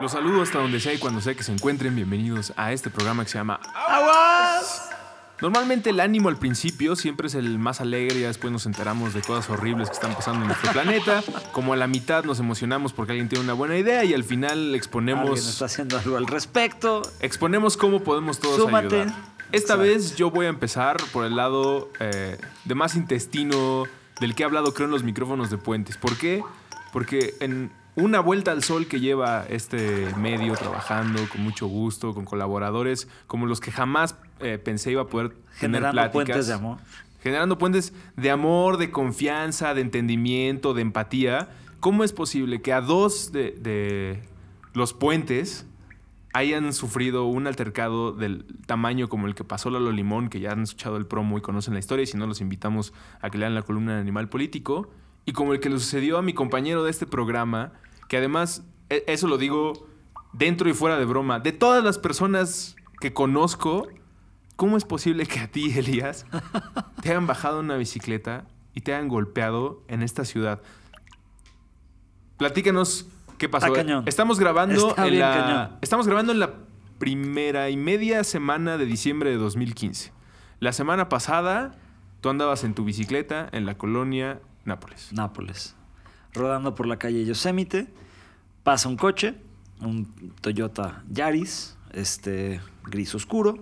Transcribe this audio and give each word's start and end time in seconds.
Los 0.00 0.12
saludo 0.12 0.40
hasta 0.40 0.58
donde 0.58 0.80
sea 0.80 0.94
y 0.94 0.98
cuando 0.98 1.20
sea 1.20 1.34
que 1.34 1.42
se 1.42 1.52
encuentren. 1.52 1.94
Bienvenidos 1.94 2.54
a 2.56 2.72
este 2.72 2.88
programa 2.88 3.22
que 3.22 3.28
se 3.28 3.36
llama 3.36 3.60
¡Aguas! 3.74 4.88
Normalmente 5.42 5.90
el 5.90 6.00
ánimo 6.00 6.30
al 6.30 6.38
principio 6.38 6.96
siempre 6.96 7.26
es 7.26 7.34
el 7.34 7.58
más 7.58 7.82
alegre 7.82 8.20
y 8.20 8.22
después 8.22 8.50
nos 8.50 8.64
enteramos 8.64 9.12
de 9.12 9.20
cosas 9.20 9.50
horribles 9.50 9.90
que 9.90 9.96
están 9.96 10.14
pasando 10.14 10.40
en 10.40 10.46
nuestro 10.46 10.72
planeta. 10.72 11.22
Como 11.52 11.74
a 11.74 11.76
la 11.76 11.86
mitad 11.86 12.24
nos 12.24 12.40
emocionamos 12.40 12.94
porque 12.94 13.12
alguien 13.12 13.28
tiene 13.28 13.44
una 13.44 13.52
buena 13.52 13.76
idea 13.76 14.02
y 14.02 14.14
al 14.14 14.24
final 14.24 14.74
exponemos... 14.74 15.28
Alguien 15.28 15.46
está 15.46 15.66
haciendo 15.66 15.98
algo 15.98 16.16
al 16.16 16.26
respecto. 16.26 17.02
Exponemos 17.20 17.76
cómo 17.76 18.00
podemos 18.00 18.38
todos 18.38 18.56
Súmate. 18.56 19.02
ayudar. 19.02 19.14
Esta 19.52 19.76
vez 19.76 20.16
yo 20.16 20.30
voy 20.30 20.46
a 20.46 20.48
empezar 20.48 20.96
por 21.12 21.26
el 21.26 21.36
lado 21.36 21.90
eh, 22.00 22.38
de 22.64 22.74
más 22.74 22.94
intestino 22.94 23.84
del 24.18 24.34
que 24.34 24.44
he 24.44 24.46
hablado 24.46 24.72
creo 24.72 24.86
en 24.86 24.92
los 24.92 25.02
micrófonos 25.02 25.50
de 25.50 25.58
Puentes. 25.58 25.98
¿Por 25.98 26.16
qué? 26.16 26.42
Porque 26.90 27.34
en 27.40 27.70
una 27.96 28.20
vuelta 28.20 28.52
al 28.52 28.62
sol 28.62 28.86
que 28.86 29.00
lleva 29.00 29.44
este 29.48 30.14
medio 30.16 30.54
trabajando 30.54 31.20
con 31.28 31.42
mucho 31.42 31.66
gusto, 31.66 32.14
con 32.14 32.24
colaboradores 32.24 33.08
como 33.26 33.46
los 33.46 33.60
que 33.60 33.72
jamás 33.72 34.16
eh, 34.40 34.58
pensé 34.58 34.92
iba 34.92 35.02
a 35.02 35.06
poder 35.06 35.30
tener 35.30 35.80
Generando 35.82 35.92
pláticas. 35.92 36.12
puentes 36.12 36.46
de 36.46 36.54
amor. 36.54 36.78
Generando 37.22 37.58
puentes 37.58 37.92
de 38.16 38.30
amor, 38.30 38.78
de 38.78 38.90
confianza, 38.90 39.74
de 39.74 39.82
entendimiento, 39.82 40.72
de 40.72 40.82
empatía. 40.82 41.50
¿Cómo 41.80 42.04
es 42.04 42.12
posible 42.12 42.62
que 42.62 42.72
a 42.72 42.80
dos 42.80 43.32
de, 43.32 43.52
de 43.52 44.22
los 44.72 44.94
puentes 44.94 45.66
hayan 46.32 46.72
sufrido 46.72 47.24
un 47.24 47.46
altercado 47.46 48.12
del 48.12 48.44
tamaño 48.66 49.08
como 49.08 49.26
el 49.26 49.34
que 49.34 49.44
pasó 49.44 49.68
Lalo 49.70 49.90
Limón, 49.90 50.28
que 50.28 50.40
ya 50.40 50.52
han 50.52 50.62
escuchado 50.62 50.96
el 50.96 51.06
promo 51.06 51.36
y 51.38 51.40
conocen 51.40 51.74
la 51.74 51.80
historia, 51.80 52.04
y 52.04 52.06
si 52.06 52.16
no 52.16 52.26
los 52.26 52.40
invitamos 52.40 52.92
a 53.20 53.30
que 53.30 53.38
lean 53.38 53.54
la 53.54 53.62
columna 53.62 53.94
de 53.94 54.00
Animal 54.00 54.28
Político, 54.28 54.90
y 55.24 55.32
como 55.32 55.52
el 55.52 55.60
que 55.60 55.68
le 55.70 55.78
sucedió 55.78 56.18
a 56.18 56.22
mi 56.22 56.32
compañero 56.34 56.82
de 56.84 56.90
este 56.90 57.06
programa, 57.06 57.72
que 58.08 58.16
además, 58.16 58.64
e- 58.88 59.04
eso 59.06 59.28
lo 59.28 59.38
digo 59.38 59.86
dentro 60.32 60.68
y 60.68 60.72
fuera 60.74 60.98
de 60.98 61.04
broma, 61.04 61.40
de 61.40 61.52
todas 61.52 61.82
las 61.84 61.98
personas 61.98 62.76
que 63.00 63.12
conozco, 63.12 63.88
¿cómo 64.56 64.76
es 64.76 64.84
posible 64.84 65.26
que 65.26 65.40
a 65.40 65.48
ti, 65.50 65.72
Elías, 65.78 66.26
te 67.02 67.10
hayan 67.10 67.26
bajado 67.26 67.60
una 67.60 67.76
bicicleta 67.76 68.46
y 68.74 68.80
te 68.82 68.94
hayan 68.94 69.08
golpeado 69.08 69.82
en 69.88 70.02
esta 70.02 70.24
ciudad? 70.24 70.60
Platícanos 72.36 73.06
qué 73.38 73.48
pasó. 73.48 73.72
Cañón. 73.72 74.04
Estamos 74.06 74.38
grabando 74.38 74.90
Está 74.90 75.04
en 75.06 75.10
bien 75.12 75.20
la 75.28 75.34
cañón. 75.34 75.78
estamos 75.82 76.06
grabando 76.06 76.32
en 76.32 76.40
la 76.40 76.54
primera 76.98 77.70
y 77.70 77.76
media 77.76 78.24
semana 78.24 78.76
de 78.78 78.86
diciembre 78.86 79.30
de 79.30 79.36
2015. 79.36 80.12
La 80.58 80.72
semana 80.72 81.08
pasada 81.08 81.72
tú 82.20 82.28
andabas 82.28 82.64
en 82.64 82.74
tu 82.74 82.84
bicicleta 82.84 83.48
en 83.52 83.64
la 83.66 83.76
colonia 83.78 84.40
Nápoles. 84.64 85.12
Nápoles. 85.12 85.74
Rodando 86.34 86.74
por 86.74 86.86
la 86.86 86.96
calle 86.98 87.24
Yosemite, 87.24 87.88
pasa 88.62 88.88
un 88.88 88.96
coche, 88.96 89.34
un 89.80 90.06
Toyota 90.40 91.02
Yaris, 91.10 91.76
este 91.92 92.60
gris 92.84 93.14
oscuro. 93.14 93.58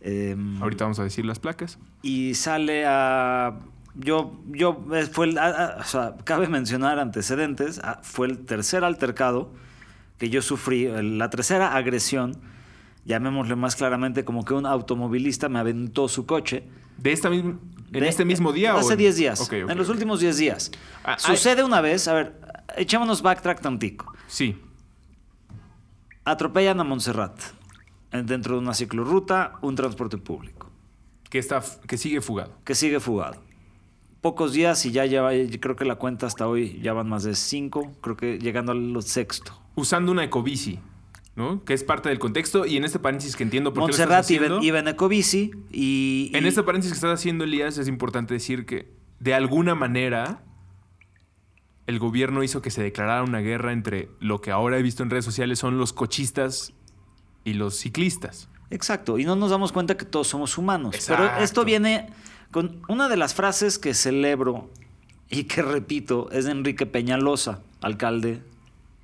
em, 0.00 0.62
Ahorita 0.62 0.84
vamos 0.84 0.98
a 1.00 1.04
decir 1.04 1.24
las 1.24 1.38
placas. 1.38 1.78
y 2.02 2.34
sale 2.34 2.84
a 2.86 3.56
yo 3.96 4.38
yo 4.46 4.84
eh, 4.94 5.06
fue 5.10 5.26
el- 5.26 5.38
o 5.38 5.82
sea, 5.84 6.14
cabe 6.24 6.46
mencionar 6.46 6.98
antecedentes 7.00 7.80
fue 8.02 8.28
el 8.28 8.38
tercer 8.46 8.84
altercado 8.84 9.52
que 10.18 10.30
yo 10.30 10.40
sufrí 10.40 10.86
la 10.86 11.28
tercera 11.30 11.74
agresión 11.74 12.36
llamémosle 13.06 13.56
más 13.56 13.74
claramente 13.74 14.24
como 14.24 14.44
que 14.44 14.54
un 14.54 14.66
automovilista 14.66 15.48
me 15.48 15.58
aventó 15.58 16.06
su 16.08 16.26
coche 16.26 16.62
De 16.98 17.10
esta 17.12 17.28
misma 17.28 17.58
en 17.92 18.00
de- 18.00 18.08
este 18.08 18.24
mismo 18.24 18.52
día 18.52 18.74
o 18.74 18.78
hace 18.78 18.92
en- 18.94 18.98
10 18.98 19.16
días 19.16 19.50
en 19.52 19.76
los 19.78 19.88
últimos 19.88 20.20
10 20.20 20.36
días 20.36 20.70
Ah, 21.04 21.16
hay- 21.24 21.36
sucede 21.36 21.64
una 21.64 21.80
vez 21.80 22.06
a 22.08 22.14
ver 22.14 22.40
echémonos 22.76 23.22
backtrack 23.22 23.60
tantico 23.60 24.12
Sí. 24.26 24.56
atropellan 26.24 26.80
a 26.80 26.84
Montserrat 26.84 27.40
en- 28.12 28.26
dentro 28.26 28.54
de 28.54 28.60
una 28.60 28.74
ciclorruta 28.74 29.54
un 29.62 29.74
transporte 29.74 30.18
público 30.18 30.70
Que 31.30 31.38
está 31.38 31.62
que 31.86 31.96
sigue 31.98 32.20
fugado. 32.20 32.52
que 32.64 32.74
sigue 32.74 33.00
fugado. 33.00 33.42
Pocos 34.20 34.52
días 34.52 34.84
y 34.86 34.90
ya 34.90 35.06
lleva, 35.06 35.30
creo 35.60 35.76
que 35.76 35.84
la 35.84 35.94
cuenta 35.94 36.26
hasta 36.26 36.48
hoy 36.48 36.80
ya 36.82 36.92
van 36.92 37.08
más 37.08 37.22
de 37.22 37.34
cinco, 37.36 37.92
creo 38.00 38.16
que 38.16 38.38
llegando 38.38 38.72
al 38.72 39.00
sexto. 39.02 39.52
Usando 39.76 40.10
una 40.10 40.24
ecobici, 40.24 40.80
¿no? 41.38 41.64
Que 41.64 41.72
es 41.72 41.84
parte 41.84 42.08
del 42.08 42.18
contexto 42.18 42.66
y 42.66 42.76
en 42.76 42.84
este 42.84 42.98
paréntesis 42.98 43.36
que 43.36 43.44
entiendo 43.44 43.72
por 43.72 43.84
qué 43.84 43.86
lo 43.86 43.90
estás 43.92 44.08
Montserrat 44.08 44.24
haciendo. 44.58 44.78
en 44.78 44.88
Ecobici 44.88 45.52
y... 45.70 46.32
En 46.34 46.44
y- 46.44 46.48
este 46.48 46.64
paréntesis 46.64 46.92
que 46.92 46.96
estás 46.96 47.14
haciendo, 47.20 47.44
Elías, 47.44 47.78
es 47.78 47.86
importante 47.86 48.34
decir 48.34 48.66
que 48.66 48.90
de 49.20 49.34
alguna 49.34 49.76
manera 49.76 50.42
el 51.86 51.98
gobierno 52.00 52.42
hizo 52.42 52.60
que 52.60 52.70
se 52.70 52.82
declarara 52.82 53.22
una 53.22 53.38
guerra 53.38 53.72
entre 53.72 54.10
lo 54.20 54.40
que 54.40 54.50
ahora 54.50 54.78
he 54.78 54.82
visto 54.82 55.02
en 55.02 55.10
redes 55.10 55.24
sociales 55.24 55.58
son 55.60 55.78
los 55.78 55.92
cochistas 55.92 56.74
y 57.44 57.54
los 57.54 57.76
ciclistas. 57.76 58.48
Exacto, 58.70 59.18
y 59.18 59.24
no 59.24 59.36
nos 59.36 59.50
damos 59.50 59.72
cuenta 59.72 59.96
que 59.96 60.04
todos 60.04 60.26
somos 60.28 60.58
humanos. 60.58 60.96
Pero 61.06 61.24
esto 61.38 61.64
viene 61.64 62.10
con 62.50 62.82
una 62.88 63.08
de 63.08 63.16
las 63.16 63.32
frases 63.34 63.78
que 63.78 63.94
celebro 63.94 64.70
y 65.30 65.44
que 65.44 65.62
repito 65.62 66.28
es 66.32 66.44
de 66.46 66.50
Enrique 66.50 66.84
Peñalosa, 66.84 67.60
alcalde 67.80 68.42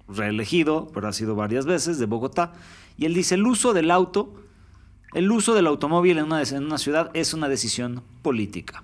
reelegido, 0.09 0.91
pero 0.93 1.09
ha 1.09 1.13
sido 1.13 1.35
varias 1.35 1.67
veces, 1.67 1.99
de 1.99 2.07
Bogotá. 2.07 2.53
Y 2.97 3.07
él 3.07 3.15
dice, 3.15 3.35
el 3.37 3.47
uso 3.47 3.73
del 3.73 3.91
auto, 3.91 4.35
el 5.15 5.31
uso 5.31 5.55
del 5.55 5.67
automóvil 5.67 6.19
en 6.19 6.25
una, 6.27 6.43
en 6.43 6.65
una 6.65 6.79
ciudad 6.79 7.11
es 7.15 7.35
una 7.35 7.49
decisión 7.49 8.03
política. 8.23 8.83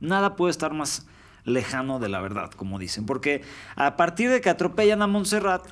Nada 0.00 0.36
puede 0.36 0.50
estar 0.52 0.72
más 0.72 1.06
lejano 1.44 1.98
de 1.98 2.08
la 2.08 2.20
verdad, 2.20 2.50
como 2.52 2.78
dicen, 2.78 3.06
porque 3.06 3.42
a 3.74 3.96
partir 3.96 4.30
de 4.30 4.40
que 4.40 4.50
atropellan 4.50 5.02
a 5.02 5.06
Montserrat, 5.06 5.66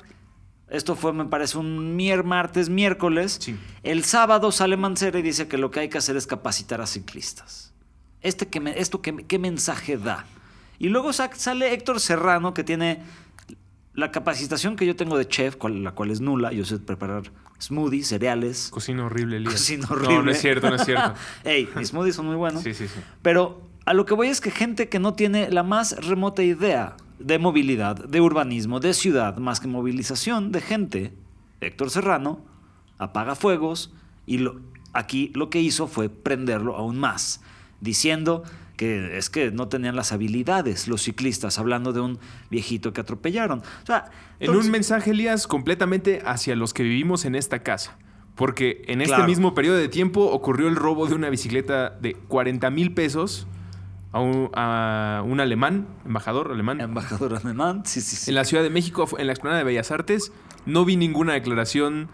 esto 0.69 0.95
fue, 0.95 1.13
me 1.13 1.25
parece, 1.25 1.57
un 1.57 1.95
mier 1.95 2.23
martes, 2.25 2.67
miércoles, 2.69 3.37
Sí. 3.39 3.57
el 3.83 4.03
sábado 4.03 4.51
sale 4.51 4.75
Mancera 4.75 5.19
y 5.19 5.21
dice 5.21 5.47
que 5.47 5.57
lo 5.57 5.71
que 5.71 5.79
hay 5.81 5.89
que 5.89 5.97
hacer 5.97 6.17
es 6.17 6.27
capacitar 6.27 6.81
a 6.81 6.87
ciclistas. 6.87 7.73
Este 8.21 8.47
que 8.47 8.59
me- 8.59 8.77
¿Esto 8.79 9.01
qué, 9.01 9.15
qué 9.27 9.39
mensaje 9.39 9.97
da? 9.97 10.25
Y 10.79 10.89
luego 10.89 11.13
sa- 11.13 11.33
sale 11.33 11.73
Héctor 11.73 11.99
Serrano, 12.01 12.53
que 12.53 12.63
tiene 12.65 13.01
la 13.97 14.11
capacitación 14.11 14.75
que 14.75 14.85
yo 14.85 14.95
tengo 14.95 15.17
de 15.17 15.27
chef, 15.27 15.55
cual- 15.57 15.83
la 15.83 15.91
cual 15.91 16.11
es 16.11 16.21
nula. 16.21 16.53
Yo 16.53 16.63
sé 16.65 16.77
preparar 16.77 17.23
smoothies, 17.59 18.07
cereales. 18.07 18.69
Cocina 18.69 19.05
horrible, 19.07 19.37
Elías. 19.37 19.53
Cocina 19.53 19.87
No, 19.89 19.95
no 19.95 20.05
horrible. 20.05 20.31
es 20.33 20.39
cierto, 20.41 20.69
no 20.69 20.75
es 20.75 20.85
cierto. 20.85 21.13
Ey, 21.43 21.67
mis 21.75 21.89
smoothies 21.89 22.15
son 22.15 22.27
muy 22.27 22.35
buenos. 22.35 22.61
Sí, 22.61 22.73
sí, 22.75 22.87
sí. 22.87 22.99
Pero 23.23 23.59
a 23.85 23.93
lo 23.95 24.05
que 24.05 24.13
voy 24.13 24.27
es 24.27 24.39
que 24.39 24.51
gente 24.51 24.87
que 24.87 24.99
no 24.99 25.15
tiene 25.15 25.49
la 25.49 25.63
más 25.63 25.97
remota 26.05 26.43
idea 26.43 26.95
de 27.17 27.39
movilidad, 27.39 27.95
de 27.95 28.21
urbanismo, 28.21 28.79
de 28.79 28.93
ciudad, 28.93 29.37
más 29.37 29.59
que 29.59 29.67
movilización 29.67 30.51
de 30.51 30.61
gente, 30.61 31.13
Héctor 31.61 31.89
Serrano 31.89 32.39
apaga 32.99 33.33
fuegos 33.35 33.91
y 34.27 34.37
lo, 34.37 34.61
aquí 34.93 35.31
lo 35.33 35.49
que 35.49 35.59
hizo 35.59 35.87
fue 35.87 36.09
prenderlo 36.09 36.75
aún 36.75 36.99
más, 36.99 37.41
diciendo 37.81 38.43
que 38.77 39.17
es 39.17 39.29
que 39.29 39.51
no 39.51 39.67
tenían 39.67 39.95
las 39.97 40.11
habilidades 40.13 40.87
los 40.87 41.01
ciclistas, 41.01 41.59
hablando 41.59 41.91
de 41.91 41.99
un 41.99 42.19
viejito 42.49 42.93
que 42.93 43.01
atropellaron. 43.01 43.59
O 43.59 43.85
sea, 43.85 44.05
En 44.39 44.45
entonces- 44.47 44.65
un 44.67 44.71
mensaje, 44.71 45.11
Elías, 45.11 45.47
completamente 45.47 46.21
hacia 46.25 46.55
los 46.55 46.73
que 46.73 46.83
vivimos 46.83 47.25
en 47.25 47.35
esta 47.35 47.59
casa. 47.63 47.97
Porque 48.35 48.83
en 48.87 49.01
este 49.01 49.15
Claro. 49.15 49.27
mismo 49.27 49.55
periodo 49.55 49.77
de 49.77 49.87
tiempo 49.89 50.21
ocurrió 50.25 50.67
el 50.67 50.75
robo 50.75 51.07
de 51.07 51.15
una 51.15 51.29
bicicleta 51.29 51.89
de 51.89 52.13
40 52.13 52.69
mil 52.69 52.93
pesos 52.93 53.47
a 54.11 54.19
un, 54.19 54.51
a 54.53 55.23
un 55.25 55.39
alemán, 55.39 55.87
embajador 56.05 56.51
alemán, 56.51 56.79
embajador 56.79 57.33
alemán, 57.35 57.81
sí, 57.85 57.99
sí, 57.99 58.15
sí. 58.15 58.29
en 58.31 58.35
la 58.35 58.45
Ciudad 58.45 58.61
de 58.63 58.69
México, 58.69 59.07
en 59.17 59.25
la 59.25 59.33
Explanada 59.33 59.57
de 59.57 59.65
Bellas 59.65 59.89
Artes. 59.91 60.31
No 60.67 60.85
vi 60.85 60.97
ninguna 60.97 61.33
declaración 61.33 62.09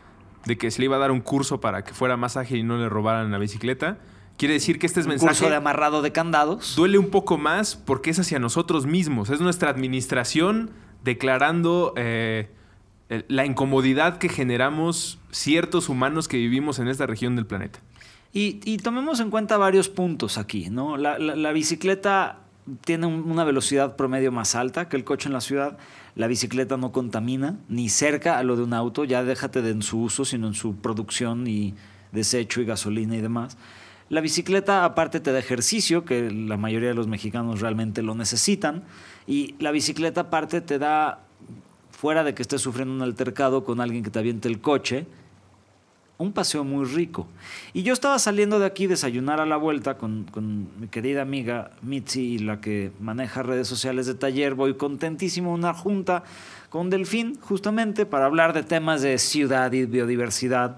de 0.46 0.58
que 0.58 0.72
se 0.72 0.80
le 0.80 0.86
iba 0.86 0.96
a 0.96 1.00
dar 1.00 1.12
un 1.12 1.20
curso 1.22 1.60
para 1.60 1.84
que 1.84 1.94
fuera 1.94 2.16
más 2.16 2.38
ágil 2.38 2.60
y 2.60 2.64
no 2.64 2.78
le 2.78 2.88
robaran 2.88 3.30
la 3.32 3.38
bicicleta. 3.38 3.98
Quiere 4.38 4.56
decir 4.56 4.80
que 4.80 4.86
este 4.88 5.00
es 5.00 5.08
mensaje 5.08 5.30
curso 5.30 5.50
de 5.50 5.56
amarrado 5.56 6.02
de 6.02 6.12
candados. 6.12 6.76
duele 6.76 6.98
un 6.98 7.10
poco 7.10 7.38
más 7.38 7.76
porque 7.76 8.10
es 8.10 8.20
hacia 8.20 8.40
nosotros 8.40 8.86
mismos. 8.86 9.30
Es 9.30 9.40
nuestra 9.42 9.70
administración 9.70 10.72
declarando 11.04 11.94
eh, 11.96 12.50
la 13.28 13.46
incomodidad 13.46 14.18
que 14.18 14.30
generamos 14.30 15.20
ciertos 15.32 15.88
humanos 15.90 16.28
que 16.28 16.38
vivimos 16.38 16.80
en 16.80 16.88
esta 16.88 17.06
región 17.06 17.36
del 17.36 17.46
planeta. 17.46 17.80
Y, 18.34 18.60
y 18.66 18.78
tomemos 18.78 19.20
en 19.20 19.30
cuenta 19.30 19.58
varios 19.58 19.90
puntos 19.90 20.38
aquí, 20.40 20.70
¿no? 20.72 20.98
La, 20.98 21.20
la- 21.20 21.36
la 21.36 21.52
bicicleta 21.52 22.40
tiene 22.84 23.06
un- 23.06 23.30
una 23.30 23.44
velocidad 23.44 23.96
promedio 23.96 24.32
más 24.32 24.56
alta 24.56 24.90
que 24.90 24.96
el 24.98 25.04
coche 25.04 25.30
en 25.30 25.34
la 25.34 25.42
ciudad. 25.42 25.78
La 26.16 26.26
bicicleta 26.28 26.76
no 26.78 26.92
contamina 26.92 27.58
ni 27.70 27.90
cerca 27.90 28.40
a 28.40 28.44
lo 28.44 28.56
de 28.56 28.64
un 28.64 28.74
auto, 28.74 29.04
ya 29.04 29.24
déjate 29.24 29.62
de 29.62 29.70
en 29.72 29.84
su 29.84 30.02
uso, 30.02 30.26
sino 30.26 30.48
en 30.48 30.54
su 30.56 30.76
producción 30.78 31.46
y 31.46 31.76
desecho 32.12 32.62
y 32.62 32.66
gasolina 32.66 33.16
y 33.16 33.22
demás. 33.22 33.58
La 34.14 34.22
bicicleta 34.22 34.86
aparte 34.86 35.20
te 35.20 35.32
da 35.32 35.40
ejercicio, 35.40 36.06
que 36.06 36.30
la 36.30 36.56
mayoría 36.56 36.90
de 36.90 36.94
los 36.94 37.08
mexicanos 37.08 37.62
realmente 37.62 38.04
lo 38.04 38.14
necesitan, 38.14 38.84
y 39.26 39.56
la 39.58 39.72
bicicleta 39.72 40.22
aparte 40.22 40.62
te 40.62 40.78
da, 40.78 41.22
fuera 41.90 42.24
de 42.24 42.36
que 42.36 42.44
estés 42.44 42.62
sufriendo 42.62 42.94
un 42.94 43.02
altercado 43.02 43.64
con 43.64 43.82
alguien 43.82 44.04
que 44.04 44.12
te 44.12 44.20
aviente 44.20 44.48
el 44.48 44.62
coche, 44.62 45.08
un 46.20 46.32
paseo 46.32 46.64
muy 46.64 46.86
rico. 46.86 47.26
Y 47.74 47.82
yo 47.82 47.92
estaba 47.92 48.20
saliendo 48.20 48.60
de 48.60 48.68
aquí 48.68 48.86
desayunar 48.86 49.40
a 49.40 49.48
la 49.48 49.58
vuelta 49.58 49.98
con, 49.98 50.28
mi 50.80 50.90
querida 50.90 51.24
amiga 51.24 51.72
Mitzi, 51.82 52.38
la 52.38 52.62
que 52.62 52.92
maneja 53.00 53.42
redes 53.42 53.68
sociales 53.68 54.06
de 54.06 54.14
taller. 54.14 54.54
Voy 54.54 54.76
contentísimo 54.76 55.52
una 55.52 55.74
junta 55.74 56.24
con 56.70 56.92
Delfín, 56.92 57.40
justamente 57.42 58.06
para 58.06 58.28
hablar 58.28 58.54
de 58.54 58.62
temas 58.62 59.02
de 59.02 59.18
ciudad 59.18 59.72
y 59.72 59.88
biodiversidad. 59.88 60.78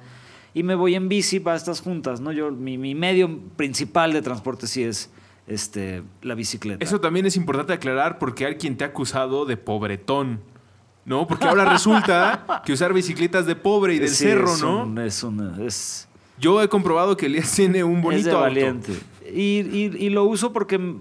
Y 0.56 0.64
me 0.64 0.74
voy 0.74 0.96
en 0.96 1.08
bici 1.10 1.40
para 1.40 1.56
estas 1.58 1.82
juntas, 1.82 2.20
¿no? 2.22 2.32
Yo, 2.32 2.50
mi, 2.52 2.78
mi 2.80 2.96
medio 2.96 3.40
principal 3.56 4.12
de 4.14 4.22
transporte 4.24 4.66
sí 4.66 4.82
es 4.84 5.12
este, 5.46 6.02
la 6.24 6.34
bicicleta. 6.34 6.84
Eso 6.84 7.00
también 7.00 7.28
es 7.28 7.36
importante 7.36 7.74
aclarar 7.74 8.18
porque 8.18 8.46
hay 8.48 8.56
quien 8.56 8.76
te 8.78 8.84
ha 8.84 8.88
acusado 8.88 9.46
de 9.46 9.58
pobretón. 9.58 10.40
¿No? 11.08 11.28
Porque 11.28 11.46
ahora 11.46 11.66
resulta 11.66 12.64
que 12.66 12.74
usar 12.74 12.92
bicicletas 12.92 13.46
de 13.46 13.56
pobre 13.56 13.94
y 13.94 14.00
del 14.00 14.10
Sí, 14.10 14.24
cerro, 14.24 14.52
es 14.52 14.62
¿no? 14.64 15.02
es 15.04 15.22
un- 15.22 15.62
es, 15.62 16.08
Yo 16.40 16.64
he 16.64 16.68
comprobado 16.68 17.16
que 17.16 17.28
Elías 17.28 17.52
tiene 17.56 17.84
un 17.84 18.02
bonito 18.02 18.18
es 18.22 18.26
de 18.26 18.32
auto. 18.32 18.42
valiente. 18.42 18.92
Y, 19.32 19.60
y- 19.72 19.96
y 20.00 20.10
lo 20.10 20.24
uso 20.24 20.52
porque 20.52 20.96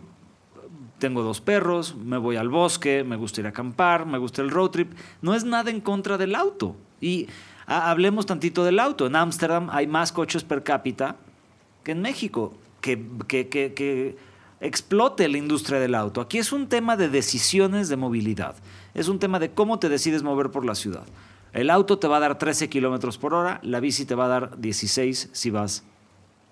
tengo 0.98 1.22
dos 1.22 1.40
perros, 1.40 1.94
me 1.96 2.18
voy 2.18 2.36
al 2.36 2.50
bosque, 2.50 3.02
me 3.02 3.16
gusta 3.16 3.40
ir 3.40 3.46
a 3.46 3.50
acampar, 3.50 4.04
me 4.04 4.18
gusta 4.18 4.42
el 4.42 4.50
road 4.50 4.70
trip. 4.72 4.92
No 5.22 5.34
es 5.34 5.44
nada 5.44 5.70
en 5.70 5.80
contra 5.80 6.18
del 6.18 6.34
auto. 6.34 6.76
Y 7.00 7.26
ha- 7.66 7.90
hablemos 7.90 8.26
tantito 8.26 8.64
del 8.64 8.78
auto. 8.80 9.06
En 9.06 9.16
Ámsterdam 9.16 9.68
hay 9.70 9.86
más 9.86 10.12
coches 10.12 10.44
per 10.44 10.62
cápita 10.62 11.16
que 11.82 11.92
en 11.92 12.00
México, 12.02 12.54
que- 12.80 13.00
que 13.28 14.16
explote 14.60 15.28
la 15.28 15.38
industria 15.38 15.78
del 15.78 15.94
auto. 15.94 16.20
Aquí 16.20 16.38
es 16.38 16.52
un 16.52 16.68
tema 16.68 16.96
de 16.96 17.08
decisiones 17.08 17.88
de 17.88 17.96
movilidad. 17.96 18.56
Es 18.94 19.08
un 19.08 19.18
tema 19.18 19.38
de 19.38 19.50
cómo 19.50 19.78
te 19.78 19.88
decides 19.88 20.22
mover 20.22 20.50
por 20.50 20.64
la 20.64 20.74
ciudad. 20.74 21.04
El 21.52 21.70
auto 21.70 21.98
te 21.98 22.08
va 22.08 22.16
a 22.16 22.20
dar 22.20 22.38
13 22.38 22.68
kilómetros 22.68 23.16
por 23.18 23.34
hora, 23.34 23.60
la 23.62 23.78
bici 23.80 24.04
te 24.06 24.14
va 24.14 24.24
a 24.24 24.28
dar 24.28 24.58
16 24.58 25.28
si 25.32 25.50
vas 25.50 25.84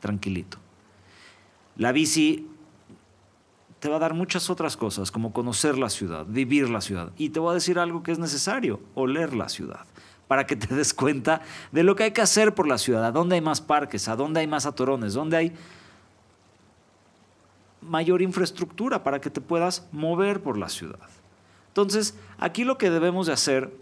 tranquilito. 0.00 0.58
La 1.76 1.91
bici 1.93 2.47
te 3.81 3.88
va 3.88 3.97
a 3.97 3.99
dar 3.99 4.15
muchas 4.15 4.49
otras 4.50 4.76
cosas, 4.76 5.11
como 5.11 5.32
conocer 5.32 5.76
la 5.76 5.88
ciudad, 5.91 6.25
vivir 6.29 6.69
la 6.70 6.81
ciudad. 6.81 7.11
Y 7.19 7.31
te 7.31 7.41
voy 7.41 7.50
a 7.50 7.55
decir 7.55 7.79
algo 7.81 8.03
que 8.05 8.12
es 8.12 8.19
necesario, 8.19 8.81
oler 8.94 9.35
la 9.35 9.49
ciudad, 9.49 9.87
para 10.32 10.46
que 10.46 10.56
te 10.56 10.75
des 10.75 10.94
cuenta 10.94 11.43
de 11.73 11.82
lo 11.82 11.94
que 11.94 12.05
hay 12.05 12.12
que 12.12 12.23
hacer 12.23 12.55
por 12.55 12.67
la 12.67 12.79
ciudad, 12.79 13.05
a 13.05 13.12
dónde 13.12 13.34
hay 13.34 13.43
más 13.43 13.61
parques, 13.61 14.08
a 14.08 14.17
dónde 14.17 14.40
hay 14.40 14.46
más 14.46 14.64
atorones, 14.64 15.12
dónde 15.12 15.37
hay 15.37 15.52
mayor 17.82 18.23
infraestructura 18.23 19.05
para 19.05 19.20
que 19.20 19.29
te 19.29 19.43
puedas 19.43 19.87
mover 19.93 20.43
por 20.43 20.56
la 20.56 20.70
ciudad. 20.70 21.06
Entonces, 21.69 22.14
aquí 22.38 22.64
lo 22.64 22.79
que 22.79 22.88
debemos 22.88 23.26
de 23.26 23.34
hacer 23.34 23.76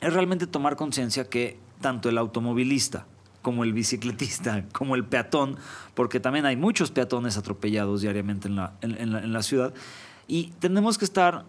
es 0.00 0.10
realmente 0.10 0.46
tomar 0.46 0.74
conciencia 0.76 1.28
que 1.28 1.58
tanto 1.82 2.08
el 2.08 2.16
automovilista 2.16 3.04
como 3.42 3.62
el 3.62 3.74
bicicletista, 3.74 4.64
como 4.72 4.94
el 4.94 5.04
peatón, 5.04 5.58
porque 5.92 6.18
también 6.18 6.46
hay 6.46 6.56
muchos 6.56 6.90
peatones 6.90 7.36
atropellados 7.36 8.00
diariamente 8.00 8.48
en 8.48 8.56
la, 8.56 8.72
en- 8.80 9.32
la 9.34 9.42
ciudad, 9.42 9.74
y 10.26 10.52
tenemos 10.60 10.96
que 10.96 11.04
estar 11.04 11.44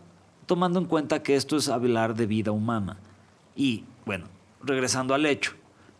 tomando 0.45 0.77
en 0.77 0.85
cuenta 0.87 1.23
que 1.23 1.37
esto 1.37 1.55
es 1.55 1.69
hablar 1.69 2.15
de 2.15 2.25
vida 2.25 2.51
humana. 2.51 2.97
Y 3.57 3.83
bueno, 4.05 4.27
regresando 4.63 5.13
al 5.13 5.25
hecho, 5.25 5.51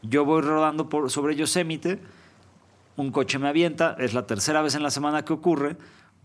yo 0.04 0.24
voy 0.24 0.42
rodando 0.42 0.88
por, 0.88 1.12
sobre 1.12 1.36
Yosemite, 1.36 2.00
un 2.96 3.12
coche 3.12 3.38
me 3.40 3.50
avienta, 3.50 3.96
es 4.00 4.14
la 4.14 4.26
tercera 4.26 4.62
vez 4.62 4.76
en 4.76 4.84
la 4.84 4.92
semana 4.92 5.26
que 5.26 5.34
ocurre, 5.34 5.76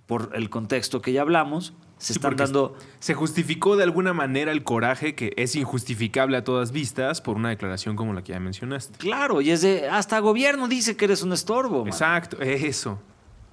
por 0.06 0.30
el 0.34 0.50
contexto 0.50 1.00
que 1.00 1.12
ya 1.12 1.22
hablamos, 1.22 1.72
se 1.96 2.12
Sí, 2.12 2.18
están 2.18 2.36
dando... 2.36 2.76
Se 2.98 3.14
justificó 3.14 3.76
de 3.76 3.84
alguna 3.84 4.12
manera 4.12 4.52
el 4.52 4.62
coraje 4.64 5.14
que 5.14 5.32
es 5.36 5.54
injustificable 5.56 6.36
a 6.36 6.44
todas 6.44 6.72
vistas 6.72 7.20
por 7.22 7.36
una 7.36 7.48
declaración 7.50 7.94
como 7.96 8.12
la 8.12 8.22
que 8.22 8.32
ya 8.32 8.40
mencionaste. 8.40 8.98
Claro, 8.98 9.40
y 9.40 9.50
es 9.50 9.62
de, 9.62 9.88
hasta 9.88 10.18
gobierno 10.18 10.66
dice 10.68 10.96
que 10.96 11.04
eres 11.06 11.22
un 11.22 11.32
estorbo. 11.32 11.78
man. 11.80 11.88
Exacto, 11.88 12.40
eso. 12.42 12.98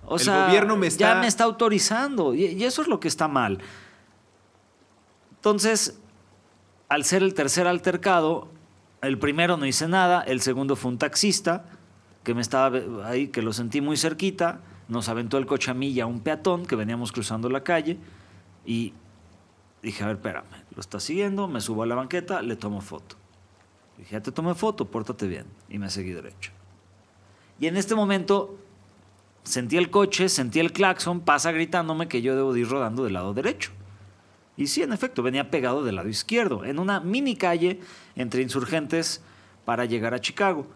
O 0.05 0.15
El 0.15 0.21
sea, 0.21 0.47
gobierno 0.47 0.75
me 0.75 0.87
está- 0.87 1.13
ya 1.13 1.19
me 1.21 1.27
está 1.27 1.43
autorizando 1.45 2.33
y, 2.33 2.45
y 2.45 2.63
eso 2.63 2.81
es 2.81 2.87
lo 2.87 2.99
que 2.99 3.07
está 3.07 3.27
mal. 3.27 3.59
Entonces, 5.35 5.99
al 6.89 7.05
ser 7.05 7.23
el 7.23 7.33
tercer 7.33 7.67
altercado, 7.67 8.49
el 9.01 9.17
primero 9.17 9.55
no 9.57 9.65
hice 9.65 9.87
nada, 9.87 10.21
el 10.21 10.41
segundo 10.41 10.75
fue 10.75 10.91
un 10.91 10.97
taxista 10.97 11.65
que 12.23 12.33
me 12.33 12.41
estaba 12.41 12.77
ahí, 13.05 13.29
que 13.29 13.41
lo 13.41 13.53
sentí 13.53 13.79
muy 13.79 13.95
cerquita, 13.95 14.59
nos 14.87 15.07
aventó 15.07 15.37
el 15.37 15.45
coche 15.45 15.71
a 15.71 15.73
mí 15.73 15.89
y 15.89 15.99
a 16.01 16.05
un 16.05 16.19
peatón 16.19 16.65
que 16.65 16.75
veníamos 16.75 17.11
cruzando 17.11 17.47
la 17.49 17.63
calle 17.63 17.97
y 18.65 18.93
dije, 19.81 20.03
a 20.03 20.07
ver, 20.07 20.17
espérame, 20.17 20.45
lo 20.75 20.81
está 20.81 20.99
siguiendo, 20.99 21.47
me 21.47 21.61
subo 21.61 21.83
a 21.83 21.85
la 21.85 21.95
banqueta, 21.95 22.41
le 22.41 22.55
tomo 22.55 22.81
foto. 22.81 23.15
Dije, 23.97 24.13
ya 24.13 24.21
te 24.21 24.31
tomé 24.31 24.55
foto, 24.55 24.85
pórtate 24.85 25.27
bien. 25.27 25.45
Y 25.69 25.77
me 25.77 25.89
seguí 25.89 26.11
derecho. 26.11 26.51
Y 27.59 27.67
en 27.67 27.77
este 27.77 27.95
momento 27.95 28.57
sentí 29.43 29.77
el 29.77 29.89
coche, 29.89 30.29
sentí 30.29 30.59
el 30.59 30.71
claxon, 30.71 31.19
pasa 31.21 31.51
gritándome 31.51 32.07
que 32.07 32.21
yo 32.21 32.35
debo 32.35 32.53
de 32.53 32.61
ir 32.61 32.69
rodando 32.69 33.03
del 33.03 33.13
lado 33.13 33.33
derecho. 33.33 33.71
Y 34.59 34.67
sí, 34.67 34.83
en 34.83 34.91
efecto, 34.91 35.23
venía 35.23 35.49
pegado 35.49 35.85
del 35.85 35.95
lado 35.95 36.09
izquierdo, 36.09 36.65
en 36.65 36.79
una 36.79 36.99
mini 36.99 37.37
calle 37.37 37.79
entre 38.17 38.41
insurgentes 38.41 39.21
para 39.63 39.85
llegar 39.85 40.13
a 40.13 40.19
Chicago. 40.19 40.67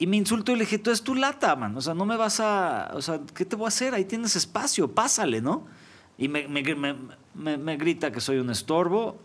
Y 0.00 0.08
me 0.08 0.16
insultó 0.16 0.50
y 0.50 0.56
le 0.56 0.64
dije, 0.64 0.78
tú 0.78 0.90
es 0.90 1.00
tu 1.00 1.14
lata, 1.14 1.54
man. 1.54 1.76
O 1.76 1.80
sea, 1.80 1.94
no 1.94 2.04
me 2.04 2.16
vas 2.16 2.40
a... 2.40 2.90
O 2.94 3.00
sea, 3.00 3.20
¿qué 3.36 3.44
te 3.44 3.54
voy 3.54 3.66
a 3.66 3.68
hacer? 3.68 3.94
Ahí 3.94 4.04
tienes 4.04 4.34
espacio, 4.34 4.90
pásale, 4.90 5.40
¿no? 5.40 5.64
Y 6.18 6.26
me, 6.26 6.42
grita 7.76 8.10
que 8.10 8.20
soy 8.20 8.38
un 8.38 8.50
estorbo. 8.50 9.16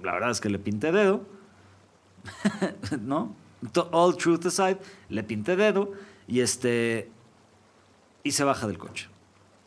La 0.00 0.12
verdad 0.12 0.30
es 0.30 0.40
que 0.40 0.48
le 0.48 0.60
pinté 0.60 0.92
dedo. 0.92 1.26
¿No? 3.00 3.34
All 3.90 4.16
truth 4.16 4.46
aside, 4.46 4.78
le 5.08 5.24
pinté 5.24 5.56
dedo 5.56 5.94
y 6.28 6.42
este... 6.42 7.10
Y 8.22 8.30
se 8.30 8.44
baja 8.44 8.68
del 8.68 8.78
coche. 8.78 9.08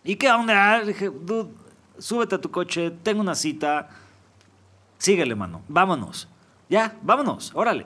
¿Y 0.05 0.15
qué 0.15 0.31
onda? 0.31 0.79
Le 0.79 0.93
dije, 0.93 1.09
dude, 1.09 1.49
súbete 1.99 2.35
a 2.35 2.41
tu 2.41 2.51
coche, 2.51 2.91
tengo 3.03 3.21
una 3.21 3.35
cita. 3.35 3.89
Síguele, 4.97 5.35
mano. 5.35 5.61
Vámonos. 5.67 6.27
Ya, 6.69 6.97
vámonos, 7.01 7.51
órale. 7.55 7.85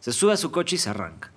Se 0.00 0.12
sube 0.12 0.32
a 0.32 0.36
su 0.36 0.50
coche 0.50 0.76
y 0.76 0.78
se 0.78 0.90
arranca. 0.90 1.30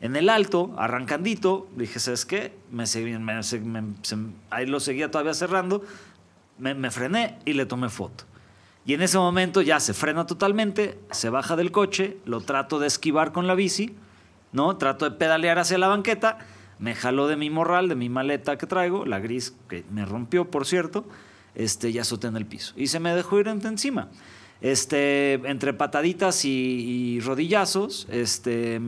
En 0.00 0.16
el 0.16 0.28
alto, 0.30 0.72
arrancandito, 0.78 1.68
dije, 1.76 1.98
¿sabes 2.00 2.24
qué? 2.24 2.56
Me 2.70 2.84
seguí- 2.86 3.18
me- 3.18 3.42
me- 3.42 3.94
se- 4.02 4.16
ahí 4.50 4.66
lo 4.66 4.80
seguía 4.80 5.10
todavía 5.10 5.34
cerrando. 5.34 5.82
Me, 6.58 6.74
me 6.74 6.90
frené 6.90 7.38
y 7.44 7.52
le 7.52 7.66
tomé 7.66 7.88
foto. 7.90 8.24
Y 8.86 8.94
en 8.94 9.02
ese 9.02 9.18
momento 9.18 9.60
ya 9.60 9.78
se 9.78 9.92
frena 9.92 10.26
totalmente, 10.26 10.98
se 11.10 11.28
baja 11.28 11.54
del 11.54 11.70
coche, 11.70 12.16
lo 12.24 12.40
trato 12.40 12.78
de 12.78 12.86
esquivar 12.86 13.30
con 13.32 13.46
la 13.46 13.54
bici, 13.54 13.94
¿no? 14.52 14.76
Trato 14.78 15.04
de 15.08 15.16
pedalear 15.16 15.58
hacia 15.58 15.76
la 15.78 15.86
banqueta, 15.88 16.38
me 16.78 16.94
jaló 16.94 17.26
de 17.28 17.36
mi 17.36 17.50
morral, 17.50 17.88
de 17.90 17.94
mi 17.94 18.08
maleta 18.08 18.56
que 18.56 18.66
traigo, 18.66 19.04
la 19.04 19.18
gris 19.20 19.54
que 19.68 19.84
me 19.90 20.06
rompió, 20.06 20.50
por 20.50 20.64
cierto, 20.66 21.04
este, 21.54 21.90
y 21.90 21.98
azoté 21.98 22.26
en 22.28 22.36
el 22.36 22.46
piso. 22.46 22.72
Y 22.76 22.86
se 22.88 23.00
me 23.00 23.14
dejó 23.14 23.38
ir 23.40 23.48
en- 23.48 23.64
encima. 23.66 24.08
Este, 24.60 25.34
entre 25.48 25.72
pataditas 25.72 26.44
y, 26.44 27.18
rodillazos, 27.20 28.06
este, 28.10 28.80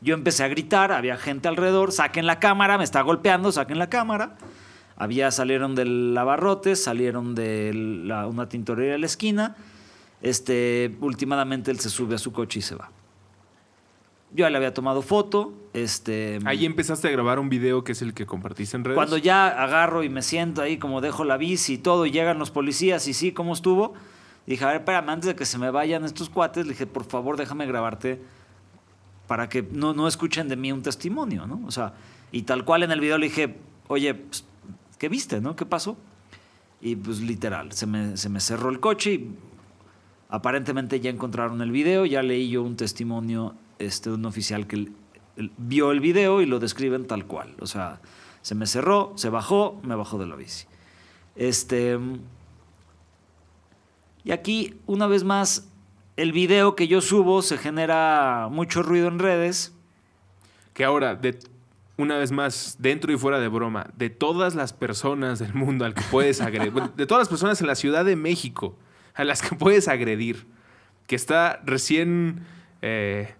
yo 0.00 0.14
empecé 0.14 0.42
a 0.44 0.48
gritar, 0.48 0.90
había 0.92 1.16
gente 1.16 1.48
alrededor, 1.48 1.92
saquen 1.92 2.26
la 2.26 2.38
cámara, 2.40 2.78
me 2.78 2.84
está 2.84 3.02
golpeando, 3.02 3.52
saquen 3.52 3.78
la 3.78 3.88
cámara. 3.90 4.36
Había, 4.96 5.30
salieron 5.30 5.74
del 5.74 6.14
lavarrote, 6.14 6.74
salieron 6.76 7.34
de 7.34 7.72
la- 7.74 8.26
una 8.26 8.48
tintorería 8.48 8.92
de 8.92 8.98
la 8.98 9.06
esquina. 9.06 9.54
Este, 10.22 10.96
últimamente 11.02 11.70
él 11.70 11.78
se 11.80 11.90
sube 11.90 12.14
a 12.14 12.18
su 12.18 12.32
coche 12.32 12.60
y 12.60 12.62
se 12.62 12.74
va. 12.74 12.90
Yo 14.36 14.44
ya 14.44 14.50
le 14.50 14.58
había 14.58 14.74
tomado 14.74 15.00
foto. 15.00 15.54
Este, 15.72 16.38
Ahí 16.44 16.66
empezaste 16.66 17.08
a 17.08 17.10
grabar 17.10 17.38
un 17.38 17.48
video 17.48 17.84
que 17.84 17.92
es 17.92 18.02
el 18.02 18.12
que 18.12 18.26
compartiste 18.26 18.76
en 18.76 18.84
redes. 18.84 18.94
cuando 18.94 19.16
ya 19.16 19.46
agarro 19.48 20.02
y 20.02 20.10
me 20.10 20.20
siento 20.20 20.60
ahí, 20.60 20.76
como 20.76 21.00
dejo 21.00 21.24
la 21.24 21.38
bici 21.38 21.74
y 21.74 21.78
todo, 21.78 22.04
y 22.04 22.10
llegan 22.10 22.38
los 22.38 22.50
policías 22.50 23.08
y 23.08 23.14
sí, 23.14 23.32
¿cómo 23.32 23.54
estuvo? 23.54 23.94
Dije, 24.46 24.62
a 24.62 24.68
ver, 24.68 24.76
espérame, 24.76 25.08
antes 25.08 25.28
de 25.28 25.36
que 25.36 25.46
se 25.46 25.56
me 25.56 25.70
vayan 25.70 26.04
estos 26.04 26.28
cuates, 26.28 26.66
le 26.66 26.72
dije, 26.72 26.86
por 26.86 27.04
favor, 27.04 27.38
déjame 27.38 27.64
grabarte 27.64 28.20
para 29.26 29.48
que 29.48 29.62
no, 29.62 29.94
no 29.94 30.06
escuchen 30.06 30.48
de 30.48 30.56
mí 30.56 30.70
un 30.70 30.82
testimonio, 30.82 31.46
¿no? 31.46 31.62
O 31.66 31.70
sea, 31.70 31.94
y 32.30 32.42
tal 32.42 32.66
cual 32.66 32.82
en 32.82 32.90
el 32.90 33.00
video 33.00 33.16
le 33.16 33.28
dije, 33.28 33.56
oye, 33.88 34.12
pues, 34.14 34.44
¿qué 34.98 35.08
viste, 35.08 35.40
no? 35.40 35.56
¿Qué 35.56 35.64
pasó? 35.64 35.96
Y 36.82 36.94
pues 36.94 37.22
literal, 37.22 37.72
se 37.72 37.86
me, 37.86 38.18
se 38.18 38.28
me 38.28 38.40
cerró 38.40 38.68
el 38.68 38.80
coche 38.80 39.14
y 39.14 39.34
aparentemente 40.28 41.00
ya 41.00 41.08
encontraron 41.08 41.62
el 41.62 41.70
video, 41.70 42.04
ya 42.04 42.22
leí 42.22 42.50
yo 42.50 42.62
un 42.62 42.76
testimonio 42.76 43.54
este, 43.78 44.10
un 44.10 44.24
oficial 44.24 44.66
que 44.66 44.88
vio 45.56 45.92
el 45.92 46.00
video 46.00 46.40
y 46.40 46.46
lo 46.46 46.58
describen 46.58 47.06
tal 47.06 47.26
cual. 47.26 47.54
O 47.60 47.66
sea, 47.66 48.00
Se 48.42 48.54
me 48.54 48.66
cerró, 48.66 49.12
se 49.16 49.28
bajó, 49.28 49.80
me 49.82 49.96
bajó 49.96 50.18
de 50.18 50.26
la 50.26 50.36
bici. 50.36 50.66
Este. 51.34 51.98
Y 54.22 54.30
aquí, 54.30 54.74
una 54.86 55.06
vez 55.06 55.24
más, 55.24 55.68
el 56.16 56.32
video 56.32 56.76
que 56.76 56.88
yo 56.88 57.00
subo 57.00 57.42
se 57.42 57.58
genera 57.58 58.48
mucho 58.50 58.82
ruido 58.82 59.08
en 59.08 59.18
redes. 59.18 59.74
Que 60.74 60.84
ahora, 60.84 61.20
una 61.96 62.18
vez 62.18 62.32
más, 62.32 62.76
dentro 62.78 63.12
y 63.12 63.18
fuera 63.18 63.40
de 63.40 63.48
broma, 63.48 63.90
de 63.96 64.10
todas 64.10 64.54
las 64.54 64.72
personas 64.72 65.38
del 65.38 65.54
mundo 65.54 65.84
al 65.84 65.94
que 65.94 66.02
puedes 66.10 66.40
agredir, 66.40 66.72
de 66.72 67.06
todas 67.06 67.22
las 67.22 67.28
personas 67.28 67.60
en 67.60 67.66
la 67.66 67.74
Ciudad 67.74 68.04
de 68.04 68.16
México 68.16 68.76
a 69.14 69.24
las 69.24 69.42
que 69.42 69.56
puedes 69.56 69.88
agredir, 69.88 70.46
que 71.06 71.16
está 71.16 71.60
recién 71.64 72.44
eh, 72.82 73.34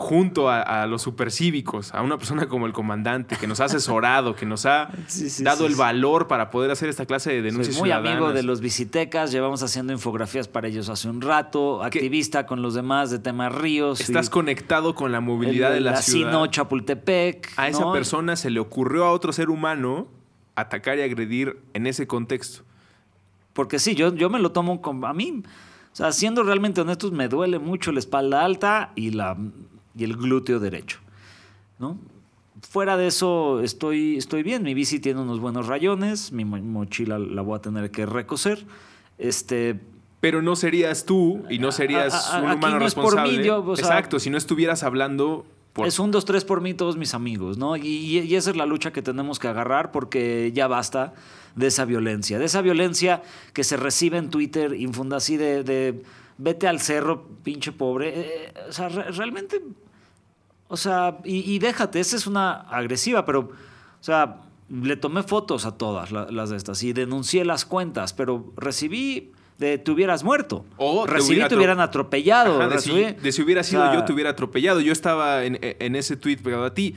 junto 0.00 0.48
a, 0.48 0.62
a 0.62 0.86
los 0.86 1.02
supercívicos, 1.02 1.92
a 1.92 2.02
una 2.02 2.18
persona 2.18 2.46
como 2.48 2.66
el 2.66 2.72
comandante, 2.72 3.34
que 3.36 3.48
nos 3.48 3.58
ha 3.58 3.64
asesorado, 3.64 4.36
que 4.36 4.46
nos 4.46 4.64
ha 4.64 4.90
Sí, 5.08 5.28
sí, 5.28 5.42
dado 5.42 5.64
sí, 5.66 5.72
el 5.72 5.74
valor 5.74 6.28
para 6.28 6.50
poder 6.50 6.70
hacer 6.70 6.88
esta 6.88 7.04
clase 7.04 7.32
de 7.32 7.42
denuncias 7.42 7.74
Soy 7.74 7.80
muy 7.82 7.90
amigo 7.90 8.32
de 8.32 8.44
los 8.44 8.60
visitecas, 8.60 9.32
llevamos 9.32 9.60
haciendo 9.64 9.92
infografías 9.92 10.46
para 10.46 10.68
ellos 10.68 10.88
hace 10.88 11.08
un 11.08 11.20
rato, 11.20 11.82
activista 11.82 12.46
con 12.46 12.62
los 12.62 12.74
demás 12.74 13.10
de 13.10 13.18
temas 13.18 13.52
ríos. 13.52 14.00
Estás 14.00 14.30
conectado 14.30 14.94
con 14.94 15.10
la 15.10 15.18
movilidad 15.20 15.70
el- 15.70 15.78
de 15.78 15.80
la, 15.80 15.90
la 15.96 16.02
ciudad. 16.02 16.30
Sino 16.30 16.46
Chapultepec. 16.46 17.52
A 17.56 17.66
esa 17.66 17.80
¿no? 17.80 17.92
persona 17.92 18.36
se 18.36 18.50
le 18.50 18.60
ocurrió 18.60 19.04
a 19.04 19.10
otro 19.10 19.32
ser 19.32 19.50
humano 19.50 20.06
atacar 20.54 20.96
y 20.98 21.02
agredir 21.02 21.58
en 21.74 21.88
ese 21.88 22.06
contexto. 22.06 22.62
Porque 23.52 23.80
sí, 23.80 23.96
yo, 23.96 24.14
yo 24.14 24.30
me 24.30 24.38
lo 24.38 24.52
tomo 24.52 24.80
como. 24.80 25.08
A 25.08 25.12
mí, 25.12 25.42
o 25.92 25.96
sea, 25.96 26.12
siendo 26.12 26.44
realmente 26.44 26.80
honestos, 26.82 27.10
me 27.10 27.26
duele 27.26 27.58
mucho 27.58 27.90
la 27.90 27.98
espalda 27.98 28.44
alta 28.44 28.92
y, 28.94 29.10
la, 29.10 29.36
y 29.98 30.04
el 30.04 30.16
glúteo 30.16 30.60
derecho. 30.60 30.98
¿No? 31.78 31.98
Fuera 32.70 32.96
de 32.96 33.06
eso, 33.08 33.60
estoy, 33.60 34.16
estoy 34.16 34.42
bien. 34.42 34.62
Mi 34.62 34.74
bici 34.74 34.98
tiene 34.98 35.20
unos 35.20 35.38
buenos 35.40 35.66
rayones. 35.66 36.32
Mi 36.32 36.44
mo- 36.44 36.56
mochila 36.58 37.18
la 37.18 37.42
voy 37.42 37.56
a 37.56 37.60
tener 37.60 37.90
que 37.90 38.06
recoser. 38.06 38.64
Este. 39.18 39.78
Pero 40.20 40.42
no 40.42 40.56
serías 40.56 41.04
tú 41.04 41.44
y 41.48 41.58
no 41.60 41.70
serías 41.70 42.12
a- 42.12 42.38
a- 42.38 42.42
un 42.42 42.46
aquí 42.48 42.56
humano 42.58 42.78
no 42.80 42.84
responsable. 42.84 43.38
mí, 43.38 43.44
yo, 43.44 43.62
o 43.64 43.76
sea- 43.76 43.84
Exacto, 43.86 44.18
si 44.18 44.30
no 44.30 44.36
estuvieras 44.38 44.82
hablando 44.82 45.46
por 45.72 45.86
Es 45.86 46.00
un, 46.00 46.10
dos, 46.10 46.24
tres 46.24 46.44
por 46.44 46.60
mí, 46.60 46.74
todos 46.74 46.96
mis 46.96 47.14
amigos, 47.14 47.56
¿no? 47.58 47.76
Y, 47.76 47.86
y- 47.86 48.18
y 48.20 48.34
esa 48.34 48.50
es 48.50 48.56
la 48.56 48.66
lucha 48.66 48.92
que 48.92 49.02
tenemos 49.02 49.38
que 49.38 49.46
agarrar 49.46 49.92
porque 49.92 50.50
ya 50.52 50.66
basta 50.66 51.14
de 51.54 51.68
esa 51.68 51.84
violencia. 51.84 52.40
De 52.40 52.46
esa 52.46 52.62
violencia 52.62 53.22
que 53.52 53.62
se 53.62 53.76
recibe 53.76 54.18
en 54.18 54.30
Twitter, 54.30 54.74
infunda 54.74 55.18
así 55.18 55.36
de, 55.36 55.62
de 55.62 56.02
vete 56.38 56.66
al 56.66 56.80
cerro, 56.80 57.24
pinche 57.44 57.70
pobre. 57.70 58.12
Eh, 58.16 58.54
o 58.68 58.72
sea, 58.72 58.88
re- 58.88 59.12
realmente. 59.12 59.62
O 60.68 60.76
sea, 60.76 61.18
y, 61.24 61.50
y 61.52 61.58
déjate, 61.58 61.98
esa 62.00 62.16
es 62.16 62.26
una 62.26 62.52
agresiva, 62.52 63.24
pero. 63.24 63.40
O 63.40 64.04
sea, 64.04 64.42
le 64.70 64.96
tomé 64.96 65.22
fotos 65.22 65.64
a 65.64 65.76
todas 65.78 66.12
la- 66.12 66.30
las 66.30 66.50
de 66.50 66.56
estas 66.56 66.82
y 66.82 66.92
denuncié 66.92 67.44
las 67.44 67.64
cuentas, 67.64 68.12
pero 68.12 68.52
recibí 68.56 69.32
de 69.58 69.78
te 69.78 69.90
hubieras 69.90 70.22
muerto. 70.22 70.64
O 70.76 71.04
te 71.06 71.12
recibí 71.14 71.42
te 71.48 71.56
hubieran 71.56 71.80
atropellado. 71.80 72.60
Ajá, 72.60 72.68
de, 72.68 72.78
si, 72.78 72.92
de 72.92 73.32
si 73.32 73.42
hubiera 73.42 73.62
sido 73.64 73.82
o 73.82 73.86
sea, 73.86 73.94
yo, 73.94 74.04
te 74.04 74.12
hubiera 74.12 74.30
atropellado. 74.30 74.80
Yo 74.80 74.92
estaba 74.92 75.44
en, 75.44 75.58
en 75.62 75.96
ese 75.96 76.16
tweet 76.16 76.36
pegado 76.42 76.64
a 76.64 76.74
ti. 76.74 76.94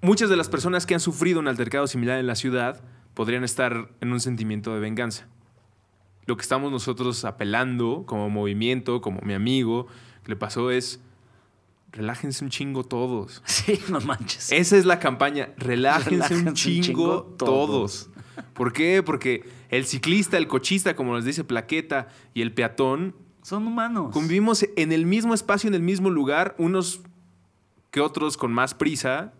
Muchas 0.00 0.30
de 0.30 0.36
las 0.36 0.48
personas 0.48 0.86
que 0.86 0.94
han 0.94 1.00
sufrido 1.00 1.38
un 1.38 1.48
altercado 1.48 1.86
similar 1.86 2.18
en 2.18 2.26
la 2.26 2.34
ciudad 2.34 2.80
podrían 3.14 3.44
estar 3.44 3.88
en 4.00 4.12
un 4.12 4.20
sentimiento 4.20 4.72
de 4.74 4.80
venganza. 4.80 5.26
Lo 6.26 6.36
que 6.36 6.42
estamos 6.42 6.72
nosotros 6.72 7.24
apelando 7.24 8.04
como 8.06 8.28
movimiento, 8.30 9.00
como 9.00 9.20
mi 9.22 9.34
amigo, 9.34 9.86
que 10.24 10.30
le 10.30 10.36
pasó 10.36 10.70
es, 10.70 11.00
relájense 11.92 12.44
un 12.44 12.50
chingo 12.50 12.84
todos. 12.84 13.42
Sí, 13.46 13.78
no 13.88 14.00
manches. 14.00 14.50
Esa 14.52 14.76
es 14.76 14.84
la 14.84 14.98
campaña. 14.98 15.50
Relájense, 15.56 16.10
Relájense 16.10 16.42
un 16.42 16.48
un 16.48 16.54
chingo, 16.54 16.82
chingo 16.86 17.22
todos. 17.38 18.10
¿Por 18.54 18.72
qué? 18.72 19.02
Porque 19.02 19.44
el 19.68 19.84
ciclista, 19.86 20.38
el 20.38 20.48
cochista, 20.48 20.96
como 20.96 21.12
nos 21.12 21.24
dice 21.24 21.44
Plaqueta, 21.44 22.08
y 22.34 22.42
el 22.42 22.52
peatón, 22.52 23.14
Son 23.42 23.66
humanos. 23.66 24.12
convivimos 24.12 24.64
en 24.76 24.92
el 24.92 25.06
mismo 25.06 25.34
espacio, 25.34 25.68
en 25.68 25.74
el 25.74 25.82
mismo 25.82 26.10
lugar, 26.10 26.54
unos 26.58 27.00
que 27.90 28.00
otros 28.00 28.36
con 28.36 28.52
más 28.52 28.74
prisa. 28.74 29.32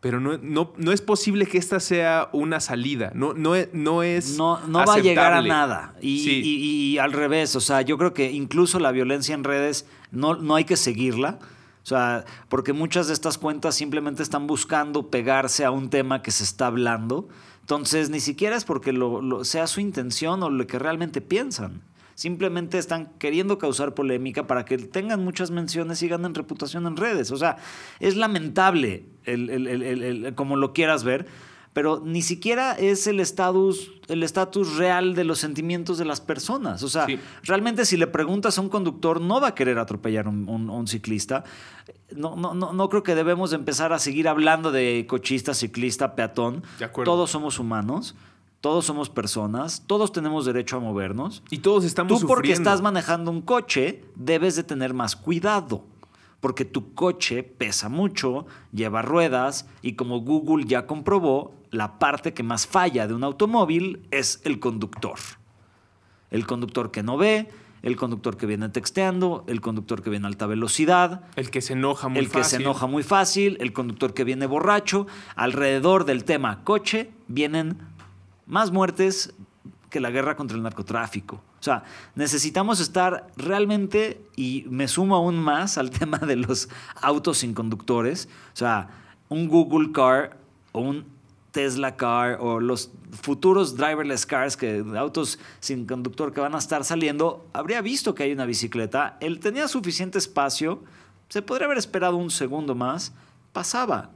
Pero 0.00 0.20
no, 0.20 0.38
no, 0.38 0.72
no 0.76 0.92
es 0.92 1.02
posible 1.02 1.46
que 1.46 1.58
esta 1.58 1.80
sea 1.80 2.28
una 2.32 2.60
salida. 2.60 3.10
No, 3.14 3.34
no, 3.34 3.56
es- 3.56 3.68
no 3.72 4.04
es. 4.04 4.36
No, 4.36 4.60
no 4.68 4.84
va 4.84 4.94
a 4.94 4.98
llegar 5.00 5.32
a 5.32 5.42
nada. 5.42 5.94
Y, 6.00 6.20
Sí. 6.24 6.40
y- 6.44 6.92
y 6.94 6.98
al 6.98 7.12
revés, 7.12 7.56
o 7.56 7.60
sea, 7.60 7.82
yo 7.82 7.98
creo 7.98 8.14
que 8.14 8.30
incluso 8.30 8.78
la 8.78 8.92
violencia 8.92 9.34
en 9.34 9.42
redes 9.42 9.86
no, 10.12 10.36
no 10.36 10.54
hay 10.54 10.64
que 10.64 10.76
seguirla. 10.76 11.40
O 11.82 11.86
sea, 11.88 12.24
porque 12.48 12.72
muchas 12.72 13.08
de 13.08 13.14
estas 13.14 13.38
cuentas 13.38 13.74
simplemente 13.74 14.22
están 14.22 14.46
buscando 14.46 15.10
pegarse 15.10 15.64
a 15.64 15.70
un 15.72 15.90
tema 15.90 16.22
que 16.22 16.30
se 16.30 16.44
está 16.44 16.66
hablando. 16.66 17.28
Entonces, 17.62 18.08
ni 18.08 18.20
siquiera 18.20 18.56
es 18.56 18.64
porque 18.64 18.92
lo, 18.92 19.20
lo- 19.20 19.44
sea 19.44 19.66
su 19.66 19.80
intención 19.80 20.42
o 20.44 20.50
lo 20.50 20.66
que 20.66 20.78
realmente 20.78 21.20
piensan. 21.20 21.82
Simplemente 22.18 22.78
están 22.78 23.12
queriendo 23.20 23.58
causar 23.58 23.94
polémica 23.94 24.48
para 24.48 24.64
que 24.64 24.76
tengan 24.76 25.22
muchas 25.24 25.52
menciones 25.52 26.02
y 26.02 26.08
ganen 26.08 26.34
reputación 26.34 26.84
en 26.88 26.96
redes. 26.96 27.30
O 27.30 27.36
sea, 27.36 27.58
es 28.00 28.16
lamentable 28.16 29.04
el- 29.22 29.48
el- 29.50 29.66
el- 29.68 30.34
como 30.34 30.56
lo 30.56 30.72
quieras 30.72 31.04
ver, 31.04 31.26
pero 31.74 32.02
ni 32.04 32.22
siquiera 32.22 32.72
es 32.72 33.06
el 33.06 33.20
estatus 33.20 33.92
el 34.08 34.22
estatus 34.24 34.76
real 34.78 35.14
de 35.14 35.22
los 35.22 35.38
sentimientos 35.38 35.96
de 35.98 36.06
las 36.06 36.20
personas. 36.20 36.82
O 36.82 36.88
sea, 36.88 37.06
Sí. 37.06 37.20
realmente 37.44 37.84
si 37.84 37.96
le 37.96 38.08
preguntas 38.08 38.58
a 38.58 38.62
un 38.62 38.68
conductor, 38.70 39.20
no 39.20 39.40
va 39.40 39.48
a 39.48 39.54
querer 39.54 39.78
atropellar 39.78 40.26
a 40.26 40.30
un, 40.30 40.48
un- 40.48 40.70
un 40.70 40.88
ciclista. 40.88 41.44
No, 42.16 42.34
no, 42.34 42.52
no, 42.54 42.72
no 42.72 42.88
creo 42.88 43.04
que 43.04 43.14
debemos 43.14 43.50
de 43.50 43.56
empezar 43.56 43.92
a 43.92 44.00
seguir 44.00 44.26
hablando 44.26 44.72
de 44.72 45.04
cochista, 45.08 45.54
ciclista, 45.54 46.16
peatón. 46.16 46.64
De. 46.80 46.88
Todos 46.88 47.30
somos 47.30 47.60
humanos, 47.60 48.16
todos 48.60 48.86
somos 48.86 49.08
personas, 49.08 49.84
todos 49.86 50.12
tenemos 50.12 50.44
derecho 50.44 50.76
a 50.76 50.80
movernos. 50.80 51.42
Y 51.50 51.58
todos 51.58 51.84
estamos 51.84 52.20
Tú 52.20 52.26
porque 52.26 52.52
estás 52.52 52.82
manejando 52.82 53.30
un 53.30 53.40
coche, 53.40 54.04
debes 54.16 54.56
de 54.56 54.64
tener 54.64 54.94
más 54.94 55.14
cuidado. 55.16 55.84
Porque 56.40 56.64
tu 56.64 56.94
coche 56.94 57.42
pesa 57.42 57.88
mucho, 57.88 58.46
lleva 58.72 59.02
ruedas 59.02 59.66
y 59.82 59.94
como 59.94 60.20
Google 60.20 60.66
ya 60.66 60.86
comprobó, 60.86 61.54
la 61.70 61.98
parte 61.98 62.32
que 62.32 62.42
más 62.42 62.66
falla 62.66 63.06
de 63.08 63.14
un 63.14 63.24
automóvil 63.24 64.06
es 64.10 64.40
el 64.44 64.60
conductor. 64.60 65.18
El 66.30 66.46
conductor 66.46 66.90
que 66.90 67.02
no 67.02 67.16
ve, 67.16 67.48
el 67.82 67.96
conductor 67.96 68.36
que 68.36 68.46
viene 68.46 68.68
texteando, 68.68 69.44
el 69.46 69.60
conductor 69.60 70.02
que 70.02 70.10
viene 70.10 70.26
a 70.26 70.28
alta 70.28 70.46
velocidad, 70.46 71.22
El 71.36 71.50
que 71.50 71.60
se 71.60 71.74
enoja 71.74 72.08
muy 72.08 72.18
el 72.18 72.26
que 72.26 72.38
se 72.38 72.42
fácil. 72.42 72.60
enoja 72.62 72.86
muy 72.86 73.02
fácil, 73.02 73.56
el 73.60 73.72
conductor 73.72 74.14
que 74.14 74.24
viene 74.24 74.46
borracho. 74.46 75.06
Alrededor 75.36 76.04
del 76.04 76.24
tema 76.24 76.64
coche 76.64 77.10
vienen 77.28 77.78
más 78.48 78.72
muertes 78.72 79.32
que 79.90 80.00
la 80.00 80.10
guerra 80.10 80.36
contra 80.36 80.56
el 80.56 80.62
narcotráfico. 80.62 81.36
O 81.60 81.62
sea, 81.62 81.84
necesitamos 82.14 82.80
estar 82.80 83.26
realmente, 83.36 84.20
y 84.36 84.64
me 84.68 84.86
sumo 84.88 85.16
aún 85.16 85.38
más 85.38 85.78
al 85.78 85.90
tema 85.98 86.18
de 86.18 86.36
los 86.36 86.68
autos 87.00 87.38
sin 87.38 87.54
conductores, 87.54 88.28
o 88.52 88.56
sea, 88.56 88.88
un 89.28 89.48
Google 89.48 89.92
Car 89.92 90.36
o 90.72 90.80
un 90.80 91.04
Tesla 91.50 91.96
Car 91.96 92.38
o 92.40 92.60
los 92.60 92.90
futuros 93.22 93.76
driverless 93.76 94.26
cars, 94.26 94.56
que 94.56 94.84
autos 94.96 95.38
sin 95.60 95.86
conductor 95.86 96.32
que 96.32 96.40
van 96.40 96.54
a 96.54 96.58
estar 96.58 96.84
saliendo, 96.84 97.46
habría 97.52 97.80
visto 97.80 98.14
que 98.14 98.22
hay 98.22 98.32
una 98.32 98.44
bicicleta, 98.44 99.16
él 99.20 99.40
tenía 99.40 99.66
suficiente 99.66 100.18
espacio, 100.18 100.82
se 101.28 101.42
podría 101.42 101.66
haber 101.66 101.78
esperado 101.78 102.16
un 102.16 102.30
segundo 102.30 102.74
más, 102.74 103.12
pasaba, 103.52 104.10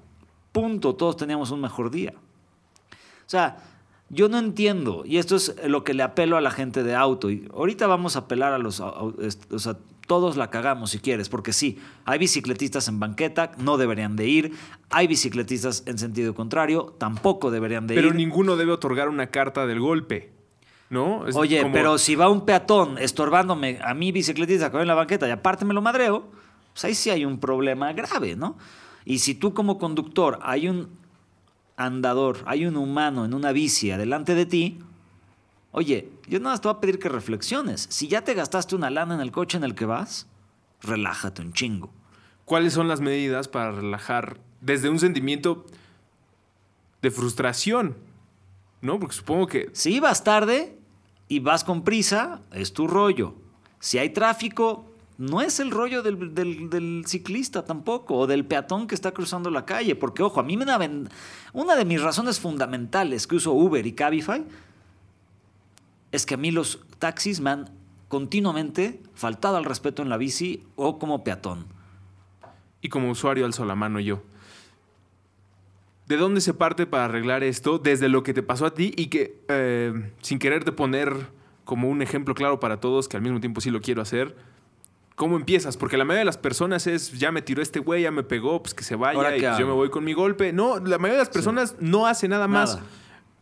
punto, 0.53 0.95
todos 0.95 1.17
teníamos 1.17 1.51
un 1.51 1.61
mejor 1.61 1.91
día. 1.91 2.15
O 3.27 3.31
sea, 3.33 3.57
yo 4.13 4.29
no 4.29 4.39
entiendo, 4.39 5.03
y 5.07 5.17
esto 5.17 5.35
es 5.35 5.57
lo 5.67 5.83
que 5.85 5.95
le 5.95 6.03
apelo 6.05 6.37
a 6.37 6.41
la 6.41 6.51
gente 6.53 6.83
de 6.85 6.95
auto. 6.95 7.31
Y 7.31 7.49
ahorita 7.53 7.87
vamos 7.87 8.15
a 8.15 8.21
apelar 8.21 8.53
a 8.53 8.59
los. 8.59 8.79
O 8.79 9.15
sea, 9.59 9.77
todos 10.07 10.37
la 10.37 10.51
cagamos 10.51 10.91
si 10.91 10.99
quieres, 10.99 11.29
porque 11.31 11.53
sí, 11.55 11.79
hay 12.05 12.19
bicicletistas 12.19 12.87
en 12.89 13.01
banqueta, 13.01 13.53
no 13.59 13.79
deberían 13.79 14.15
de 14.15 14.29
ir. 14.29 14.53
Hay 14.91 15.07
bicicletistas 15.07 15.85
en 15.87 15.97
sentido 15.99 16.35
contrario, 16.35 16.95
tampoco 16.99 17.51
deberían 17.51 17.87
de 17.87 17.95
Pero 17.95 18.09
ir. 18.09 18.15
ninguno 18.15 18.57
debe 18.57 18.73
otorgar 18.73 19.09
una 19.09 19.29
carta 19.29 19.67
del 19.67 19.81
golpe. 19.81 20.31
¿No? 20.91 21.27
Es 21.27 21.35
Oye, 21.35 21.63
como- 21.63 21.73
pero 21.73 21.97
si 21.97 22.15
va 22.17 22.29
un 22.29 22.45
peatón 22.45 22.99
estorbándome 22.99 23.79
a 23.83 23.95
mi 23.95 24.13
bicicletista 24.13 24.71
que 24.71 24.77
va 24.77 24.83
en 24.83 24.89
la 24.89 24.95
banqueta 24.95 25.27
y 25.27 25.31
aparte 25.31 25.65
me 25.65 25.73
lo 25.73 25.81
madreo, 25.81 26.29
pues 26.75 26.85
ahí 26.85 26.95
sí 26.95 27.09
hay 27.09 27.25
un 27.25 27.39
problema 27.41 27.95
grave, 27.95 28.37
¿no? 28.37 28.59
Y 29.07 29.21
si 29.21 29.35
tú 29.35 29.55
como 29.55 29.79
conductor 29.79 30.39
hay 30.43 30.69
un 30.69 30.91
andador, 31.77 32.43
hay 32.47 32.67
un 32.67 32.77
humano 32.77 33.25
en 33.25 33.35
una 33.35 33.53
bici 33.53 33.91
adelante 33.91 34.35
de 34.35 34.47
ti, 34.47 34.79
oye, 35.73 36.11
yo 36.29 36.39
nada 36.39 36.53
más 36.53 36.61
te 36.61 36.69
voy 36.69 36.77
a 36.77 36.81
pedir 36.81 36.99
que 36.99 37.09
reflexiones. 37.09 37.87
Si 37.91 38.09
ya 38.09 38.23
te 38.23 38.35
gastaste 38.35 38.77
una 38.77 38.91
lana 38.91 39.15
en 39.15 39.21
el 39.21 39.33
coche 39.33 39.57
en 39.57 39.65
el 39.65 39.75
que 39.75 39.87
vas, 39.87 40.27
relájate 40.81 41.43
un 41.43 41.53
chingo. 41.53 41.91
¿Cuáles 42.45 42.73
son 42.75 42.89
las 42.89 43.01
medidas 43.01 43.49
para 43.49 43.73
relajar 43.73 44.39
desde 44.61 44.89
un 44.89 44.99
sentimiento 44.99 45.65
de 47.01 47.11
frustración? 47.11 47.97
¿No? 48.81 48.99
Porque 48.99 49.15
supongo 49.15 49.47
que 49.47 49.71
Si 49.73 50.01
vas 50.01 50.25
tarde 50.25 50.77
y 51.29 51.39
vas 51.39 51.65
con 51.65 51.83
prisa, 51.83 52.43
es 52.53 52.73
tu 52.73 52.87
rollo. 52.87 53.35
Si 53.79 53.99
hay 53.99 54.11
tráfico, 54.11 54.92
no 55.23 55.41
es 55.41 55.61
el 55.61 55.71
rollo 55.71 56.03
del, 56.03 56.35
del- 56.35 57.05
ciclista 57.07 57.65
tampoco, 57.65 58.17
o 58.17 58.27
del 58.27 58.45
peatón 58.45 58.87
que 58.89 58.95
está 58.95 59.13
cruzando 59.13 59.51
la 59.51 59.65
calle. 59.65 59.95
Porque, 59.95 60.23
ojo, 60.23 60.41
a 60.41 60.43
mí 60.43 60.57
me 60.57 60.65
da 60.65 60.79
una 61.53 61.77
de 61.77 61.85
mis 61.85 62.03
razones 62.03 62.41
fundamentales 62.41 63.27
que 63.27 63.37
uso 63.37 63.53
Uber 63.53 63.87
y 63.87 63.93
Cabify 63.93 64.45
es 66.11 66.27
que 66.27 66.35
a 66.35 66.37
mí 66.37 66.51
los 66.51 66.81
taxis 66.99 67.41
me 67.41 67.51
han 67.51 67.71
continuamente 68.09 69.01
faltado 69.15 69.57
al 69.57 69.65
respeto 69.65 70.03
en 70.03 70.09
la 70.09 70.17
bici 70.17 70.65
o 70.77 70.99
como 70.99 71.23
peatón. 71.25 71.67
Y 72.81 72.89
como 72.89 73.11
usuario 73.11 73.47
alzo 73.47 73.65
la 73.65 73.77
mano 73.77 74.01
yo. 74.01 74.23
¿De 76.09 76.17
dónde 76.17 76.41
se 76.41 76.53
parte 76.53 76.85
para 76.85 77.05
arreglar 77.05 77.45
esto? 77.45 77.79
Desde 77.79 78.09
lo 78.09 78.23
que 78.25 78.35
te 78.35 78.43
pasó 78.43 78.67
a 78.67 78.75
ti 78.75 78.93
y 78.97 79.07
que, 79.07 79.41
eh, 79.49 80.11
sin 80.21 80.39
quererte 80.41 80.73
poner 80.73 81.29
como 81.65 81.89
un 81.89 82.03
ejemplo 82.03 82.35
claro 82.35 82.59
para 82.59 82.81
todos, 82.81 83.09
que 83.09 83.17
al 83.17 83.23
mismo 83.23 83.41
tiempo 83.41 83.61
sí 83.61 83.71
lo 83.71 83.81
quiero 83.81 84.03
hacer, 84.03 84.37
¿cómo 85.15 85.37
empiezas? 85.37 85.77
Porque 85.77 85.97
la 85.97 86.05
mayoría 86.05 86.21
de 86.21 86.25
las 86.27 86.39
personas 86.39 86.87
es, 86.87 87.13
ya 87.19 87.33
me 87.33 87.43
tiró 87.43 87.63
este 87.63 87.79
güey, 87.81 88.03
ya 88.03 88.11
me 88.11 88.23
pegó, 88.23 88.63
pues 88.63 88.75
que 88.75 88.85
se 88.85 88.95
¿Ahora 88.95 89.15
vaya 89.15 89.37
y 89.37 89.41
pues 89.41 89.59
yo 89.59 89.67
me 89.67 89.73
voy 89.73 89.91
con 89.91 90.05
mi 90.05 90.13
golpe. 90.13 90.53
No, 90.53 90.79
la 90.79 90.99
mayoría 90.99 91.13
de 91.19 91.19
las 91.25 91.29
personas 91.31 91.77
no 91.81 92.07
hace 92.07 92.29
nada 92.29 92.49
más. 92.49 92.79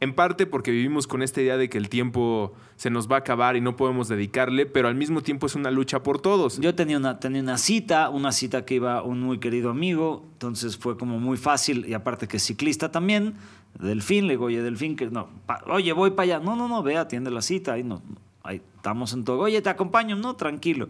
En 0.02 0.14
parte 0.14 0.46
porque 0.46 0.70
vivimos 0.70 1.06
con 1.06 1.20
esta 1.22 1.42
idea 1.42 1.58
de 1.58 1.68
que 1.68 1.76
el 1.76 1.90
tiempo 1.90 2.54
se 2.76 2.88
nos 2.88 3.06
va 3.06 3.16
a 3.16 3.18
acabar 3.18 3.56
y 3.56 3.60
no 3.60 3.76
podemos 3.76 4.08
dedicarle, 4.08 4.64
pero 4.64 4.88
al 4.88 4.94
mismo 4.94 5.20
tiempo 5.20 5.46
es 5.46 5.54
una 5.54 5.70
lucha 5.70 6.02
por 6.02 6.22
todos. 6.22 6.58
Yo 6.58 6.74
tenía 6.74 6.96
una, 6.96 7.20
tenía 7.20 7.42
una 7.42 7.58
cita, 7.58 8.08
una 8.08 8.32
cita 8.32 8.64
que 8.64 8.76
iba 8.76 9.02
un 9.02 9.20
muy 9.20 9.40
querido 9.40 9.68
amigo, 9.68 10.24
entonces 10.32 10.78
fue 10.78 10.96
como 10.96 11.20
muy 11.20 11.36
fácil, 11.36 11.84
y 11.86 11.92
aparte 11.92 12.28
que 12.28 12.38
es 12.38 12.42
ciclista 12.42 12.90
también, 12.90 13.34
Delfín, 13.78 14.26
le 14.26 14.32
digo, 14.32 14.46
oye, 14.46 14.62
Delfín, 14.62 14.96
que 14.96 15.04
no, 15.10 15.28
pa- 15.44 15.62
oye, 15.66 15.92
voy 15.92 16.12
para 16.12 16.36
allá, 16.36 16.40
no, 16.40 16.56
no, 16.56 16.66
no, 16.66 16.82
ve, 16.82 16.96
atiende 16.96 17.30
la 17.30 17.42
cita, 17.42 17.74
ahí 17.74 17.82
no, 17.82 18.00
ahí 18.42 18.62
estamos 18.76 19.12
en 19.12 19.24
todo, 19.24 19.40
oye, 19.40 19.60
te 19.60 19.68
acompaño, 19.68 20.16
no, 20.16 20.34
tranquilo. 20.34 20.88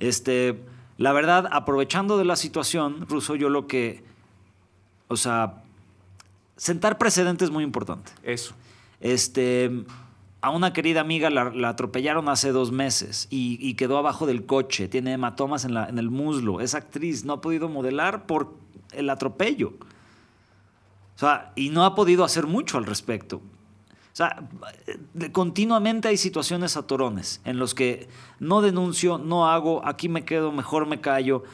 Este, 0.00 0.60
la 0.96 1.12
verdad, 1.12 1.48
aprovechando 1.52 2.18
de 2.18 2.24
la 2.24 2.36
situación, 2.36 3.06
Ruso, 3.08 3.36
yo 3.36 3.48
lo 3.48 3.66
que, 3.66 4.02
o 5.08 5.16
sea, 5.16 5.62
sentar 6.56 6.98
precedentes 6.98 7.46
es 7.46 7.52
muy 7.52 7.62
importante. 7.62 8.12
Eso. 8.22 8.54
Este, 9.00 9.84
a 10.40 10.50
una 10.50 10.72
querida 10.72 11.00
amiga 11.00 11.30
la, 11.30 11.50
la 11.50 11.70
atropellaron 11.70 12.28
hace 12.28 12.50
dos 12.50 12.72
meses 12.72 13.28
y, 13.30 13.58
y 13.60 13.74
quedó 13.74 13.98
abajo 13.98 14.26
del 14.26 14.46
coche. 14.46 14.88
Tiene 14.88 15.12
hematomas 15.12 15.64
en, 15.64 15.74
la, 15.74 15.88
en 15.88 15.98
el 15.98 16.10
muslo. 16.10 16.60
Es 16.60 16.74
actriz, 16.74 17.24
no 17.24 17.34
ha 17.34 17.40
podido 17.40 17.68
modelar 17.68 18.26
por 18.26 18.54
el 18.92 19.10
atropello. 19.10 19.74
O 21.16 21.18
sea, 21.18 21.52
y 21.54 21.68
no 21.68 21.84
ha 21.84 21.94
podido 21.94 22.24
hacer 22.24 22.46
mucho 22.46 22.78
al 22.78 22.86
respecto. 22.86 23.42
O 24.12 24.16
sea, 24.16 24.48
continuamente 25.32 26.08
hay 26.08 26.16
situaciones 26.16 26.76
atorones 26.76 27.40
en 27.44 27.58
los 27.58 27.74
que 27.74 28.08
no 28.38 28.60
denuncio, 28.60 29.18
no 29.18 29.48
hago, 29.48 29.86
aquí 29.86 30.08
me 30.08 30.24
quedo, 30.24 30.50
mejor 30.52 30.86
me 30.86 31.00
callo. 31.00 31.44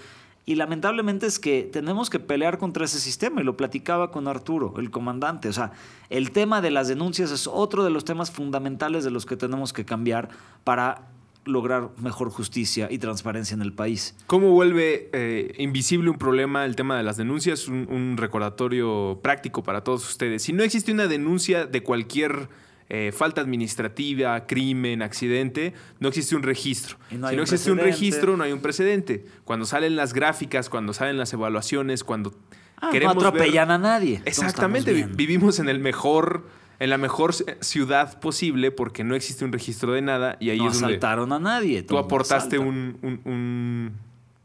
Y 0.49 0.55
lamentablemente 0.55 1.27
es 1.27 1.41
que 1.41 1.65
tenemos 1.65 2.09
que 2.09 2.21
pelear 2.21 2.57
contra 2.59 2.85
ese 2.85 3.01
sistema, 3.01 3.41
y 3.41 3.45
lo 3.45 3.57
platicaba 3.57 4.13
con 4.13 4.29
Arturo, 4.29 4.75
el 4.79 4.93
comandante. 4.93 5.49
O 5.49 5.53
sea, 5.53 5.73
el 6.09 6.31
tema 6.31 6.61
de 6.61 6.71
las 6.71 6.87
denuncias 6.87 7.33
es 7.33 7.49
otro 7.49 7.83
de 7.83 7.91
los 7.91 8.05
temas 8.05 8.31
fundamentales 8.31 9.03
de 9.03 9.11
los 9.11 9.27
que 9.27 9.37
tenemos 9.37 9.73
que 9.73 9.85
cambiar 9.85 10.29
para 10.63 11.09
lograr 11.47 11.91
mejor 11.99 12.29
justicia 12.31 12.89
y 12.91 12.99
transparencia 12.99 13.55
en 13.55 13.63
el 13.63 13.73
país. 13.73 14.15
¿Cómo 14.27 14.51
vuelve 14.51 15.09
eh, 15.13 15.55
invisible 15.59 16.11
un 16.11 16.19
problema 16.19 16.65
el 16.65 16.77
tema 16.77 16.97
de 16.97 17.03
las 17.03 17.17
denuncias? 17.17 17.69
Un, 17.69 17.87
un 17.91 18.17
recordatorio 18.19 19.21
práctico 19.23 19.63
para 19.63 19.83
todos 19.83 20.07
ustedes. 20.09 20.43
Si 20.43 20.53
no 20.53 20.63
existe 20.63 20.93
una 20.93 21.07
denuncia 21.07 21.65
de 21.67 21.83
cualquier 21.83 22.49
eh, 22.89 23.13
falta 23.17 23.41
administrativa, 23.41 24.47
crimen, 24.47 25.03
accidente, 25.03 25.73
no 26.01 26.09
existe 26.09 26.37
un 26.37 26.43
registro. 26.43 26.99
No 27.11 27.29
si 27.29 27.37
no 27.37 27.41
un 27.41 27.41
existe 27.43 27.73
un 27.73 27.79
registro, 27.79 28.37
no 28.37 28.45
hay 28.45 28.53
un 28.53 28.61
precedente. 28.61 29.25
Cuando 29.45 29.67
salen 29.67 29.97
las 29.97 30.13
gráficas, 30.13 30.69
cuando 30.69 30.93
salen 30.93 31.17
las 31.17 31.33
evaluaciones, 31.33 32.05
cuando 32.05 32.35
Ah, 32.79 32.87
no 32.87 32.93
queremos 32.93 33.17
ver- 33.17 33.27
atropellan 33.29 33.71
a 33.71 33.79
nadie. 33.79 34.21
Exactamente, 34.27 34.93
vivimos 35.15 35.59
en 35.61 35.71
el 35.71 35.79
mejor, 35.79 36.47
en 36.79 36.91
la 36.91 36.99
mejor 36.99 37.33
ci- 37.33 37.57
ciudad 37.61 38.19
posible 38.21 38.71
porque 38.71 39.03
no 39.05 39.15
existe 39.15 39.45
un 39.45 39.53
registro 39.53 39.93
de 39.93 40.03
nada 40.03 40.37
y 40.41 40.51
ahí 40.51 40.59
no 40.59 40.69
es 40.69 40.75
donde 40.81 40.95
asaltaron 40.97 41.33
a 41.33 41.39
nadie. 41.39 41.83
tú 41.83 41.97
aportaste 41.99 42.59
un, 42.59 42.99
un- 43.03 43.21
un 43.25 43.93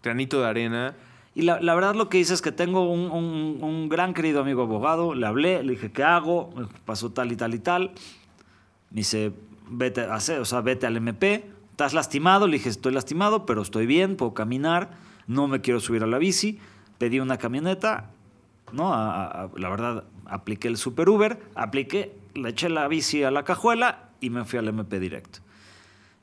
granito 0.03 0.39
de 0.41 0.47
arena. 0.47 0.95
Y 1.33 1.43
la, 1.43 1.59
la 1.61 1.75
verdad 1.75 1.95
lo 1.95 2.09
que 2.09 2.19
hice 2.19 2.33
es 2.33 2.41
que 2.41 2.51
tengo 2.51 2.89
un, 2.91 3.87
gran 3.89 4.13
querido 4.13 4.41
amigo 4.41 4.63
abogado, 4.63 5.13
le 5.15 5.25
hablé, 5.25 5.63
le 5.63 5.71
dije, 5.73 5.91
¿qué 5.91 6.03
hago? 6.03 6.49
Pasó 6.85 7.11
tal 7.11 7.31
y 7.31 7.35
tal 7.37 7.53
y 7.53 7.59
tal. 7.59 7.91
Me 8.89 8.97
dice, 8.97 9.31
vete, 9.69 10.01
a 10.01 10.13
hacer, 10.15 10.39
o 10.39 10.45
sea, 10.45 10.59
vete 10.61 10.85
al 10.87 10.97
MP, 10.97 11.45
¿estás 11.71 11.93
lastimado? 11.93 12.47
Le 12.47 12.57
dije, 12.57 12.67
estoy 12.69 12.91
lastimado, 12.93 13.45
pero 13.45 13.61
estoy 13.61 13.85
bien, 13.85 14.17
puedo 14.17 14.33
caminar, 14.33 14.89
no 15.27 15.47
me 15.47 15.61
quiero 15.61 15.79
subir 15.79 16.03
a 16.03 16.07
la 16.07 16.17
bici. 16.17 16.59
Pedí 16.97 17.19
una 17.21 17.37
camioneta, 17.37 18.09
¿no? 18.73 18.93
A- 18.93 19.23
a- 19.23 19.43
a- 19.43 19.49
la 19.55 19.69
verdad, 19.69 20.03
apliqué 20.25 20.67
el 20.67 20.75
Super 20.77 21.07
Uber, 21.07 21.39
apliqué, 21.55 22.13
le 22.35 22.49
eché 22.49 22.69
la 22.69 22.87
bici 22.87 23.23
a 23.23 23.31
la 23.31 23.43
cajuela 23.43 24.09
y 24.19 24.29
me 24.29 24.45
fui 24.45 24.59
al 24.59 24.67
MP 24.67 24.99
directo. 24.99 25.39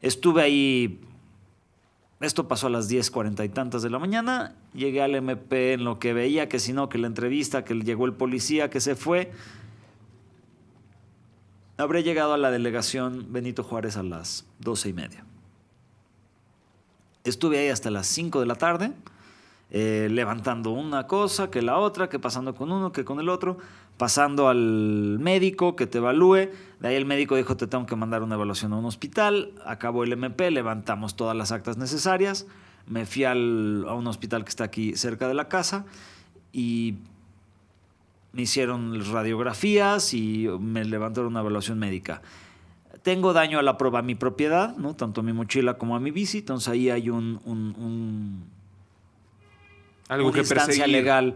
Estuve 0.00 0.42
ahí 0.42 1.00
esto 2.20 2.48
pasó 2.48 2.66
a 2.66 2.70
las 2.70 2.90
10.40 2.90 3.44
y 3.44 3.48
tantas 3.48 3.82
de 3.82 3.90
la 3.90 3.98
mañana. 4.00 4.56
Llegué 4.74 5.02
al 5.02 5.14
MP 5.14 5.74
en 5.74 5.84
lo 5.84 6.00
que 6.00 6.12
veía, 6.12 6.48
que 6.48 6.58
si 6.58 6.72
no, 6.72 6.88
que 6.88 6.98
la 6.98 7.06
entrevista, 7.06 7.64
que 7.64 7.74
llegó 7.74 8.06
el 8.06 8.14
policía, 8.14 8.70
que 8.70 8.80
se 8.80 8.96
fue. 8.96 9.30
Habré 11.76 12.02
llegado 12.02 12.34
a 12.34 12.38
la 12.38 12.50
delegación 12.50 13.32
Benito 13.32 13.62
Juárez 13.62 13.96
a 13.96 14.02
las 14.02 14.46
12 14.58 14.88
y 14.88 14.92
media. 14.92 15.24
Estuve 17.22 17.60
ahí 17.60 17.68
hasta 17.68 17.90
las 17.90 18.08
5 18.08 18.40
de 18.40 18.46
la 18.46 18.56
tarde, 18.56 18.92
eh, 19.70 20.08
levantando 20.10 20.70
una 20.70 21.06
cosa, 21.06 21.50
que 21.50 21.60
la 21.62 21.78
otra, 21.78 22.08
que 22.08 22.18
pasando 22.18 22.54
con 22.54 22.72
uno, 22.72 22.90
que 22.92 23.04
con 23.04 23.20
el 23.20 23.28
otro, 23.28 23.58
pasando 23.96 24.48
al 24.48 25.18
médico 25.20 25.76
que 25.76 25.86
te 25.86 25.98
evalúe. 25.98 26.48
De 26.80 26.88
ahí 26.88 26.94
el 26.94 27.04
médico 27.04 27.36
dijo, 27.36 27.56
te 27.56 27.66
tengo 27.66 27.84
que 27.86 27.96
mandar 27.96 28.22
una 28.22 28.36
evaluación 28.36 28.72
a 28.72 28.76
un 28.78 28.84
hospital. 28.86 29.52
Acabó 29.66 30.04
el 30.04 30.12
MP, 30.12 30.50
levantamos 30.50 31.16
todas 31.16 31.36
las 31.36 31.52
actas 31.52 31.76
necesarias. 31.76 32.46
Me 32.86 33.04
fui 33.06 33.24
al- 33.24 33.84
a 33.88 33.94
un 33.94 34.06
hospital 34.06 34.44
que 34.44 34.50
está 34.50 34.64
aquí 34.64 34.94
cerca 34.96 35.28
de 35.28 35.34
la 35.34 35.48
casa 35.48 35.84
y 36.52 36.94
me 38.32 38.42
hicieron 38.42 39.04
radiografías 39.12 40.14
y 40.14 40.46
me 40.60 40.84
levantaron 40.84 41.30
una 41.32 41.40
evaluación 41.40 41.78
médica. 41.78 42.22
Tengo 43.02 43.32
daño 43.32 43.58
a, 43.58 43.62
la, 43.62 43.76
pro- 43.78 43.94
a 43.96 44.02
mi 44.02 44.14
propiedad, 44.14 44.76
¿no? 44.76 44.94
tanto 44.94 45.20
a 45.20 45.24
mi 45.24 45.32
mochila 45.32 45.74
como 45.78 45.96
a 45.96 46.00
mi 46.00 46.10
bici, 46.10 46.38
entonces 46.38 46.68
ahí 46.68 46.90
hay 46.90 47.10
un, 47.10 47.40
un- 47.44 47.74
un- 47.78 48.57
Algo 50.08 50.28
una 50.28 50.34
que 50.34 50.40
instancia 50.40 50.66
perseguir. 50.66 50.88
legal 50.88 51.34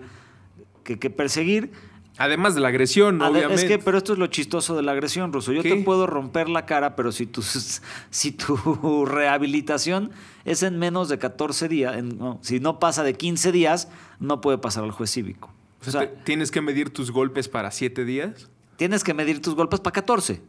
que, 0.85 0.99
que 0.99 1.11
perseguir. 1.11 1.73
Además 2.19 2.55
de 2.55 2.61
la 2.61 2.69
agresión, 2.69 3.21
Ade- 3.23 3.31
obviamente. 3.31 3.55
Es 3.63 3.65
que, 3.65 3.79
pero 3.79 3.97
esto 3.97 4.13
es 4.13 4.19
lo 4.19 4.27
chistoso 4.27 4.77
de 4.77 4.83
la 4.83 4.93
agresión, 4.93 5.33
Ruso. 5.33 5.53
Yo 5.53 5.63
¿Qué? 5.63 5.71
te 5.75 5.83
puedo 5.83 6.07
romper 6.07 6.49
la 6.51 6.67
cara, 6.67 6.95
pero 6.95 7.11
si 7.11 7.25
tu, 7.27 7.43
si 8.11 8.33
tu 8.33 9.07
rehabilitación 9.07 10.11
es 10.45 10.63
en 10.63 10.79
menos 10.79 11.09
de 11.09 11.19
14 11.19 11.69
días, 11.69 11.97
en- 11.97 12.19
no, 12.19 12.39
si 12.43 12.61
no 12.61 12.79
pasa 12.79 13.03
de 13.03 13.15
15 13.15 13.51
días, 13.53 13.89
no 14.21 14.41
puede 14.41 14.59
pasar 14.59 14.85
al 14.85 14.91
juez 14.91 15.11
cívico. 15.11 15.53
O 15.87 15.91
sea, 15.91 16.13
tienes 16.25 16.51
que 16.51 16.61
medir 16.61 16.91
tus 16.91 17.11
golpes 17.11 17.49
para 17.49 17.71
siete 17.73 18.05
días. 18.05 18.49
tienes 18.77 19.03
que 19.05 19.15
medir 19.15 19.41
tus 19.43 19.55
golpes 19.55 19.81
para 19.81 19.93
14. 19.95 20.41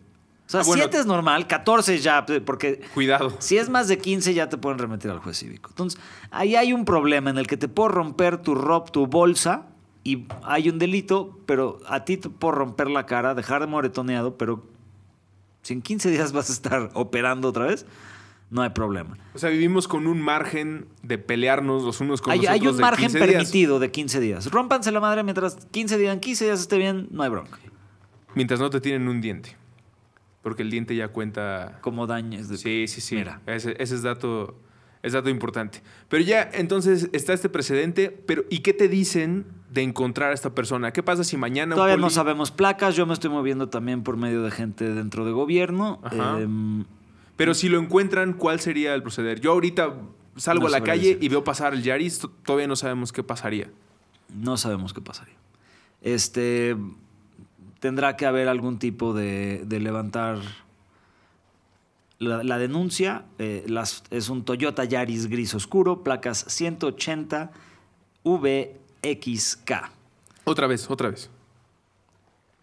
O 0.45 0.49
sea, 0.49 0.59
Ah, 0.61 0.63
bueno. 0.65 0.83
7 0.83 0.97
es 0.99 1.05
normal, 1.05 1.47
14 1.47 1.97
ya, 1.99 2.25
porque 2.45 2.81
Cuidado. 2.93 3.33
si 3.39 3.57
es 3.57 3.69
más 3.69 3.87
de 3.87 3.97
15 3.97 4.33
ya 4.33 4.49
te 4.49 4.57
pueden 4.57 4.77
remitir 4.77 5.09
al 5.09 5.19
juez 5.19 5.37
cívico. 5.37 5.69
Entonces, 5.69 5.99
ahí 6.31 6.55
hay 6.55 6.73
un 6.73 6.85
problema 6.85 7.29
en 7.29 7.37
el 7.37 7.47
que 7.47 7.57
te 7.57 7.67
puedo 7.67 7.89
romper 7.89 8.37
tu 8.37 8.53
ropa, 8.53 8.91
tu 8.91 9.07
bolsa 9.07 9.67
y 10.03 10.27
hay 10.43 10.69
un 10.69 10.79
delito, 10.79 11.39
pero 11.45 11.79
a 11.87 12.03
ti 12.05 12.17
te 12.17 12.29
puedo 12.29 12.51
romper 12.55 12.89
la 12.89 13.05
cara, 13.05 13.33
dejar 13.35 13.61
de 13.61 13.67
moretoneado, 13.67 14.37
pero 14.37 14.63
si 15.61 15.73
en 15.73 15.81
15 15.81 16.11
días 16.11 16.33
vas 16.33 16.49
a 16.49 16.53
estar 16.53 16.89
operando 16.93 17.47
otra 17.47 17.65
vez, 17.65 17.85
no 18.49 18.61
hay 18.61 18.69
problema. 18.71 19.17
O 19.33 19.39
sea, 19.39 19.49
vivimos 19.49 19.87
con 19.87 20.05
un 20.05 20.21
margen 20.21 20.85
de 21.01 21.17
pelearnos 21.17 21.83
los 21.83 22.01
unos 22.01 22.21
con 22.21 22.33
Hay, 22.33 22.39
los 22.41 22.49
hay 22.49 22.59
otros. 22.59 22.71
un 22.73 22.77
de 22.77 22.81
margen 22.81 23.05
15 23.05 23.17
días. 23.17 23.29
permitido 23.31 23.79
de 23.79 23.91
15 23.91 24.19
días. 24.19 24.51
Rómpanse 24.51 24.91
la 24.91 24.99
madre 24.99 25.23
mientras 25.23 25.55
15 25.71 25.97
días, 25.97 26.13
en 26.13 26.19
15 26.19 26.45
días 26.45 26.59
esté 26.59 26.77
bien, 26.77 27.07
no 27.11 27.23
hay 27.23 27.29
bronca. 27.29 27.57
Mientras 28.35 28.59
no 28.59 28.69
te 28.69 28.81
tienen 28.81 29.07
un 29.07 29.21
diente. 29.21 29.55
Porque 30.43 30.61
el 30.61 30.69
diente 30.69 30.95
ya 30.95 31.07
cuenta. 31.07 31.79
Como 31.81 32.05
daños. 32.05 32.49
de- 32.49 32.57
Sí, 32.57 32.85
sí, 32.87 33.01
sí. 33.01 33.15
Mira. 33.15 33.41
Ese, 33.47 33.75
ese 33.79 33.95
es 33.95 34.03
dato. 34.03 34.59
Es 35.01 35.13
dato 35.13 35.29
importante. 35.29 35.81
Pero 36.07 36.23
ya, 36.23 36.49
entonces, 36.53 37.09
está 37.11 37.33
este 37.33 37.49
precedente. 37.49 38.09
Pero, 38.09 38.43
¿y 38.49 38.59
qué 38.59 38.71
te 38.73 38.87
dicen 38.87 39.45
de 39.69 39.81
encontrar 39.81 40.31
a 40.31 40.33
esta 40.33 40.53
persona? 40.55 40.91
¿Qué 40.93 41.01
pasa 41.03 41.23
si 41.25 41.35
mañana 41.35 41.75
un 41.75 41.77
Todavía 41.77 41.97
no 41.97 42.09
sabemos 42.09 42.51
placas, 42.51 42.95
yo 42.95 43.05
me 43.05 43.13
estoy 43.13 43.29
moviendo 43.29 43.67
también 43.69 44.03
por 44.03 44.15
medio 44.17 44.43
de 44.43 44.51
gente 44.51 44.93
dentro 44.93 45.25
de 45.25 45.31
gobierno. 45.31 45.99
Ajá. 46.03 46.39
Em, 46.39 46.85
Pero 47.35 47.53
si 47.53 47.67
lo 47.67 47.79
encuentran, 47.79 48.33
¿cuál 48.33 48.59
sería 48.61 48.93
el 48.95 49.01
proceder? 49.01 49.41
Yo 49.41 49.51
ahorita 49.51 49.93
salgo 50.37 50.61
No 50.61 50.67
a 50.67 50.71
la 50.79 50.83
calle 50.83 51.17
y 51.19 51.27
veo 51.29 51.43
pasar 51.43 51.73
el 51.73 51.83
Yaris. 51.83 52.21
Todavía 52.45 52.67
no 52.67 52.75
sabemos 52.75 53.11
qué 53.11 53.23
pasaría. 53.23 53.69
no 54.33 54.55
sabemos 54.57 54.93
qué 54.93 55.01
pasaría. 55.01 55.35
Este 56.01 56.75
tendrá 57.83 58.15
que 58.15 58.25
haber 58.25 58.47
algún 58.47 58.79
tipo 58.79 59.13
de, 59.13 59.63
de 59.65 59.81
levantar 59.81 60.37
la, 62.17 62.41
la 62.41 62.57
denuncia 62.57 63.25
eh, 63.39 63.65
las- 63.67 64.05
es 64.09 64.29
un 64.29 64.45
Toyota 64.45 64.85
Yaris 64.85 65.27
gris 65.27 65.53
oscuro, 65.53 66.01
placas 66.01 66.45
180 66.47 67.51
VXK. 68.23 69.71
Otra 70.45 70.67
vez, 70.67 70.89
otra 70.89 71.09
vez. 71.09 71.29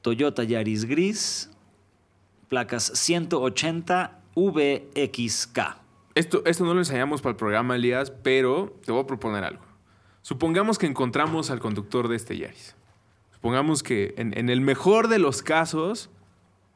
Toyota 0.01 0.43
Yaris 0.43 0.87
gris, 0.87 1.51
placas 2.49 2.91
180 2.95 4.21
VXK. 4.35 5.59
Esto, 6.15 6.43
esto 6.47 6.65
no 6.65 6.73
lo 6.73 6.81
ensayamos 6.81 7.21
para 7.21 7.33
el 7.33 7.37
programa, 7.37 7.77
Elías, 7.77 8.11
pero 8.11 8.75
te 8.87 8.91
voy 8.91 9.03
a 9.03 9.07
proponer 9.07 9.45
algo. 9.45 9.63
Supongamos 10.23 10.79
que 10.79 10.87
encontramos 10.87 11.51
al 11.51 11.61
conductor 11.61 12.09
de 12.09 12.17
este 12.17 12.39
Yaris. 12.39 12.75
Supongamos 13.41 13.83
que 13.83 14.13
en, 14.19 14.37
en 14.37 14.51
el 14.51 14.61
mejor 14.61 15.09
de 15.09 15.19
los 15.19 15.43
casos 15.43 16.11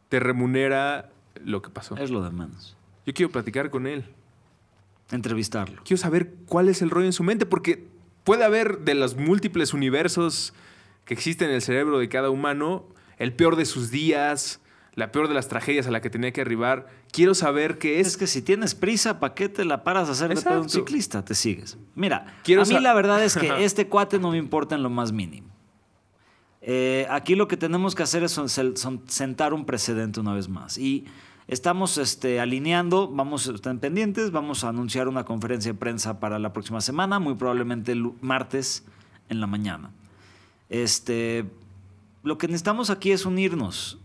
te 0.09 0.19
remunera 0.19 1.11
lo 1.45 1.61
que 1.61 1.69
pasó. 1.69 1.95
Es 1.99 2.11
lo 2.11 2.23
de 2.23 2.31
menos. 2.31 2.75
Yo 3.05 3.13
quiero 3.13 3.31
platicar 3.31 3.69
con 3.69 3.87
él. 3.87 4.05
Entrevistarlo. 5.11 5.83
Quiero 5.85 6.01
saber 6.01 6.33
cuál 6.47 6.69
es 6.71 6.81
el 6.81 6.89
rollo 6.89 7.05
en 7.07 7.13
su 7.13 7.23
mente, 7.23 7.45
porque 7.45 7.87
puede 8.25 8.45
haber 8.45 8.79
de 8.81 8.95
los 8.95 9.17
múltiples 9.17 9.75
universos 9.75 10.55
que 11.05 11.13
existen 11.13 11.51
en 11.51 11.57
el 11.57 11.63
cerebro 11.63 11.99
de 11.99 12.09
cada 12.09 12.31
humano, 12.31 12.87
el 13.19 13.35
peor 13.35 13.57
de 13.57 13.67
sus 13.67 13.91
días, 13.91 14.61
la 14.95 15.13
peor 15.13 15.29
de 15.29 15.35
las 15.35 15.49
tragedias 15.49 15.87
a 15.87 15.91
la 15.91 16.01
que 16.01 16.09
tenía 16.09 16.33
que 16.33 16.41
arribar. 16.41 16.87
Quiero 17.13 17.35
saber 17.35 17.77
qué 17.77 18.01
Es 18.01 18.07
es. 18.07 18.17
que 18.17 18.27
si 18.27 18.41
tienes 18.41 18.75
prisa, 18.75 19.21
¿para 19.21 19.35
qué 19.35 19.51
te 19.51 19.67
la 19.67 19.85
paras 19.85 20.09
a 20.09 20.13
hacer 20.13 20.35
de 20.35 20.57
un 20.59 20.71
ciclista? 20.71 21.23
Te 21.23 21.35
sigues. 21.35 21.77
Mira, 21.95 22.35
Quiero 22.43 22.63
a 22.63 22.65
mí 22.65 22.81
la 22.81 22.95
verdad 22.95 23.23
es 23.23 23.37
que 23.37 23.53
este 23.65 23.87
cuate 23.89 24.19
no 24.19 24.31
me 24.31 24.39
importa 24.39 24.75
en 24.75 24.83
lo 24.83 24.89
más 24.89 25.13
mínimo. 25.13 25.54
Eh, 26.67 27.07
aquí 27.11 27.35
lo 27.35 27.47
que 27.47 27.59
tenemos 27.59 27.95
que 27.95 28.03
hacer 28.03 28.23
es 28.23 28.41
sentar 29.07 29.53
un 29.53 29.67
precedente 29.67 30.19
una 30.19 30.33
vez 30.33 30.49
más. 30.49 30.79
Y 30.79 31.05
estamos 31.47 31.99
este, 31.99 32.41
alineando, 32.41 33.07
vamos, 33.09 33.47
estén 33.47 33.79
pendientes, 33.79 34.31
vamos 34.31 34.65
a 34.65 34.71
anunciar 34.71 35.07
una 35.09 35.25
conferencia 35.25 35.73
de 35.73 35.79
prensa 35.79 36.21
para 36.21 36.39
la 36.39 36.55
próxima 36.55 36.81
semana, 36.81 37.19
muy 37.19 37.35
probablemente 37.35 37.95
martes 38.23 38.83
en 39.29 39.41
la 39.41 39.47
mañana. 39.47 39.91
Este, 40.71 41.45
lo 42.23 42.39
que 42.39 42.47
necesitamos 42.47 42.89
aquí 42.89 43.11
es 43.13 43.27
unirnos 43.27 43.99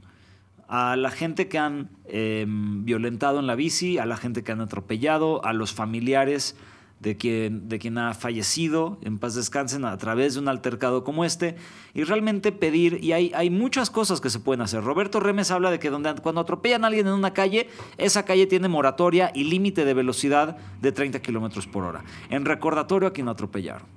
a 0.67 0.97
la 0.97 1.11
gente 1.11 1.47
que 1.47 1.59
han 1.59 1.89
eh, 2.05 2.45
violentado 2.45 3.39
en 3.39 3.47
la 3.47 3.55
bici, 3.55 3.99
a 3.99 4.05
la 4.05 4.17
gente 4.17 4.43
que 4.43 4.51
han 4.51 4.59
atropellado, 4.59 5.45
a 5.45 5.53
los 5.53 5.73
familiares 5.73 6.57
de 6.99 7.15
quien, 7.15 7.69
de 7.69 7.79
quien 7.79 7.97
ha 7.97 8.13
fallecido, 8.13 8.97
en 9.01 9.19
paz 9.19 9.35
descansen, 9.35 9.85
a 9.85 9.97
través 9.97 10.33
de 10.33 10.41
un 10.41 10.49
altercado 10.49 11.03
como 11.03 11.23
este, 11.23 11.55
y 11.93 12.03
realmente 12.03 12.51
pedir, 12.51 12.99
y 13.01 13.13
hay, 13.13 13.31
hay 13.33 13.49
muchas 13.49 13.89
cosas 13.89 14.19
que 14.19 14.29
se 14.29 14.39
pueden 14.39 14.62
hacer. 14.62 14.83
Roberto 14.83 15.19
Remes 15.19 15.49
habla 15.51 15.71
de 15.71 15.79
que 15.79 15.89
cuando 15.89 16.41
atropellan 16.41 16.83
a 16.83 16.88
alguien 16.88 17.07
en 17.07 17.13
una 17.13 17.33
calle, 17.33 17.69
esa 17.97 18.23
calle 18.23 18.47
tiene 18.47 18.67
moratoria 18.67 19.31
y 19.33 19.45
límite 19.45 19.85
de 19.85 19.93
velocidad 19.93 20.57
de 20.81 20.91
30 20.91 21.21
kilómetros 21.21 21.67
por 21.67 21.83
hora, 21.83 22.03
en 22.29 22.45
recordatorio 22.45 23.07
a 23.07 23.13
quien 23.13 23.29
atropellaron. 23.29 23.88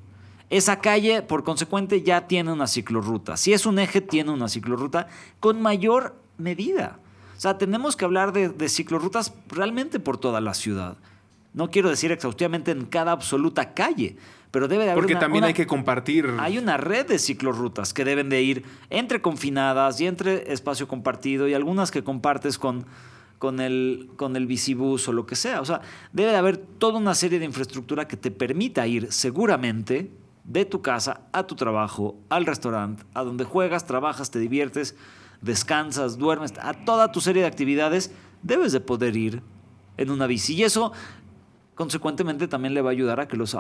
Esa 0.49 0.81
calle, 0.81 1.23
por 1.23 1.45
consecuente, 1.45 2.03
ya 2.03 2.29
tiene 2.29 2.53
una 2.53 2.67
ciclorruta. 2.67 3.37
Si 3.39 3.53
es 3.55 3.65
un 3.65 3.79
eje, 3.79 4.03
tiene 4.03 4.31
una 4.31 4.49
ciclorruta 4.49 5.09
con 5.41 5.63
mayor 5.63 6.15
medida. 6.37 6.99
O 7.37 7.41
sea, 7.41 7.57
tenemos 7.57 7.97
que 7.97 8.05
hablar 8.05 8.33
de, 8.33 8.51
de 8.51 8.69
ciclorrutas 8.69 9.33
realmente 9.49 9.99
por 9.99 10.19
toda 10.19 10.43
la 10.43 10.53
ciudad. 10.53 10.99
No 11.55 11.71
quiero 11.71 11.91
decir 11.91 12.11
exhaustivamente 12.13 12.71
en 12.71 12.87
cada 12.87 13.13
absoluta 13.13 13.75
calle, 13.75 14.17
pero 14.51 14.69
debe 14.69 14.85
de 14.85 14.91
haber 14.93 15.03
Porque 15.03 15.15
una- 15.15 15.21
también 15.21 15.43
una- 15.43 15.49
hay 15.49 15.55
que 15.55 15.67
compartir. 15.67 16.31
hay 16.39 16.59
una 16.59 16.77
red 16.77 17.07
de 17.07 17.19
ciclorrutas 17.19 17.93
que 17.93 18.05
deben 18.05 18.29
de 18.29 18.43
ir 18.43 18.65
entre 18.91 19.21
confinadas 19.21 20.01
y 20.01 20.07
entre 20.07 20.51
espacio 20.53 20.89
compartido 20.89 21.49
y 21.49 21.55
algunas 21.55 21.91
que 21.91 22.03
compartes 22.03 22.59
con, 22.59 22.87
con, 23.39 23.61
el, 23.61 24.11
con 24.17 24.37
el 24.37 24.47
bicibús 24.47 25.09
o 25.09 25.13
lo 25.13 25.27
que 25.27 25.37
sea. 25.37 25.61
O 25.61 25.65
sea, 25.65 25.81
debe 26.13 26.31
de 26.31 26.37
haber 26.37 26.57
toda 26.57 26.99
una 26.99 27.15
serie 27.15 27.39
de 27.39 27.45
infraestructura 27.45 28.07
que 28.09 28.17
te 28.17 28.31
permita 28.31 28.87
ir 28.87 29.13
seguramente 29.13 30.11
de 30.45 30.65
tu 30.65 30.81
casa 30.83 31.21
a 31.33 31.45
tu 31.47 31.55
trabajo, 31.55 32.17
al 32.29 32.47
restaurante, 32.47 33.05
a 33.15 33.23
donde 33.25 33.45
juegas, 33.45 33.87
trabajas, 33.87 34.31
te 34.31 34.39
diviertes, 34.39 34.97
descansas, 35.41 36.19
duermes, 36.19 36.53
a 36.61 36.73
toda 36.73 37.13
tu 37.13 37.21
serie 37.21 37.43
de 37.43 37.49
actividades, 37.49 38.11
debes 38.43 38.73
de 38.73 38.81
poder 38.81 39.17
ir 39.17 39.43
en 39.97 40.11
una 40.11 40.27
bici. 40.27 40.55
Y 40.55 40.63
eso 40.65 40.93
consecuentemente 41.75 42.49
también 42.49 42.75
le 42.75 42.83
va 42.83 42.91
a 42.91 42.93
ayudar 42.93 43.21
a 43.21 43.29
que 43.29 43.37
los, 43.37 43.55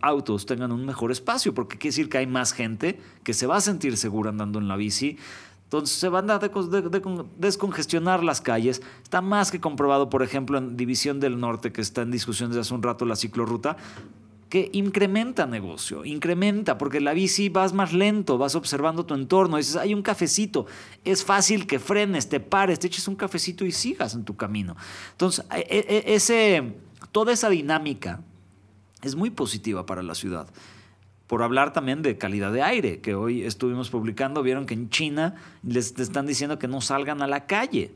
autos 0.00 0.46
tengan 0.46 0.72
un 0.72 0.86
mejor 0.86 1.12
espacio, 1.12 1.54
porque 1.54 1.78
quiere 1.78 1.92
decir 1.92 2.08
que 2.08 2.18
hay 2.18 2.26
más 2.26 2.52
gente 2.52 2.98
que 3.22 3.34
se 3.34 3.46
va 3.46 3.56
a 3.56 3.60
sentir 3.60 3.96
segura 3.96 4.30
andando 4.30 4.58
en 4.58 4.68
la 4.68 4.76
bici. 4.76 5.18
Entonces 5.64 5.96
se 5.96 6.08
van 6.08 6.28
a 6.30 6.40
descongestionar 7.38 8.24
las 8.24 8.40
calles. 8.40 8.82
Está 9.04 9.20
más 9.20 9.52
que 9.52 9.60
comprobado, 9.60 10.10
por 10.10 10.24
ejemplo, 10.24 10.58
en 10.58 10.76
División 10.76 11.20
del 11.20 11.38
Norte, 11.38 11.70
que 11.70 11.80
está 11.80 12.02
en 12.02 12.10
discusión 12.10 12.50
desde 12.50 12.62
hace 12.62 12.74
un 12.74 12.82
rato 12.82 13.04
la 13.04 13.14
ciclorruta, 13.14 13.76
que 14.50 14.68
incrementa 14.72 15.46
negocio, 15.46 16.04
incrementa, 16.04 16.76
porque 16.76 17.00
la 17.00 17.14
bici 17.14 17.48
vas 17.48 17.72
más 17.72 17.92
lento, 17.92 18.36
vas 18.36 18.56
observando 18.56 19.06
tu 19.06 19.14
entorno, 19.14 19.56
dices, 19.56 19.76
hay 19.76 19.94
un 19.94 20.02
cafecito, 20.02 20.66
es 21.04 21.24
fácil 21.24 21.68
que 21.68 21.78
frenes, 21.78 22.28
te 22.28 22.40
pares, 22.40 22.80
te 22.80 22.88
eches 22.88 23.06
un 23.06 23.14
cafecito 23.14 23.64
y 23.64 23.70
sigas 23.70 24.14
en 24.14 24.24
tu 24.24 24.36
camino. 24.36 24.76
Entonces, 25.12 25.46
e- 25.54 25.86
e- 25.88 26.14
ese, 26.14 26.74
toda 27.12 27.32
esa 27.32 27.48
dinámica 27.48 28.22
es 29.02 29.14
muy 29.14 29.30
positiva 29.30 29.86
para 29.86 30.02
la 30.02 30.16
ciudad. 30.16 30.48
Por 31.28 31.44
hablar 31.44 31.72
también 31.72 32.02
de 32.02 32.18
calidad 32.18 32.52
de 32.52 32.62
aire, 32.62 33.00
que 33.00 33.14
hoy 33.14 33.44
estuvimos 33.44 33.88
publicando, 33.88 34.42
vieron 34.42 34.66
que 34.66 34.74
en 34.74 34.90
China 34.90 35.36
les 35.62 35.96
están 35.96 36.26
diciendo 36.26 36.58
que 36.58 36.66
no 36.66 36.80
salgan 36.80 37.22
a 37.22 37.28
la 37.28 37.46
calle, 37.46 37.94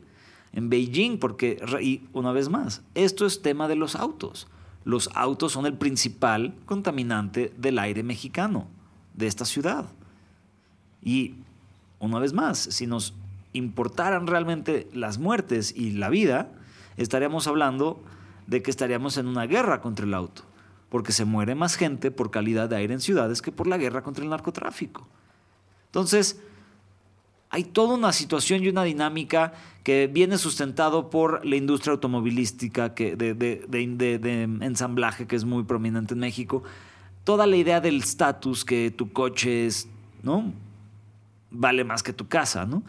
en 0.53 0.69
Beijing, 0.69 1.19
porque, 1.19 1.61
y 1.81 2.03
una 2.13 2.31
vez 2.31 2.47
más, 2.47 2.81
esto 2.93 3.25
es 3.25 3.41
tema 3.41 3.67
de 3.67 3.75
los 3.75 3.97
autos. 3.97 4.47
Los 4.85 5.09
autos 5.15 5.51
son 5.51 5.65
el 5.65 5.73
principal 5.73 6.53
contaminante 6.65 7.51
del 7.57 7.79
aire 7.79 8.03
mexicano, 8.03 8.67
de 9.15 9.27
esta 9.27 9.43
ciudad. 9.43 9.87
Y 11.01 11.35
una 11.99 12.19
vez 12.19 12.33
más, 12.33 12.59
si 12.59 12.87
nos 12.87 13.15
importaran 13.53 14.27
realmente 14.27 14.87
las 14.93 15.17
muertes 15.17 15.73
y 15.75 15.91
la 15.91 16.09
vida, 16.09 16.51
estaríamos 16.97 17.47
hablando 17.47 18.03
de 18.47 18.61
que 18.61 18.69
estaríamos 18.69 19.17
en 19.17 19.27
una 19.27 19.47
guerra 19.47 19.81
contra 19.81 20.05
el 20.05 20.13
auto, 20.13 20.43
porque 20.89 21.11
se 21.11 21.25
muere 21.25 21.55
más 21.55 21.75
gente 21.75 22.11
por 22.11 22.29
calidad 22.29 22.69
de 22.69 22.75
aire 22.75 22.93
en 22.93 23.01
ciudades 23.01 23.41
que 23.41 23.51
por 23.51 23.65
la 23.65 23.77
guerra 23.77 24.03
contra 24.03 24.23
el 24.23 24.29
narcotráfico. 24.29 25.07
Entonces, 25.87 26.39
hay 27.49 27.63
toda 27.63 27.95
una 27.95 28.11
situación 28.11 28.63
y 28.63 28.69
una 28.69 28.83
dinámica 28.83 29.53
que 29.85 30.07
viene 30.07 30.39
sustentado 30.39 31.11
por 31.11 31.45
la 31.45 31.57
industria 31.57 31.91
automovilística 31.91 32.95
que, 32.95 33.15
de, 33.15 34.43
ensamblaje 34.61 35.27
que 35.27 35.35
es 35.35 35.45
muy 35.45 35.63
prominente 35.63 36.15
en 36.15 36.21
México. 36.21 36.63
Toda 37.23 37.45
la 37.45 37.55
idea 37.55 37.79
del 37.81 37.97
estatus 37.97 38.65
que 38.65 38.89
tu 38.89 39.13
coche 39.13 39.67
es, 39.67 39.87
¿no? 40.23 40.51
Vale 41.51 41.83
más 41.83 42.01
que 42.01 42.13
tu 42.13 42.27
casa, 42.27 42.65
¿no? 42.65 42.81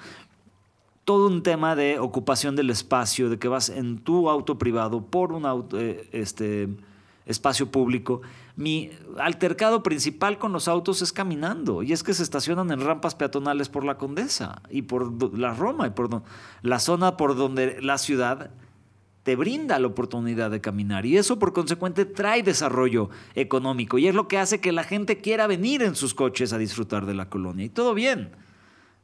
Todo 1.04 1.26
un 1.26 1.42
tema 1.42 1.76
de 1.76 1.98
ocupación 1.98 2.56
del 2.56 2.70
espacio, 2.70 3.28
de 3.28 3.38
que 3.38 3.48
vas 3.48 3.68
en 3.68 3.98
tu 3.98 4.30
auto 4.30 4.56
privado 4.56 5.04
por 5.04 5.32
un 5.32 5.44
auto, 5.44 5.78
eh, 5.78 6.08
este, 6.12 6.66
espacio 7.26 7.70
público. 7.70 8.22
Mi 8.54 8.90
altercado 9.18 9.82
principal 9.82 10.38
con 10.38 10.52
los 10.52 10.68
autos 10.68 11.02
es 11.02 11.12
caminando, 11.12 11.82
y 11.82 11.92
es 11.92 12.02
que 12.02 12.14
se 12.14 12.22
estacionan 12.22 12.70
en 12.70 12.80
rampas 12.80 13.14
peatonales 13.14 13.68
por 13.68 13.84
la 13.84 13.98
Condesa 13.98 14.62
y 14.70 14.82
por 14.82 15.36
la 15.36 15.52
Roma 15.52 15.88
y 15.88 15.90
por 15.90 16.22
la 16.62 16.78
zona 16.78 17.16
por 17.16 17.36
donde 17.36 17.82
la 17.82 17.98
ciudad 17.98 18.50
te 19.26 19.34
brinda 19.34 19.80
la 19.80 19.88
oportunidad 19.88 20.52
de 20.52 20.60
caminar 20.60 21.04
y 21.04 21.16
eso 21.16 21.36
por 21.40 21.52
consecuente 21.52 22.04
trae 22.04 22.44
desarrollo 22.44 23.10
económico 23.34 23.98
y 23.98 24.06
es 24.06 24.14
lo 24.14 24.28
que 24.28 24.38
hace 24.38 24.60
que 24.60 24.70
la 24.70 24.84
gente 24.84 25.20
quiera 25.20 25.48
venir 25.48 25.82
en 25.82 25.96
sus 25.96 26.14
coches 26.14 26.52
a 26.52 26.58
disfrutar 26.58 27.06
de 27.06 27.14
la 27.14 27.28
colonia 27.28 27.64
y 27.64 27.68
todo 27.68 27.92
bien, 27.92 28.30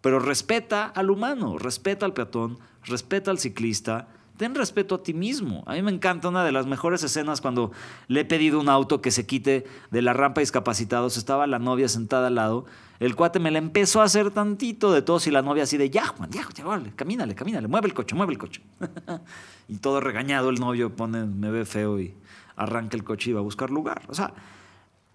pero 0.00 0.20
respeta 0.20 0.84
al 0.86 1.10
humano, 1.10 1.58
respeta 1.58 2.06
al 2.06 2.14
peatón, 2.14 2.60
respeta 2.84 3.32
al 3.32 3.40
ciclista, 3.40 4.06
ten 4.42 4.56
respeto 4.56 4.96
a 4.96 5.02
ti 5.04 5.14
mismo. 5.14 5.62
A 5.66 5.74
mí 5.74 5.82
me 5.82 5.92
encanta 5.92 6.28
una 6.28 6.44
de 6.44 6.50
las 6.50 6.66
mejores 6.66 7.04
escenas 7.04 7.40
cuando 7.40 7.70
le 8.08 8.22
he 8.22 8.24
pedido 8.24 8.58
un 8.58 8.68
auto 8.68 9.00
que 9.00 9.12
se 9.12 9.24
quite 9.24 9.64
de 9.92 10.02
la 10.02 10.14
rampa 10.14 10.40
discapacitados, 10.40 11.16
estaba 11.16 11.46
la 11.46 11.60
novia 11.60 11.86
sentada 11.86 12.26
al 12.26 12.34
lado, 12.34 12.64
el 12.98 13.14
cuate 13.14 13.38
me 13.38 13.52
la 13.52 13.58
empezó 13.58 14.00
a 14.00 14.04
hacer 14.04 14.32
tantito 14.32 14.92
de 14.92 15.00
tos 15.00 15.28
y 15.28 15.30
la 15.30 15.42
novia 15.42 15.62
así 15.62 15.76
de, 15.76 15.90
ya 15.90 16.08
Juan, 16.08 16.28
ya, 16.32 16.44
ya, 16.56 16.64
vale, 16.64 16.92
camínale, 16.96 17.36
camínale, 17.36 17.68
mueve 17.68 17.86
el 17.86 17.94
coche, 17.94 18.16
mueve 18.16 18.32
el 18.32 18.38
coche. 18.38 18.62
y 19.68 19.76
todo 19.76 20.00
regañado 20.00 20.50
el 20.50 20.58
novio 20.58 20.96
pone, 20.96 21.24
me 21.24 21.52
ve 21.52 21.64
feo 21.64 22.00
y 22.00 22.12
arranca 22.56 22.96
el 22.96 23.04
coche 23.04 23.30
y 23.30 23.34
va 23.34 23.38
a 23.38 23.44
buscar 23.44 23.70
lugar. 23.70 24.02
O 24.08 24.14
sea, 24.14 24.34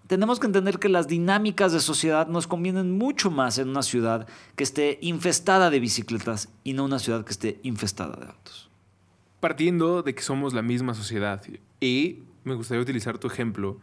tenemos 0.07 0.39
que 0.39 0.45
entender 0.45 0.79
que 0.79 0.87
las 0.87 1.09
dinámicas 1.09 1.73
de 1.73 1.81
sociedad 1.81 2.29
nos 2.29 2.47
convienen 2.47 2.97
mucho 2.97 3.29
más 3.29 3.57
en 3.57 3.67
una 3.67 3.83
ciudad 3.83 4.25
que 4.55 4.63
esté 4.63 4.99
infestada 5.01 5.69
de 5.69 5.81
bicicletas 5.81 6.47
y 6.63 6.71
no 6.71 6.85
una 6.85 6.99
ciudad 6.99 7.25
que 7.25 7.31
esté 7.31 7.59
infestada 7.63 8.15
de 8.15 8.27
autos. 8.27 8.66
Partiendo 9.39 10.03
de 10.03 10.15
que 10.15 10.21
somos 10.21 10.53
la 10.53 10.61
misma 10.61 10.93
sociedad. 10.93 11.41
Y 11.79 12.23
me 12.43 12.55
gustaría 12.55 12.81
utilizar 12.81 13.17
tu 13.17 13.27
ejemplo 13.27 13.77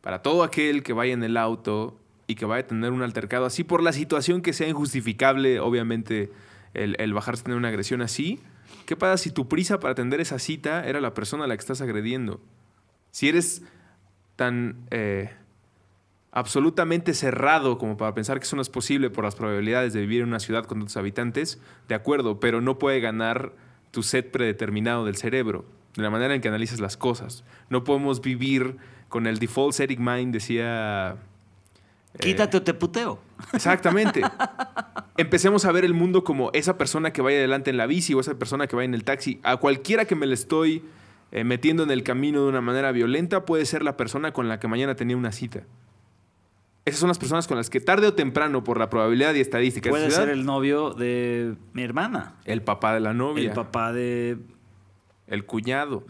para 0.00 0.22
todo 0.22 0.42
aquel 0.42 0.82
que 0.82 0.92
vaya 0.92 1.12
en 1.12 1.22
el 1.22 1.36
auto 1.36 1.98
y 2.26 2.36
que 2.36 2.44
vaya 2.44 2.64
a 2.64 2.66
tener 2.66 2.92
un 2.92 3.02
altercado 3.02 3.44
así 3.44 3.64
por 3.64 3.82
la 3.82 3.92
situación 3.92 4.40
que 4.40 4.52
sea 4.52 4.68
injustificable, 4.68 5.60
obviamente, 5.60 6.30
el, 6.74 6.96
el 6.98 7.12
bajarse 7.12 7.42
a 7.42 7.44
tener 7.44 7.58
una 7.58 7.68
agresión 7.68 8.02
así. 8.02 8.40
¿Qué 8.86 8.96
pasa 8.96 9.16
si 9.18 9.30
tu 9.30 9.48
prisa 9.48 9.80
para 9.80 9.92
atender 9.92 10.20
esa 10.20 10.38
cita 10.38 10.86
era 10.86 11.00
la 11.00 11.14
persona 11.14 11.44
a 11.44 11.46
la 11.46 11.56
que 11.56 11.60
estás 11.60 11.80
agrediendo? 11.80 12.40
Si 13.10 13.28
eres 13.28 13.62
tan 14.36 14.76
eh, 14.90 15.30
absolutamente 16.32 17.14
cerrado 17.14 17.78
como 17.78 17.96
para 17.96 18.14
pensar 18.14 18.38
que 18.38 18.44
eso 18.44 18.56
no 18.56 18.62
es 18.62 18.68
posible 18.68 19.10
por 19.10 19.24
las 19.24 19.34
probabilidades 19.34 19.92
de 19.92 20.00
vivir 20.00 20.22
en 20.22 20.28
una 20.28 20.40
ciudad 20.40 20.64
con 20.64 20.78
tantos 20.78 20.96
habitantes, 20.96 21.60
de 21.88 21.94
acuerdo, 21.94 22.40
pero 22.40 22.60
no 22.60 22.78
puede 22.78 23.00
ganar 23.00 23.52
tu 23.90 24.02
set 24.02 24.30
predeterminado 24.30 25.04
del 25.04 25.16
cerebro, 25.16 25.64
de 25.96 26.02
la 26.02 26.10
manera 26.10 26.34
en 26.34 26.40
que 26.40 26.48
analizas 26.48 26.80
las 26.80 26.96
cosas. 26.96 27.44
No 27.68 27.84
podemos 27.84 28.20
vivir 28.20 28.76
con 29.08 29.26
el 29.26 29.38
default 29.38 29.74
setting 29.74 30.02
mind, 30.04 30.32
decía... 30.32 31.16
eh, 32.14 32.18
Quítate 32.18 32.56
o 32.58 32.62
te 32.62 32.74
puteo. 32.74 33.18
Exactamente. 33.52 34.22
Empecemos 35.16 35.64
a 35.64 35.72
ver 35.72 35.84
el 35.84 35.94
mundo 35.94 36.24
como 36.24 36.50
esa 36.52 36.78
persona 36.78 37.12
que 37.12 37.22
vaya 37.22 37.38
adelante 37.38 37.70
en 37.70 37.76
la 37.76 37.86
bici 37.86 38.14
o 38.14 38.20
esa 38.20 38.34
persona 38.38 38.66
que 38.66 38.76
vaya 38.76 38.86
en 38.86 38.94
el 38.94 39.04
taxi. 39.04 39.40
A 39.42 39.56
cualquiera 39.56 40.04
que 40.04 40.14
me 40.14 40.26
le 40.26 40.34
estoy 40.34 40.84
eh, 41.32 41.44
metiendo 41.44 41.82
en 41.82 41.90
el 41.90 42.02
camino 42.02 42.42
de 42.42 42.48
una 42.48 42.60
manera 42.60 42.92
violenta 42.92 43.44
puede 43.44 43.66
ser 43.66 43.82
la 43.82 43.96
persona 43.96 44.32
con 44.32 44.48
la 44.48 44.60
que 44.60 44.68
mañana 44.68 44.94
tenía 44.94 45.16
una 45.16 45.32
cita. 45.32 45.64
Esas 46.84 47.00
son 47.00 47.08
las 47.08 47.18
personas 47.18 47.46
con 47.46 47.56
las 47.56 47.70
que 47.70 47.80
tarde 47.80 48.06
o 48.06 48.14
temprano, 48.14 48.64
por 48.64 48.78
la 48.78 48.88
probabilidad 48.90 49.34
y 49.34 49.40
estadística 49.40 49.88
de 49.88 49.90
Puede 49.90 50.06
ciudad, 50.06 50.24
ser 50.24 50.30
el 50.30 50.44
novio 50.44 50.90
de 50.90 51.54
mi 51.72 51.82
hermana. 51.82 52.36
el 52.44 52.62
papá 52.62 52.94
de 52.94 53.00
la 53.00 53.12
novia, 53.14 53.48
El 53.48 53.54
papá 53.54 53.92
de 53.92 54.38
el 55.26 55.44
cuñado. 55.44 56.04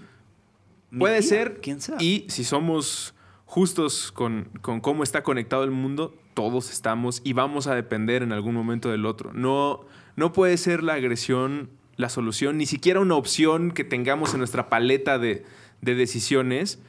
Puede 0.97 1.21
tía, 1.21 1.29
ser. 1.29 1.61
Quien 1.61 1.81
sea. 1.81 1.97
Y 1.99 2.25
si 2.29 2.45
somos 2.45 3.15
justos 3.45 4.13
con, 4.13 4.49
con 4.63 4.81
cómo 4.81 5.03
está 5.03 5.23
conectado 5.23 5.65
el 5.65 5.71
mundo, 5.71 6.15
todos 6.35 6.71
estamos 6.71 7.21
y 7.25 7.33
vamos 7.33 7.67
a 7.67 7.75
depender 7.75 8.23
en 8.23 8.33
algún 8.33 8.55
momento 8.55 8.91
del 8.91 9.07
otro. 9.07 9.33
No, 9.33 9.85
no 10.17 10.33
puede 10.33 10.57
ser 10.57 10.83
la 10.83 10.95
agresión 10.95 11.71
la 12.01 12.09
solución, 12.09 12.57
ni 12.57 12.67
siquiera 12.67 12.99
una 13.01 13.15
opción 13.15 13.71
que 13.71 13.85
tengamos 13.85 14.33
en 14.33 14.39
nuestra 14.39 14.69
paleta 14.69 15.19
de, 15.19 15.45
de 15.83 15.95
decisiones, 15.95 16.81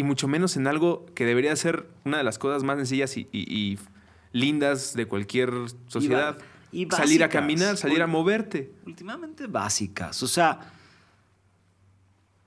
y 0.00 0.02
mucho 0.02 0.28
menos 0.28 0.56
en 0.56 0.66
algo 0.66 1.04
que 1.14 1.26
debería 1.26 1.54
ser 1.56 1.86
una 2.06 2.16
de 2.16 2.24
las 2.24 2.38
cosas 2.38 2.62
más 2.62 2.78
sencillas 2.78 3.18
y, 3.18 3.28
y- 3.32 3.54
y 3.54 3.78
lindas 4.32 4.94
de 4.94 5.04
cualquier 5.04 5.50
sociedad. 5.88 6.38
y 6.72 6.86
salir 6.86 7.22
a 7.22 7.28
caminar, 7.28 7.76
salir 7.76 8.00
a 8.00 8.06
moverte. 8.06 8.72
últimamente 8.86 9.46
básicas. 9.46 10.22
O 10.22 10.26
sea, 10.28 10.72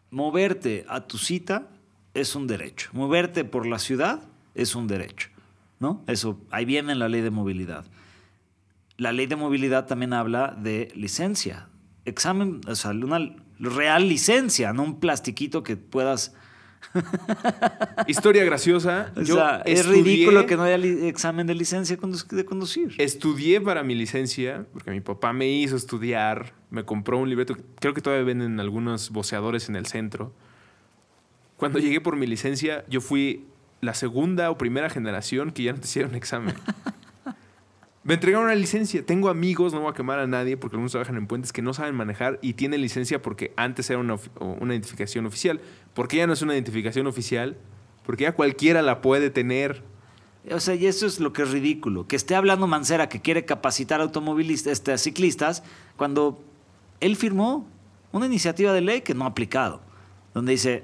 moverte 0.09 0.85
a 0.89 1.01
tu 1.07 1.17
cita 1.17 1.67
es 2.13 2.35
un 2.35 2.47
derecho. 2.47 2.89
Moverte 2.93 3.43
por 3.45 3.65
la 3.67 3.77
ciudad 3.79 4.21
es 4.55 4.73
un 4.75 4.87
derecho. 4.87 5.29
¿No? 5.79 6.01
Eso, 6.07 6.39
ahí 6.51 6.65
viene 6.65 6.95
la 6.95 7.09
ley 7.09 7.21
de 7.21 7.29
movilidad. 7.31 7.85
La 8.97 9.11
ley 9.11 9.25
de 9.27 9.35
movilidad 9.35 9.85
también 9.85 10.13
habla 10.13 10.55
de 10.57 10.91
licencia. 10.95 11.67
Examen, 12.05 12.61
o 12.67 12.75
sea, 12.75 12.91
una 12.91 13.35
real 13.59 14.07
licencia, 14.07 14.73
no 14.73 14.83
un 14.83 14.99
plastiquito 14.99 15.61
que 15.61 15.75
puedas. 15.77 16.33
Historia 18.07 18.43
graciosa. 18.43 19.11
O 19.15 19.21
yo 19.21 19.35
sea, 19.35 19.61
es 19.65 19.85
estudié- 19.85 20.03
ridículo 20.03 20.45
que 20.45 20.55
no 20.57 20.63
haya 20.63 20.75
examen 21.07 21.47
de 21.47 21.55
licencia 21.55 21.97
de 21.97 22.45
conducir. 22.45 22.93
Estudié 22.97 23.61
para 23.61 23.83
mi 23.83 23.95
licencia, 23.95 24.65
porque 24.73 24.91
mi 24.91 25.01
papá 25.01 25.33
me 25.33 25.47
hizo 25.49 25.75
estudiar, 25.75 26.53
me 26.69 26.83
compró 26.85 27.17
un 27.17 27.29
libreto, 27.29 27.55
creo 27.79 27.93
que 27.93 28.01
todavía 28.01 28.25
venden 28.25 28.59
algunos 28.59 29.09
voceadores 29.11 29.69
en 29.69 29.75
el 29.75 29.85
centro. 29.85 30.33
Cuando 31.57 31.79
llegué 31.79 32.01
por 32.01 32.15
mi 32.15 32.27
licencia, 32.27 32.83
yo 32.89 32.99
fui 33.01 33.45
la 33.81 33.93
segunda 33.93 34.49
o 34.51 34.57
primera 34.57 34.89
generación 34.89 35.51
que 35.51 35.63
ya 35.63 35.73
no 35.73 35.79
te 35.79 35.85
hicieron 35.85 36.15
examen. 36.15 36.55
Me 38.05 38.15
entregaron 38.15 38.47
una 38.47 38.55
licencia. 38.55 39.05
Tengo 39.05 39.29
amigos, 39.29 39.73
no 39.73 39.79
voy 39.79 39.91
a 39.91 39.93
quemar 39.93 40.19
a 40.19 40.27
nadie 40.27 40.57
porque 40.57 40.75
algunos 40.75 40.91
trabajan 40.91 41.15
en 41.15 41.25
puentes 41.25 41.53
que 41.53 41.61
no 41.61 41.73
saben 41.73 41.95
manejar 41.95 42.37
y 42.41 42.51
tienen 42.53 42.81
licencia 42.81 43.21
porque 43.21 43.53
antes 43.55 43.89
era 43.89 43.99
una 43.99 44.17
identificación 44.73 45.25
oficial. 45.25 45.61
Porque 45.93 46.17
ya 46.17 46.27
no 46.27 46.33
es 46.33 46.41
una 46.41 46.53
identificación 46.53 47.07
oficial? 47.07 47.57
Porque 48.05 48.23
ya 48.23 48.33
cualquiera 48.33 48.81
la 48.81 49.01
puede 49.01 49.29
tener. 49.29 49.83
O 50.51 50.59
sea, 50.59 50.75
y 50.75 50.87
eso 50.87 51.05
es 51.05 51.19
lo 51.19 51.31
que 51.33 51.43
es 51.43 51.51
ridículo. 51.51 52.07
Que 52.07 52.15
esté 52.15 52.35
hablando 52.35 52.67
Mancera 52.67 53.09
que 53.09 53.21
quiere 53.21 53.45
capacitar 53.45 54.01
automovilistas, 54.01 54.73
este, 54.73 54.97
ciclistas, 54.97 55.63
cuando 55.95 56.43
él 56.99 57.15
firmó 57.15 57.67
una 58.11 58.25
iniciativa 58.25 58.73
de 58.73 58.81
ley 58.81 59.01
que 59.01 59.13
no 59.13 59.25
ha 59.25 59.27
aplicado, 59.27 59.81
donde 60.33 60.51
dice, 60.51 60.83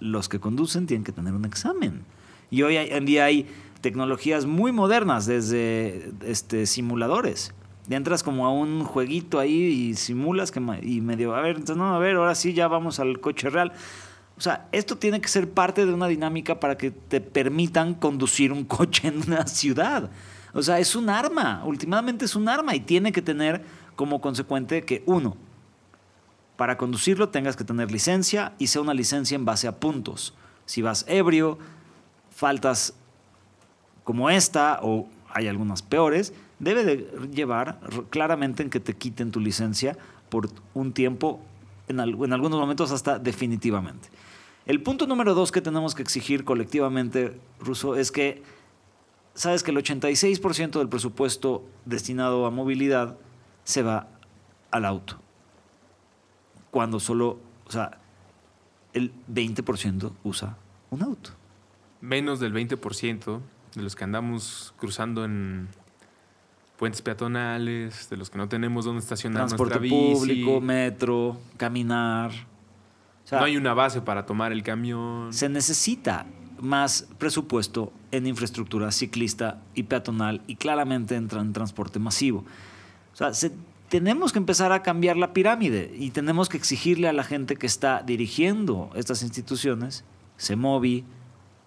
los 0.00 0.28
que 0.28 0.38
conducen 0.38 0.86
tienen 0.86 1.04
que 1.04 1.12
tener 1.12 1.34
un 1.34 1.44
examen. 1.44 2.04
Y 2.50 2.62
hoy 2.62 2.76
en 2.76 3.04
día 3.04 3.24
hay 3.24 3.46
tecnologías 3.80 4.46
muy 4.46 4.72
modernas, 4.72 5.26
desde 5.26 6.10
este, 6.24 6.66
simuladores. 6.66 7.54
Y 7.88 7.94
entras 7.94 8.22
como 8.22 8.46
a 8.46 8.52
un 8.52 8.84
jueguito 8.84 9.38
ahí 9.38 9.52
y 9.52 9.94
simulas 9.94 10.50
que 10.50 10.60
y 10.82 11.00
medio, 11.00 11.34
a 11.34 11.40
ver, 11.40 11.56
entonces 11.56 11.76
no, 11.76 11.94
a 11.94 11.98
ver, 11.98 12.16
ahora 12.16 12.34
sí 12.34 12.52
ya 12.52 12.68
vamos 12.68 13.00
al 13.00 13.20
coche 13.20 13.48
real. 13.48 13.72
O 14.38 14.40
sea, 14.40 14.68
esto 14.70 14.96
tiene 14.96 15.20
que 15.20 15.26
ser 15.26 15.50
parte 15.50 15.84
de 15.84 15.92
una 15.92 16.06
dinámica 16.06 16.60
para 16.60 16.78
que 16.78 16.92
te 16.92 17.20
permitan 17.20 17.94
conducir 17.94 18.52
un 18.52 18.64
coche 18.66 19.08
en 19.08 19.20
una 19.26 19.46
ciudad. 19.46 20.10
O 20.54 20.62
sea, 20.62 20.78
es 20.78 20.94
un 20.94 21.10
arma, 21.10 21.62
últimamente 21.64 22.24
es 22.24 22.36
un 22.36 22.48
arma 22.48 22.74
y 22.74 22.80
tiene 22.80 23.10
que 23.10 23.20
tener 23.20 23.64
como 23.96 24.20
consecuente 24.20 24.84
que 24.84 25.02
uno, 25.06 25.36
para 26.56 26.76
conducirlo 26.76 27.28
tengas 27.30 27.56
que 27.56 27.64
tener 27.64 27.90
licencia 27.90 28.52
y 28.58 28.68
sea 28.68 28.80
una 28.80 28.94
licencia 28.94 29.34
en 29.34 29.44
base 29.44 29.66
a 29.66 29.80
puntos. 29.80 30.34
Si 30.66 30.82
vas 30.82 31.04
ebrio, 31.08 31.58
faltas 32.30 32.94
como 34.04 34.30
esta 34.30 34.78
o 34.82 35.08
hay 35.30 35.48
algunas 35.48 35.82
peores, 35.82 36.32
debe 36.60 36.84
de 36.84 37.28
llevar 37.32 37.80
claramente 38.10 38.62
en 38.62 38.70
que 38.70 38.80
te 38.80 38.94
quiten 38.94 39.32
tu 39.32 39.40
licencia 39.40 39.96
por 40.28 40.48
un 40.74 40.92
tiempo, 40.92 41.40
en, 41.88 41.98
en 41.98 42.32
algunos 42.32 42.58
momentos 42.58 42.92
hasta 42.92 43.18
definitivamente. 43.18 44.08
El 44.68 44.82
punto 44.82 45.08
número 45.08 45.34
dos 45.34 45.50
que 45.50 45.60
tenemos 45.60 45.96
que 45.96 46.02
exigir 46.02 46.44
colectivamente, 46.44 47.40
Russo, 47.58 47.96
es 47.96 48.12
que, 48.12 48.42
sabes 49.34 49.64
que 49.64 49.72
el 49.72 49.78
86% 49.78 50.78
del 50.78 50.88
presupuesto 50.88 51.64
destinado 51.84 52.46
a 52.46 52.50
movilidad 52.50 53.16
se 53.64 53.82
va 53.82 54.06
al 54.70 54.84
auto 54.84 55.18
cuando 56.70 57.00
solo, 57.00 57.38
o 57.66 57.70
sea, 57.72 57.98
el 58.92 59.12
20% 59.32 60.12
usa 60.22 60.56
un 60.90 61.02
auto. 61.02 61.30
Menos 62.00 62.40
del 62.40 62.52
20% 62.52 63.40
de 63.74 63.82
los 63.82 63.96
que 63.96 64.04
andamos 64.04 64.74
cruzando 64.78 65.24
en 65.24 65.68
puentes 66.76 67.02
peatonales, 67.02 68.08
de 68.10 68.16
los 68.16 68.30
que 68.30 68.38
no 68.38 68.48
tenemos 68.48 68.84
dónde 68.84 69.00
estacionar 69.00 69.48
Transporte 69.48 69.80
nuestra 69.80 69.98
bici. 69.98 70.14
público, 70.14 70.60
metro, 70.60 71.38
caminar. 71.56 72.30
Sea, 73.28 73.38
no 73.40 73.44
hay 73.44 73.56
una 73.56 73.74
base 73.74 74.00
para 74.00 74.24
tomar 74.26 74.52
el 74.52 74.62
camión. 74.62 75.32
se 75.32 75.48
necesita 75.48 76.26
más 76.60 77.06
presupuesto 77.18 77.92
en 78.10 78.26
infraestructura 78.26 78.90
ciclista 78.90 79.60
y 79.74 79.84
peatonal 79.84 80.40
y 80.46 80.56
claramente 80.56 81.14
en, 81.14 81.28
tran- 81.28 81.52
transporte 81.52 81.98
masivo. 81.98 82.44
O 83.12 83.16
sea, 83.16 83.32
se- 83.34 83.52
tenemos 83.88 84.32
que 84.32 84.38
empezar 84.38 84.72
a 84.72 84.82
cambiar 84.82 85.16
la 85.16 85.32
pirámide 85.32 85.94
y 85.98 86.10
tenemos 86.10 86.48
que 86.48 86.56
exigirle 86.56 87.08
a 87.08 87.12
la 87.12 87.22
gente 87.24 87.56
que 87.56 87.66
está 87.66 88.02
dirigiendo 88.02 88.90
estas 88.94 89.22
instituciones, 89.22 90.04
CEMOVI, 90.38 91.04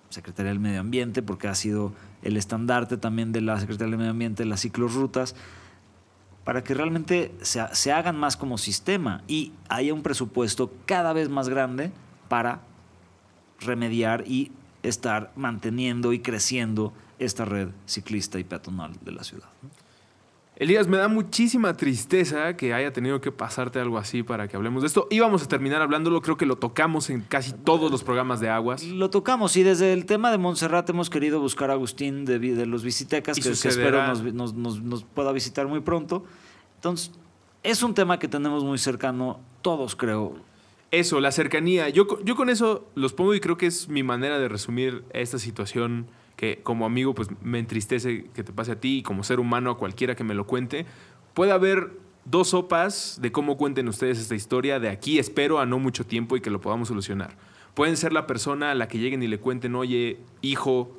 Secretaría 0.09 0.49
del 0.51 0.59
Medio 0.59 0.81
Ambiente, 0.81 1.21
porque 1.21 1.47
ha 1.47 1.55
sido 1.55 1.93
el 2.21 2.35
estandarte 2.37 2.97
también 2.97 3.31
de 3.31 3.41
la 3.41 3.59
Secretaría 3.59 3.91
del 3.91 3.97
Medio 3.97 4.11
Ambiente, 4.11 4.43
las 4.45 4.61
ciclorrutas, 4.61 5.35
para 6.43 6.63
que 6.63 6.73
realmente 6.73 7.33
se, 7.41 7.63
se 7.73 7.91
hagan 7.91 8.17
más 8.17 8.37
como 8.37 8.57
sistema 8.57 9.23
y 9.27 9.53
haya 9.69 9.93
un 9.93 10.03
presupuesto 10.03 10.71
cada 10.85 11.13
vez 11.13 11.29
más 11.29 11.49
grande 11.49 11.91
para 12.27 12.61
remediar 13.59 14.23
y 14.27 14.51
estar 14.83 15.31
manteniendo 15.35 16.13
y 16.13 16.19
creciendo 16.19 16.93
esta 17.19 17.45
red 17.45 17.69
ciclista 17.85 18.39
y 18.39 18.43
peatonal 18.43 18.93
de 19.01 19.11
la 19.11 19.23
ciudad. 19.23 19.49
Elías, 20.61 20.87
me 20.87 20.97
da 20.97 21.07
muchísima 21.07 21.75
tristeza 21.75 22.55
que 22.55 22.71
haya 22.71 22.93
tenido 22.93 23.19
que 23.19 23.31
pasarte 23.31 23.79
algo 23.79 23.97
así 23.97 24.21
para 24.21 24.47
que 24.47 24.55
hablemos 24.55 24.83
de 24.83 24.87
esto. 24.87 25.07
Íbamos 25.09 25.41
a 25.41 25.47
terminar 25.47 25.81
hablándolo, 25.81 26.21
creo 26.21 26.37
que 26.37 26.45
lo 26.45 26.55
tocamos 26.55 27.09
en 27.09 27.21
casi 27.21 27.51
todos 27.51 27.89
los 27.89 28.03
programas 28.03 28.39
de 28.39 28.49
aguas. 28.49 28.83
Lo 28.83 29.09
tocamos 29.09 29.57
y 29.57 29.63
desde 29.63 29.91
el 29.91 30.05
tema 30.05 30.29
de 30.29 30.37
Montserrat 30.37 30.87
hemos 30.91 31.09
querido 31.09 31.39
buscar 31.39 31.71
a 31.71 31.73
Agustín 31.73 32.25
de, 32.25 32.37
de 32.37 32.65
los 32.67 32.83
Visitecas, 32.83 33.37
que, 33.37 33.41
que 33.41 33.49
espero 33.49 34.05
nos, 34.05 34.21
nos- 34.35 34.53
nos- 34.53 34.81
nos 34.83 35.03
pueda 35.03 35.31
visitar 35.31 35.65
muy 35.67 35.79
pronto. 35.79 36.25
Entonces, 36.75 37.11
es 37.63 37.81
un 37.81 37.95
tema 37.95 38.19
que 38.19 38.27
tenemos 38.27 38.63
muy 38.63 38.77
cercano, 38.77 39.39
todos 39.63 39.95
creo. 39.95 40.35
Eso, 40.91 41.19
la 41.21 41.31
cercanía. 41.31 41.89
Yo, 41.89 42.05
yo 42.23 42.35
con 42.35 42.49
eso 42.51 42.85
los 42.93 43.13
pongo 43.13 43.33
y 43.33 43.39
creo 43.39 43.57
que 43.57 43.65
es 43.65 43.89
mi 43.89 44.03
manera 44.03 44.37
de 44.37 44.47
resumir 44.47 45.03
esta 45.11 45.39
situación 45.39 46.05
que 46.41 46.59
como 46.63 46.87
amigo 46.87 47.13
pues 47.13 47.29
me 47.43 47.59
entristece 47.59 48.25
que 48.33 48.43
te 48.43 48.51
pase 48.51 48.71
a 48.71 48.79
ti 48.79 48.97
y 48.97 49.03
como 49.03 49.23
ser 49.23 49.39
humano 49.39 49.69
a 49.69 49.77
cualquiera 49.77 50.15
que 50.15 50.23
me 50.23 50.33
lo 50.33 50.47
cuente. 50.47 50.87
Puede 51.35 51.51
haber 51.51 51.91
dos 52.25 52.49
sopas 52.49 53.19
de 53.21 53.31
cómo 53.31 53.57
cuenten 53.57 53.87
ustedes 53.87 54.17
esta 54.17 54.33
historia 54.33 54.79
de 54.79 54.89
aquí 54.89 55.19
espero 55.19 55.59
a 55.59 55.67
no 55.67 55.77
mucho 55.77 56.03
tiempo 56.03 56.35
y 56.35 56.41
que 56.41 56.49
lo 56.49 56.59
podamos 56.59 56.87
solucionar. 56.87 57.37
Pueden 57.75 57.95
ser 57.95 58.11
la 58.11 58.25
persona 58.25 58.71
a 58.71 58.75
la 58.75 58.87
que 58.87 58.97
lleguen 58.97 59.21
y 59.21 59.27
le 59.27 59.39
cuenten, 59.39 59.75
oye, 59.75 60.17
hijo, 60.41 60.97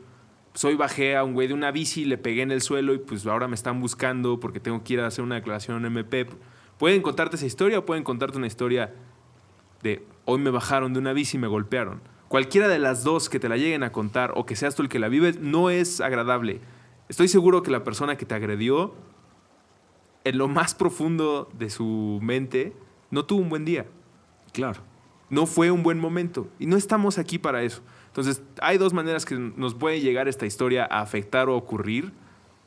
soy 0.54 0.76
bajé 0.76 1.16
a 1.16 1.24
un 1.24 1.34
güey 1.34 1.48
de 1.48 1.54
una 1.54 1.72
bici, 1.72 2.04
le 2.04 2.18
pegué 2.18 2.42
en 2.42 2.52
el 2.52 2.62
suelo 2.62 2.94
y 2.94 2.98
pues 2.98 3.26
ahora 3.26 3.48
me 3.48 3.56
están 3.56 3.80
buscando 3.80 4.38
porque 4.38 4.60
tengo 4.60 4.84
que 4.84 4.92
ir 4.92 5.00
a 5.00 5.08
hacer 5.08 5.24
una 5.24 5.34
declaración 5.34 5.84
MP 5.84 6.28
Pueden 6.78 7.02
contarte 7.02 7.34
esa 7.34 7.46
historia 7.46 7.80
o 7.80 7.84
pueden 7.84 8.04
contarte 8.04 8.38
una 8.38 8.46
historia 8.46 8.94
de 9.82 10.06
hoy 10.24 10.38
me 10.38 10.50
bajaron 10.50 10.92
de 10.92 11.00
una 11.00 11.12
bici 11.12 11.36
y 11.36 11.40
me 11.40 11.48
golpearon. 11.48 12.00
Cualquiera 12.32 12.66
de 12.66 12.78
las 12.78 13.04
dos 13.04 13.28
que 13.28 13.38
te 13.38 13.46
la 13.50 13.58
lleguen 13.58 13.82
a 13.82 13.92
contar 13.92 14.32
o 14.36 14.46
que 14.46 14.56
seas 14.56 14.74
tú 14.74 14.80
el 14.80 14.88
que 14.88 14.98
la 14.98 15.08
vives 15.08 15.38
no 15.38 15.68
es 15.68 16.00
agradable. 16.00 16.60
Estoy 17.10 17.28
seguro 17.28 17.62
que 17.62 17.70
la 17.70 17.84
persona 17.84 18.16
que 18.16 18.24
te 18.24 18.34
agredió, 18.34 18.94
en 20.24 20.38
lo 20.38 20.48
más 20.48 20.74
profundo 20.74 21.50
de 21.58 21.68
su 21.68 22.20
mente, 22.22 22.72
no 23.10 23.26
tuvo 23.26 23.42
un 23.42 23.50
buen 23.50 23.66
día. 23.66 23.84
Claro. 24.54 24.80
No 25.28 25.44
fue 25.44 25.70
un 25.70 25.82
buen 25.82 25.98
momento. 26.00 26.48
Y 26.58 26.64
no 26.64 26.78
estamos 26.78 27.18
aquí 27.18 27.38
para 27.38 27.64
eso. 27.64 27.82
Entonces, 28.06 28.42
hay 28.62 28.78
dos 28.78 28.94
maneras 28.94 29.26
que 29.26 29.34
nos 29.34 29.74
puede 29.74 30.00
llegar 30.00 30.26
esta 30.26 30.46
historia 30.46 30.88
a 30.90 31.02
afectar 31.02 31.50
o 31.50 31.54
ocurrir. 31.58 32.12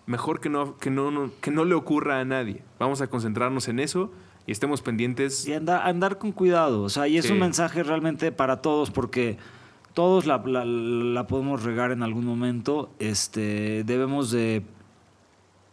Mejor 0.05 0.41
que 0.41 0.49
no, 0.49 0.77
que 0.77 0.91
no, 0.91 1.09
no- 1.09 1.31
que 1.41 1.49
no 1.49 1.65
le 1.65 1.73
ocurra 1.73 2.19
a 2.19 2.23
nadie. 2.23 2.61
Vamos 2.77 3.01
a 3.01 3.07
concentrarnos 3.07 3.67
en 3.67 3.79
eso 3.79 4.11
y 4.45 4.51
estemos 4.51 4.83
pendientes. 4.83 5.47
Y 5.47 5.53
andar, 5.53 5.87
andar 5.87 6.19
con 6.19 6.31
cuidado. 6.31 6.83
O 6.83 6.89
sea, 6.89 7.07
y 7.07 7.17
es 7.17 7.25
Sí. 7.25 7.31
un 7.33 7.39
mensaje 7.39 7.81
realmente 7.81 8.31
para 8.31 8.61
todos, 8.61 8.91
porque 8.91 9.39
todos 9.95 10.27
la, 10.27 10.37
la- 10.45 10.63
la 10.65 11.25
podemos 11.25 11.63
regar 11.63 11.91
en 11.91 12.03
algún 12.03 12.25
momento. 12.25 12.91
Este, 12.99 13.83
debemos 13.83 14.29
de, 14.29 14.61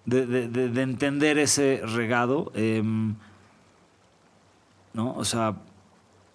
de, 0.07 0.25
de- 0.27 0.49
de- 0.49 0.69
de 0.71 0.83
entender 0.83 1.37
ese 1.39 1.83
regado. 1.85 2.51
em, 2.55 3.15
¿No? 4.95 5.15
O 5.15 5.25
sea, 5.25 5.57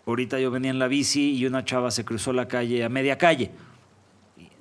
ahorita 0.05 0.39
yo 0.39 0.51
venía 0.51 0.71
en 0.71 0.79
la 0.79 0.87
bici 0.87 1.31
y 1.35 1.45
una 1.45 1.63
chava 1.63 1.91
se 1.91 2.03
cruzó 2.05 2.33
la 2.33 2.47
calle 2.47 2.83
a 2.83 2.89
media 2.89 3.17
calle. 3.17 3.51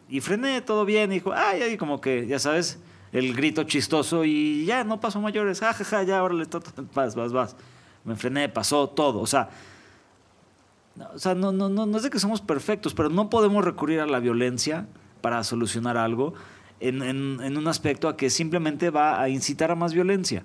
Y, 0.09 0.17
y 0.19 0.21
frené 0.21 0.61
todo 0.61 0.85
bien. 0.85 1.11
Y 1.13 1.17
dijo, 1.17 1.33
ay, 1.35 1.63
ay, 1.63 1.77
como 1.77 2.01
que, 2.01 2.27
ya 2.27 2.39
sabes, 2.39 2.79
el 3.13 3.35
grito 3.35 3.65
chistoso 3.65 4.25
y 4.25 4.65
ya, 4.67 4.85
no 4.85 5.01
pasó 5.01 5.21
mayores. 5.21 5.61
Ja, 5.61 5.73
ja, 5.73 5.85
ja, 5.85 6.03
ya, 6.03 6.23
órale, 6.23 6.45
vas, 6.95 7.15
vas, 7.15 7.33
vas. 7.33 7.57
Me 8.05 8.17
frené, 8.17 8.49
pasó 8.49 8.89
todo. 8.89 9.21
O 9.21 9.27
sea, 9.27 9.49
o 11.15 11.19
sea, 11.19 11.35
no, 11.35 11.53
no, 11.53 11.69
no, 11.69 11.87
no 11.87 11.97
es 11.97 12.03
de 12.03 12.11
que 12.11 12.19
somos 12.19 12.41
perfectos, 12.41 12.95
pero 12.95 13.09
no 13.09 13.31
podemos 13.31 13.65
recurrir 13.65 14.01
a 14.01 14.07
la 14.07 14.21
violencia 14.21 14.87
para 15.21 15.43
solucionar 15.45 15.97
algo 15.97 16.35
en, 16.81 17.57
un 17.57 17.69
aspecto 17.69 18.09
a 18.09 18.17
que 18.17 18.31
simplemente 18.31 18.91
va 18.91 19.21
a 19.21 19.29
incitar 19.29 19.71
a 19.71 19.75
más 19.75 19.93
violencia. 19.93 20.45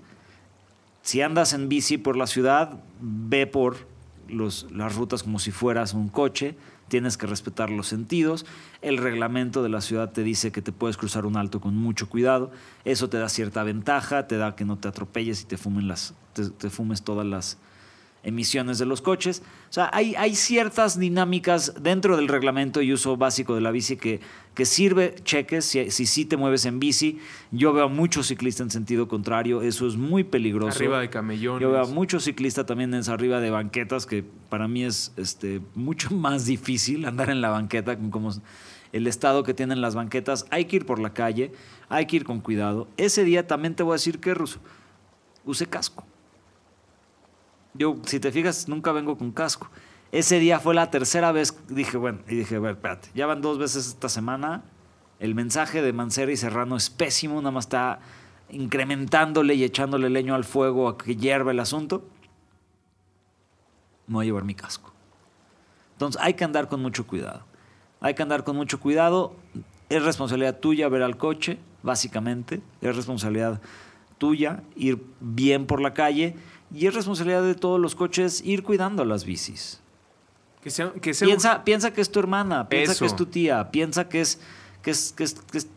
Si 1.02 1.22
andas 1.22 1.54
en 1.54 1.70
bici 1.70 1.98
por 1.98 2.16
la 2.16 2.28
ciudad, 2.28 2.80
ve 3.00 3.48
por 3.48 3.88
las 4.30 4.96
rutas 4.96 5.24
como 5.24 5.40
si 5.40 5.52
fueras 5.52 5.94
un 5.94 6.08
coche, 6.08 6.56
tienes 6.88 7.18
que 7.18 7.28
respetar 7.28 7.70
los 7.70 7.88
sentidos. 7.88 8.46
El 8.82 8.98
reglamento 8.98 9.64
de 9.64 9.70
la 9.70 9.82
ciudad 9.82 10.12
te 10.12 10.24
dice 10.24 10.52
que 10.52 10.62
te 10.62 10.72
puedes 10.72 10.98
cruzar 10.98 11.26
un 11.26 11.38
alto 11.38 11.60
con 11.60 11.76
mucho 11.76 12.08
cuidado. 12.08 12.52
Eso 12.86 13.10
te 13.10 13.18
da 13.18 13.30
cierta 13.30 13.64
ventaja, 13.64 14.28
te 14.28 14.38
da 14.38 14.56
que 14.56 14.66
no 14.66 14.78
te 14.78 14.88
atropelles 14.88 15.42
y 15.42 15.46
te, 15.46 15.58
fumen 15.58 15.88
las, 15.88 16.14
te 16.34 16.70
fumes 16.70 17.02
todas 17.02 17.26
las 17.26 17.58
emisiones 18.24 18.78
de 18.78 18.86
los 18.86 19.02
coches. 19.02 19.42
O 19.70 19.74
sea, 19.74 19.90
hay, 19.94 20.16
hay 20.16 20.36
ciertas 20.36 21.00
dinámicas 21.00 21.74
dentro 21.82 22.18
del 22.18 22.28
reglamento 22.28 22.82
y 22.82 22.94
uso 22.94 23.18
básico 23.18 23.56
de 23.56 23.62
la 23.62 23.72
bici 23.72 23.98
que, 23.98 24.20
que 24.54 24.66
sirve 24.66 25.16
cheques 25.24 25.66
si, 25.66 25.92
si 25.92 26.06
sí 26.06 26.26
te 26.26 26.38
mueves 26.38 26.66
en 26.66 26.80
bici. 26.80 27.20
Yo 27.52 27.74
veo 27.74 27.86
a 27.86 27.90
muchos 27.90 28.28
ciclistas 28.28 28.66
en 28.66 28.72
sentido 28.72 29.08
contrario, 29.08 29.62
eso 29.62 29.88
es 29.88 29.96
muy 29.96 30.24
peligroso. 30.24 30.78
Arriba 30.78 31.00
de 31.00 31.10
camellones. 31.10 31.62
Yo 31.62 31.72
veo 31.72 31.82
a 31.82 31.88
muchos 31.88 32.24
ciclistas 32.24 32.66
también 32.66 32.94
en 32.94 33.10
arriba 33.10 33.40
de 33.40 33.50
banquetas, 33.50 34.06
que 34.06 34.24
para 34.50 34.68
mí 34.68 34.84
es 34.84 35.14
este, 35.18 35.62
mucho 35.76 36.10
más 36.16 36.46
difícil 36.46 37.06
andar 37.06 37.30
en 37.30 37.42
la 37.42 37.50
banqueta, 37.50 37.98
con 37.98 38.12
como 38.12 38.32
el 38.92 39.08
estado 39.08 39.44
que 39.44 39.54
tienen 39.54 39.82
las 39.82 39.96
banquetas. 39.96 40.46
Hay 40.50 40.66
que 40.66 40.78
ir 40.78 40.86
por 40.86 41.00
la 41.00 41.14
calle, 41.14 41.52
hay 41.90 42.06
que 42.06 42.18
ir 42.18 42.24
con 42.24 42.42
cuidado. 42.42 42.88
Ese 42.98 43.24
día 43.24 43.48
también 43.48 43.76
te 43.76 43.84
voy 43.84 43.94
a 43.94 43.96
decir 43.96 44.20
que, 44.20 44.34
Ruso, 44.34 44.60
use 45.46 45.66
casco. 45.66 46.06
Yo, 47.74 47.98
si 48.06 48.20
te 48.20 48.32
fijas, 48.32 48.68
nunca 48.68 48.92
vengo 48.92 49.18
con 49.18 49.32
casco. 49.32 49.70
Ese 50.12 50.40
día 50.40 50.60
fue 50.60 50.76
la 50.76 50.92
tercera 50.92 51.32
vez, 51.32 51.56
dije, 51.70 51.96
bueno, 51.98 52.20
y 52.28 52.36
dije, 52.36 52.58
a 52.58 52.60
ver, 52.60 52.72
espérate, 52.72 53.10
ya 53.16 53.28
van 53.28 53.42
dos 53.42 53.58
veces 53.58 53.88
esta 53.88 54.10
semana. 54.10 54.64
El 55.20 55.36
mensaje 55.36 55.82
de 55.82 55.94
Mancera 55.94 56.32
y 56.32 56.38
Serrano 56.38 56.76
es 56.76 56.90
pésimo, 56.90 57.36
nada 57.36 57.52
más 57.52 57.66
está 57.66 58.00
incrementándole 58.50 59.54
y 59.56 59.64
echándole 59.64 60.10
leño 60.10 60.36
al 60.36 60.44
fuego 60.44 60.90
a 60.90 60.98
que 60.98 61.16
hierva 61.16 61.52
el 61.52 61.60
asunto. 61.60 62.04
No 64.08 64.16
voy 64.16 64.26
a 64.26 64.28
llevar 64.28 64.44
mi 64.44 64.56
casco. 64.56 64.92
Entonces 65.94 66.22
hay 66.22 66.34
que 66.34 66.44
andar 66.44 66.68
con 66.68 66.82
mucho 66.82 67.08
cuidado. 67.08 67.46
Hay 68.02 68.16
que 68.16 68.24
andar 68.24 68.44
con 68.44 68.56
mucho 68.56 68.80
cuidado. 68.80 69.36
Es 69.88 70.04
responsabilidad 70.04 70.60
tuya 70.60 70.90
ver 70.90 71.04
al 71.04 71.18
coche, 71.18 71.60
básicamente. 71.84 72.62
Es 72.82 72.96
responsabilidad 72.96 73.62
tuya 74.22 74.62
ir 74.76 75.04
bien 75.20 75.66
por 75.66 75.82
la 75.82 75.94
calle. 75.96 76.36
Y 76.74 76.86
es 76.86 76.94
responsabilidad 76.94 77.42
de 77.44 77.56
todos 77.56 77.80
los 77.82 77.96
coches 77.96 78.42
ir 78.46 78.62
cuidando 78.64 79.02
a 79.02 79.06
las 79.06 79.26
bicis. 79.26 79.82
Que 80.62 80.70
sea, 80.70 80.92
que 80.94 81.14
sea 81.16 81.26
Piensa, 81.26 81.64
piensa 81.64 81.92
que 81.92 82.02
es 82.02 82.12
tu 82.12 82.20
hermana, 82.20 82.70
piensa 82.70 82.92
Eso. 82.92 83.00
que 83.00 83.06
es 83.08 83.16
tu 83.16 83.26
tía, 83.26 83.72
piensa 83.72 84.08
que 84.08 84.22
es, 84.22 84.40
que 84.84 84.92
es, 84.92 85.12
que 85.12 85.24
es, 85.24 85.34
que 85.34 85.58
es, 85.58 85.68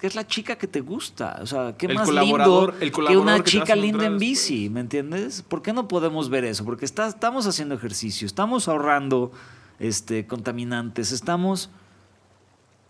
que 0.00 0.06
es 0.08 0.14
la 0.16 0.26
chica 0.26 0.56
que 0.58 0.66
te 0.66 0.80
gusta. 0.80 1.38
O 1.40 1.46
sea, 1.46 1.76
qué 1.78 1.86
El 1.86 1.94
más 1.94 2.08
lindo 2.10 2.74
el 2.80 2.90
que 2.92 3.16
una 3.16 3.36
que 3.38 3.44
chica 3.44 3.76
linda 3.76 4.04
en 4.06 4.18
después. 4.18 4.20
bici, 4.20 4.68
¿me 4.68 4.80
entiendes? 4.80 5.42
¿Por 5.42 5.62
qué 5.62 5.72
no 5.72 5.86
podemos 5.86 6.28
ver 6.28 6.44
eso? 6.44 6.64
Porque 6.64 6.84
está- 6.84 7.06
estamos 7.06 7.46
haciendo 7.46 7.76
ejercicio, 7.76 8.26
estamos 8.26 8.66
ahorrando 8.68 9.30
este, 9.78 10.26
contaminantes, 10.26 11.12
estamos 11.12 11.70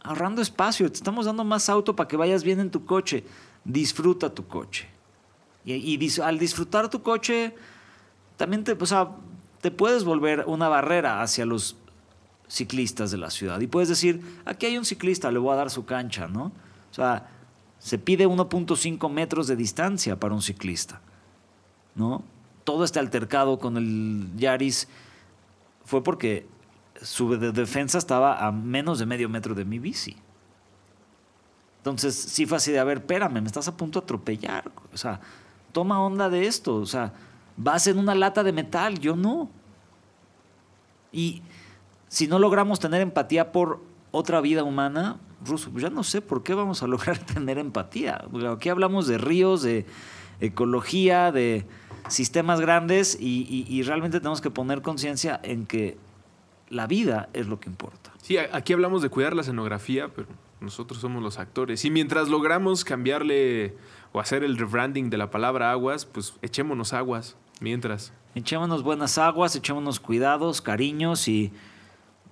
ahorrando 0.02 0.40
espacio, 0.40 0.90
te 0.90 0.96
estamos 0.96 1.26
dando 1.26 1.44
más 1.44 1.68
auto 1.68 1.94
para 1.94 2.08
que 2.08 2.16
vayas 2.16 2.42
bien 2.44 2.61
en 2.61 2.70
tu 2.70 2.84
coche. 2.87 3.24
Disfruta 3.68 4.35
tu 4.35 4.46
coche. 4.46 4.88
Y, 5.64 5.98
al 6.22 6.38
disfrutar 6.38 6.88
tu 6.88 7.02
coche, 7.02 7.54
también 8.38 8.64
te, 8.64 8.74
te 9.61 9.70
puedes 9.70 10.04
volver 10.04 10.44
una 10.46 10.68
barrera 10.68 11.20
hacia 11.20 11.44
los 11.44 11.76
ciclistas 12.48 13.11
de 13.11 13.18
la 13.18 13.28
ciudad. 13.31 13.61
Y 13.61 13.66
puedes 13.66 13.90
decir, 13.90 14.22
aquí 14.46 14.64
hay 14.64 14.78
un 14.78 14.87
ciclista, 14.87 15.31
le 15.31 15.38
voy 15.38 15.52
a 15.52 15.57
dar 15.57 15.68
su 15.70 15.85
cancha, 15.85 16.26
¿no? 16.26 16.44
O 16.90 16.94
sea, 16.94 17.28
se 17.78 17.98
pide 17.98 18.26
1.5 18.26 19.11
metros 19.11 19.46
de 19.46 19.57
distancia 19.57 20.18
para 20.18 20.35
un 20.35 20.40
ciclista, 20.40 21.02
¿no? 21.94 22.24
Todo 22.64 22.85
este 22.85 22.98
altercado 22.98 23.59
con 23.59 23.76
el 23.76 24.31
Yaris 24.37 24.88
fue 25.85 26.02
porque 26.02 26.46
su 27.02 27.37
de- 27.37 27.52
defensa 27.52 27.98
estaba 27.98 28.46
a 28.46 28.50
menos 28.52 28.98
de 28.98 29.04
medio 29.04 29.28
metro 29.28 29.54
de 29.54 29.66
mi 29.66 29.78
bici. 29.78 30.16
Entonces, 31.90 32.14
sí 32.14 32.46
fue 32.46 32.57
así 32.59 32.72
de, 32.72 32.79
a 32.79 32.85
ver, 32.85 32.98
espérame, 32.98 33.40
me 33.40 33.46
estás 33.46 33.68
a 33.68 33.77
punto 33.77 34.01
de 34.01 34.05
atropellar. 34.05 34.70
O 34.92 34.96
sea, 34.96 35.20
toma 35.72 36.01
onda 36.03 36.29
de 36.29 36.46
esto. 36.46 36.77
O 36.77 36.87
sea, 36.87 37.12
vas 37.57 37.87
en 37.87 37.98
una 37.98 38.14
lata 38.14 38.42
de 38.42 38.53
metal, 38.53 38.98
yo 38.98 39.16
no. 39.16 39.48
Y 41.12 41.42
si 42.09 42.27
no 42.27 42.38
logramos 42.38 42.81
tener 42.81 43.01
empatía 43.01 43.53
por 43.53 43.81
otra 44.11 44.40
vida 44.40 44.64
humana, 44.64 45.16
Ruso, 45.44 45.70
pues 45.70 45.83
ya 45.83 45.90
no 45.90 46.03
sé 46.03 46.20
por 46.20 46.42
qué 46.42 46.55
vamos 46.55 46.83
a 46.83 46.87
lograr 46.88 47.18
tener 47.35 47.59
empatía. 47.59 48.24
Aquí 48.53 48.68
hablamos 48.68 49.07
de 49.07 49.18
ríos, 49.18 49.62
de 49.62 49.87
ecología, 50.40 51.31
de 51.33 51.64
sistemas 52.09 52.61
grandes 52.61 53.16
y, 53.20 53.64
y- 53.68 53.83
realmente 53.83 54.18
tenemos 54.18 54.40
que 54.40 54.51
poner 54.51 54.83
conciencia 54.83 55.38
en 55.42 55.66
que 55.66 55.96
la 56.70 56.87
vida 56.87 57.29
es 57.35 57.46
lo 57.46 57.61
que 57.61 57.68
importa. 57.68 58.12
Sí, 58.22 58.37
aquí 58.38 58.72
hablamos 58.72 59.03
de 59.03 59.11
cuidar 59.11 59.35
la 59.35 59.42
escenografía, 59.42 60.09
pero 60.09 60.27
nosotros 60.61 61.01
somos 61.01 61.23
los 61.23 61.38
actores. 61.38 61.85
Y 61.85 61.90
mientras 61.90 62.29
logramos 62.29 62.85
cambiarle 62.85 63.77
o 64.12 64.21
hacer 64.21 64.44
el 64.44 64.57
rebranding 64.57 65.11
de 65.11 65.16
la 65.16 65.31
palabra 65.31 65.71
aguas, 65.71 66.05
pues 66.05 66.35
echémonos 66.42 66.92
aguas 66.92 67.37
mientras. 67.61 68.12
Echémonos 68.35 68.83
buenas 68.83 69.18
aguas, 69.18 69.55
echémonos 69.57 70.01
cuidados, 70.01 70.61
cariños 70.61 71.29
y 71.29 71.53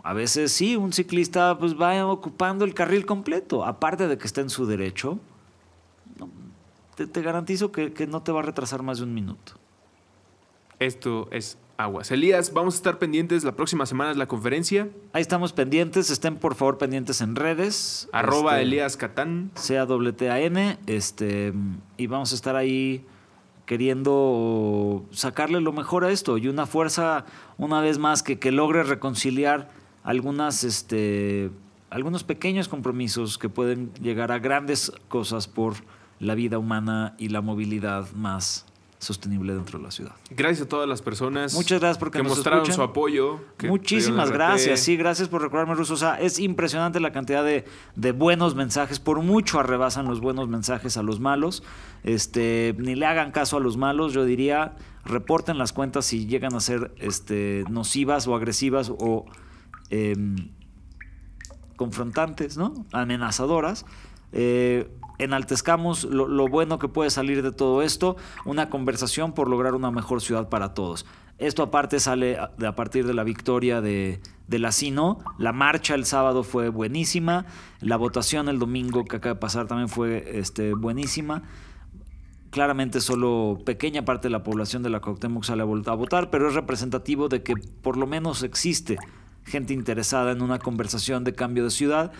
a 0.03 0.13
veces 0.13 0.53
sí, 0.53 0.77
un 0.77 0.93
ciclista 0.93 1.59
pues 1.59 1.75
va 1.75 2.07
ocupando 2.07 2.65
el 2.65 2.75
carril 2.75 3.07
completo, 3.07 3.65
aparte 3.65 4.07
de 4.07 4.19
que 4.19 4.27
está 4.27 4.41
en 4.41 4.51
su 4.51 4.67
derecho. 4.67 5.19
no, 6.19 6.31
te, 6.95 7.07
te 7.07 7.23
garantizo 7.23 7.73
que, 7.73 7.93
que 7.93 8.07
no 8.07 8.23
te 8.23 8.33
va 8.33 8.41
a 8.41 8.43
retrasar 8.45 8.83
más 8.83 8.99
de 8.99 9.05
un 9.05 9.15
minuto. 9.15 9.53
Esto 10.79 11.29
es 11.31 11.59
aguas. 11.77 12.11
Elías, 12.11 12.53
vamos 12.53 12.75
a 12.75 12.77
estar 12.77 12.99
pendientes. 12.99 13.45
La 13.45 13.53
próxima 13.53 13.87
semana 13.87 14.11
es 14.11 14.17
la 14.17 14.27
conferencia. 14.27 14.89
Ahí 15.13 15.23
estamos 15.23 15.53
pendientes, 15.53 16.11
estén 16.11 16.37
por 16.37 16.55
favor 16.55 16.79
pendientes 16.79 17.21
en 17.21 17.37
redes. 17.37 18.09
Arroba 18.13 18.53
este, 18.53 18.63
Elías 18.63 18.97
Catán. 18.97 19.51
sea 19.55 19.85
WTAN, 19.85 20.79
este, 20.87 21.53
y 21.97 22.07
vamos 22.07 22.33
a 22.33 22.35
estar 22.35 22.57
ahí 22.57 23.05
queriendo 23.67 25.05
sacarle 25.11 25.61
lo 25.61 25.73
mejor 25.73 26.05
a 26.05 26.11
esto 26.11 26.39
y 26.39 26.47
una 26.47 26.67
fuerza 26.67 27.25
una 27.59 27.81
vez 27.81 27.99
más 27.99 28.23
que, 28.23 28.39
que 28.39 28.53
logre 28.53 28.85
reconciliar 28.85 29.71
algunas 30.05 30.63
este 30.63 31.51
algunos 31.91 32.23
pequeños 32.23 32.69
compromisos 32.69 33.39
que 33.39 33.49
pueden 33.49 33.93
llegar 33.95 34.31
a 34.31 34.39
grandes 34.39 34.93
cosas 35.09 35.49
por 35.49 35.75
la 36.21 36.37
vida 36.37 36.59
humana 36.59 37.17
y 37.19 37.29
la 37.31 37.41
movilidad 37.41 38.11
más 38.13 38.67
sostenible 38.99 39.55
dentro 39.55 39.79
de 39.79 39.85
la 39.85 39.91
ciudad. 39.91 40.13
Gracias 40.31 40.67
a 40.67 40.69
todas 40.69 40.89
las 40.89 41.03
personas 41.03 41.55
Muchas 41.55 41.81
gracias 41.81 41.99
porque 41.99 42.19
que 42.19 42.23
nos 42.23 42.37
mostraron 42.37 42.63
escuchan. 42.63 42.77
su 42.77 42.83
apoyo. 42.83 43.41
que 43.59 43.69
Muchísimas 43.69 44.31
gracias, 44.31 44.81
sí, 44.81 44.97
gracias 44.97 45.29
por 45.29 45.43
recordarme, 45.43 45.75
Ruso. 45.75 45.95
O 45.95 45.99
sea, 45.99 46.21
es 46.21 46.39
impresionante 46.39 46.99
la 47.01 47.13
cantidad 47.13 47.45
de, 47.45 47.65
de 47.95 48.13
buenos 48.13 48.55
mensajes. 48.55 48.99
Por 48.99 49.21
mucho 49.23 49.61
arrebasan 49.61 50.07
los 50.07 50.21
buenos 50.21 50.49
mensajes 50.49 50.97
a 50.97 51.03
los 51.03 51.21
malos. 51.21 51.63
Este, 52.05 52.75
ni 52.79 52.95
le 52.95 53.07
hagan 53.07 53.33
caso 53.33 53.57
a 53.59 53.61
los 53.61 53.77
malos. 53.77 54.13
Yo 54.13 54.25
diría, 54.25 54.77
reporten 55.05 55.59
las 55.59 55.73
cuentas 55.73 56.07
si 56.07 56.27
llegan 56.27 56.55
a 56.55 56.61
ser 56.61 56.95
este, 56.99 57.65
nocivas 57.69 58.27
o 58.27 58.35
agresivas 58.35 58.91
o 58.91 59.27
em, 59.91 60.51
confrontantes, 61.77 62.57
¿no? 62.57 62.73
Amenazadoras. 62.93 63.85
Eh, 64.33 64.89
enaltezcamos 65.19 66.05
lo, 66.05 66.49
bueno 66.49 66.79
que 66.79 66.89
puede 66.89 67.11
salir 67.11 67.43
de 67.43 67.53
todo 67.53 67.83
esto, 67.83 68.17
una 68.45 68.71
conversación 68.71 69.33
por 69.33 69.49
lograr 69.49 69.75
una 69.75 69.91
mejor 69.91 70.21
ciudad 70.21 70.49
para 70.49 70.75
todos. 70.75 71.07
Esto 71.39 71.63
aparte 71.63 72.01
sale 72.01 72.39
a, 72.39 72.75
partir 72.75 73.07
de 73.07 73.13
la 73.13 73.23
victoria 73.23 73.83
de, 73.83 74.21
la 74.49 74.73
Sino. 74.73 75.19
La 75.39 75.53
marcha 75.53 75.95
el 75.95 76.07
sábado 76.07 76.45
fue 76.45 76.71
buenísima. 76.71 77.45
La 77.81 77.97
votación 77.97 78.49
el 78.49 78.59
domingo 78.59 79.05
que 79.05 79.17
acaba 79.17 79.35
de 79.35 79.41
pasar 79.41 79.67
también 79.67 79.91
fue 79.91 80.39
este, 80.39 80.73
buenísima. 80.73 81.43
Claramente 82.51 83.03
solo 83.03 83.59
pequeña 83.67 84.07
parte 84.07 84.29
de 84.29 84.33
la 84.33 84.43
población 84.43 84.83
de 84.83 84.89
la 84.89 85.01
Cuauhtémoc 85.01 85.45
sale 85.45 85.63
a 85.63 85.67
votar, 85.67 86.31
pero 86.31 86.49
es 86.49 86.55
representativo 86.55 87.29
de 87.29 87.43
que 87.43 87.55
por 87.83 87.99
lo 87.99 88.07
menos 88.07 88.43
existe 88.43 88.97
gente 89.45 89.75
interesada 89.75 90.33
en 90.33 90.43
una 90.43 90.59
conversación 90.59 91.23
de 91.25 91.35
cambio 91.35 91.65
de 91.65 91.71
ciudad. 91.71 92.13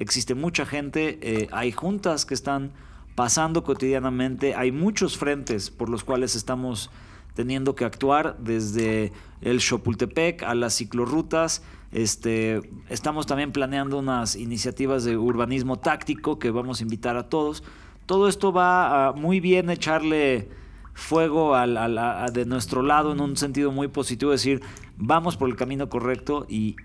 Existe 0.00 0.34
mucha 0.34 0.64
gente, 0.64 1.18
eh, 1.20 1.48
hay 1.52 1.72
juntas 1.72 2.24
que 2.24 2.32
están 2.32 2.72
pasando 3.14 3.62
cotidianamente, 3.62 4.54
hay 4.54 4.72
muchos 4.72 5.18
frentes 5.18 5.70
por 5.70 5.90
los 5.90 6.04
cuales 6.04 6.34
estamos 6.34 6.90
teniendo 7.34 7.74
que 7.74 7.84
actuar 7.84 8.38
desde 8.38 9.12
el 9.42 9.60
Chapultepec 9.60 10.42
a 10.42 10.54
las 10.54 10.74
ciclorrutas. 10.74 11.62
Este, 11.92 12.62
estamos 12.88 13.26
también 13.26 13.52
planeando 13.52 13.98
unas 13.98 14.36
iniciativas 14.36 15.04
de 15.04 15.18
urbanismo 15.18 15.78
táctico 15.78 16.38
que 16.38 16.50
vamos 16.50 16.80
a 16.80 16.82
invitar 16.84 17.18
a 17.18 17.28
todos. 17.28 17.62
Todo 18.06 18.26
esto 18.26 18.52
va 18.54 19.08
a 19.08 19.12
muy 19.12 19.38
bien 19.38 19.68
echarle 19.68 20.48
fuego 20.94 21.54
al- 21.54 22.32
de 22.32 22.46
nuestro 22.46 22.80
lado 22.82 23.12
en 23.12 23.20
un 23.20 23.36
sentido 23.36 23.70
muy 23.70 23.88
positivo, 23.88 24.30
decir, 24.30 24.62
vamos 24.96 25.36
por 25.36 25.50
el 25.50 25.56
camino 25.56 25.90
correcto 25.90 26.46
y, 26.48 26.76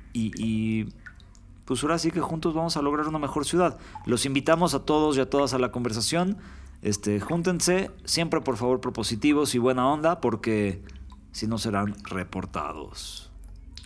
pues 1.65 1.83
ahora 1.83 1.97
sí 1.97 2.11
que 2.11 2.21
juntos 2.21 2.53
vamos 2.53 2.77
a 2.77 2.81
lograr 2.81 3.07
una 3.07 3.19
mejor 3.19 3.45
ciudad. 3.45 3.77
Los 4.05 4.25
invitamos 4.25 4.73
a 4.73 4.85
todos 4.85 5.17
y 5.17 5.19
a 5.19 5.29
todas 5.29 5.53
a 5.53 5.59
la 5.59 5.71
conversación. 5.71 6.37
Este, 6.81 7.19
júntense, 7.19 7.91
siempre 8.05 8.41
por 8.41 8.57
favor 8.57 8.79
propositivos 8.79 9.55
y 9.55 9.57
buena 9.57 9.87
onda, 9.87 10.21
porque 10.21 10.83
si 11.31 11.47
no 11.47 11.57
serán 11.57 11.95
reportados. 12.03 13.31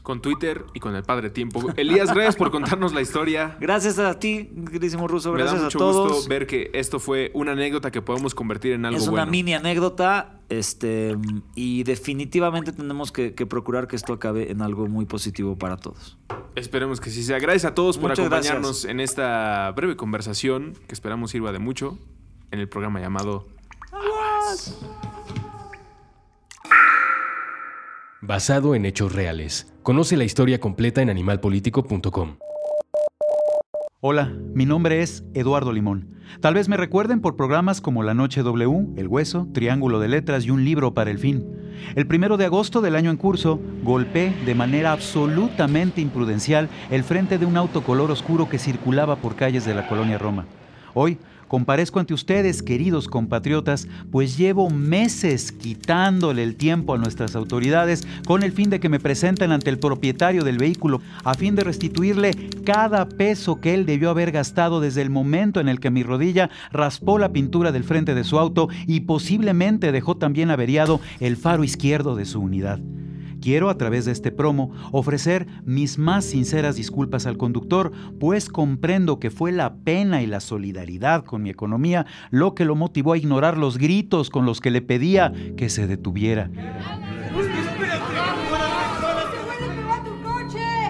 Con 0.03 0.21
Twitter 0.21 0.65
y 0.73 0.79
con 0.79 0.95
el 0.95 1.03
Padre 1.03 1.29
Tiempo. 1.29 1.61
Elías, 1.75 2.13
gracias 2.13 2.35
por 2.35 2.51
contarnos 2.51 2.93
la 2.93 3.01
historia. 3.01 3.57
Gracias 3.59 3.99
a 3.99 4.17
ti, 4.17 4.49
queridísimo 4.65 5.07
Ruso, 5.07 5.31
Me 5.31 5.39
da 5.39 5.43
gracias 5.43 5.61
a 5.61 5.65
mucho 5.65 5.77
todos. 5.77 6.11
gusto 6.13 6.29
ver 6.29 6.47
que 6.47 6.71
esto 6.73 6.99
fue 6.99 7.31
una 7.33 7.51
anécdota 7.51 7.91
que 7.91 8.01
podemos 8.01 8.33
convertir 8.33 8.73
en 8.73 8.85
algo 8.85 8.97
es 8.97 9.03
una 9.03 9.11
bueno. 9.23 9.31
mini 9.31 9.53
anécdota 9.53 10.39
este, 10.49 11.15
y 11.53 11.83
definitivamente 11.83 12.71
tenemos 12.71 13.11
que, 13.11 13.35
que 13.35 13.45
procurar 13.45 13.87
que 13.87 13.95
esto 13.95 14.13
acabe 14.13 14.51
en 14.51 14.61
algo 14.61 14.87
muy 14.87 15.05
positivo 15.05 15.57
para 15.57 15.77
todos. 15.77 16.17
Esperemos 16.55 16.99
que 16.99 17.09
sí 17.09 17.21
sea. 17.23 17.37
Gracias 17.39 17.65
a 17.65 17.75
todos 17.75 17.97
por 17.97 18.11
acompañarnos 18.11 18.85
en 18.85 18.99
esta 18.99 19.71
breve 19.75 19.95
conversación 19.95 20.73
que 20.87 20.93
esperamos 20.93 21.31
sirva 21.31 21.51
de 21.51 21.59
mucho 21.59 21.97
en 22.51 22.59
el 22.59 22.67
programa 22.67 22.99
llamado 22.99 23.45
Basado 28.21 28.75
en 28.75 28.85
hechos 28.85 29.13
reales. 29.13 29.73
Conoce 29.81 30.17
la 30.17 30.25
historia 30.25 30.59
completa 30.59 31.01
en 31.01 31.09
animalpolitico.com. 31.09 32.37
Hola, 34.01 34.33
mi 34.53 34.65
nombre 34.65 35.01
es 35.01 35.23
Eduardo 35.33 35.71
Limón. 35.71 36.19
Tal 36.41 36.53
vez 36.53 36.67
me 36.67 36.75
recuerden 36.75 37.21
por 37.21 37.37
programas 37.37 37.79
como 37.79 38.03
La 38.03 38.13
Noche 38.13 38.43
W, 38.43 38.87
El 38.97 39.07
Hueso, 39.07 39.47
Triángulo 39.53 40.01
de 40.01 40.09
Letras 40.09 40.43
y 40.45 40.51
Un 40.51 40.65
Libro 40.65 40.93
para 40.93 41.11
el 41.11 41.17
Fin. 41.17 41.47
El 41.95 42.07
primero 42.07 42.35
de 42.35 42.43
agosto 42.43 42.81
del 42.81 42.97
año 42.97 43.09
en 43.09 43.15
curso, 43.15 43.57
golpeé 43.83 44.35
de 44.45 44.53
manera 44.53 44.91
absolutamente 44.91 46.01
imprudencial 46.01 46.67
el 46.91 47.05
frente 47.05 47.37
de 47.37 47.45
un 47.45 47.55
auto 47.55 47.83
color 47.83 48.11
oscuro 48.11 48.49
que 48.49 48.59
circulaba 48.59 49.15
por 49.15 49.37
calles 49.37 49.63
de 49.63 49.75
la 49.75 49.87
colonia 49.87 50.17
Roma. 50.17 50.45
Hoy 50.93 51.19
comparezco 51.49 51.99
ante 51.99 52.13
ustedes, 52.13 52.63
queridos 52.63 53.09
compatriotas, 53.09 53.89
pues 54.09 54.37
llevo 54.37 54.69
meses 54.69 55.51
quitándole 55.51 56.43
el 56.43 56.55
tiempo 56.55 56.93
a 56.93 56.97
nuestras 56.97 57.35
autoridades 57.35 58.07
con 58.25 58.43
el 58.43 58.53
fin 58.53 58.69
de 58.69 58.79
que 58.79 58.87
me 58.87 59.01
presenten 59.01 59.51
ante 59.51 59.69
el 59.69 59.79
propietario 59.79 60.45
del 60.45 60.57
vehículo, 60.57 61.01
a 61.25 61.33
fin 61.33 61.55
de 61.55 61.65
restituirle 61.65 62.31
cada 62.63 63.09
peso 63.09 63.59
que 63.59 63.73
él 63.73 63.85
debió 63.85 64.11
haber 64.11 64.31
gastado 64.31 64.79
desde 64.79 65.01
el 65.01 65.09
momento 65.09 65.59
en 65.59 65.67
el 65.67 65.81
que 65.81 65.91
mi 65.91 66.03
rodilla 66.03 66.49
raspó 66.71 67.19
la 67.19 67.33
pintura 67.33 67.73
del 67.73 67.83
frente 67.83 68.15
de 68.15 68.23
su 68.23 68.39
auto 68.39 68.69
y 68.87 69.01
posiblemente 69.01 69.91
dejó 69.91 70.15
también 70.15 70.51
averiado 70.51 71.01
el 71.19 71.35
faro 71.35 71.65
izquierdo 71.65 72.15
de 72.15 72.25
su 72.25 72.39
unidad. 72.39 72.79
Quiero 73.41 73.69
a 73.69 73.77
través 73.77 74.05
de 74.05 74.11
este 74.11 74.31
promo 74.31 74.71
ofrecer 74.91 75.47
mis 75.65 75.97
más 75.97 76.25
sinceras 76.25 76.75
disculpas 76.75 77.25
al 77.25 77.37
conductor, 77.37 77.91
pues 78.19 78.49
comprendo 78.49 79.19
que 79.19 79.31
fue 79.31 79.51
la 79.51 79.75
pena 79.75 80.21
y 80.21 80.27
la 80.27 80.39
solidaridad 80.39 81.23
con 81.23 81.43
mi 81.43 81.49
economía 81.49 82.05
lo 82.31 82.53
que 82.53 82.65
lo 82.65 82.75
motivó 82.75 83.13
a 83.13 83.17
ignorar 83.17 83.57
los 83.57 83.77
gritos 83.77 84.29
con 84.29 84.45
los 84.45 84.59
que 84.61 84.71
le 84.71 84.81
pedía 84.81 85.31
que 85.55 85.69
se 85.69 85.87
detuviera. 85.87 86.49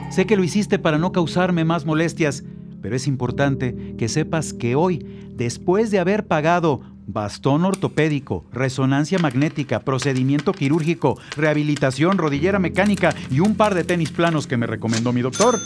Sé 0.09 0.25
que 0.25 0.35
lo 0.35 0.43
hiciste 0.43 0.79
para 0.79 0.97
no 0.97 1.11
causarme 1.11 1.63
más 1.65 1.85
molestias, 1.85 2.43
pero 2.81 2.95
es 2.95 3.07
importante 3.07 3.95
que 3.97 4.07
sepas 4.07 4.53
que 4.53 4.75
hoy, 4.75 5.05
después 5.35 5.91
de 5.91 5.99
haber 5.99 6.25
pagado 6.25 6.81
bastón 7.11 7.65
ortopédico, 7.65 8.45
resonancia 8.51 9.17
magnética, 9.17 9.79
procedimiento 9.79 10.51
quirúrgico, 10.51 11.19
rehabilitación, 11.35 12.17
rodillera 12.17 12.59
mecánica 12.59 13.15
y 13.31 13.39
un 13.39 13.55
par 13.55 13.73
de 13.73 13.83
tenis 13.83 14.11
planos 14.11 14.45
que 14.45 14.57
me 14.57 14.67
recomendó 14.67 15.11
mi 15.11 15.21
doctor, 15.21 15.59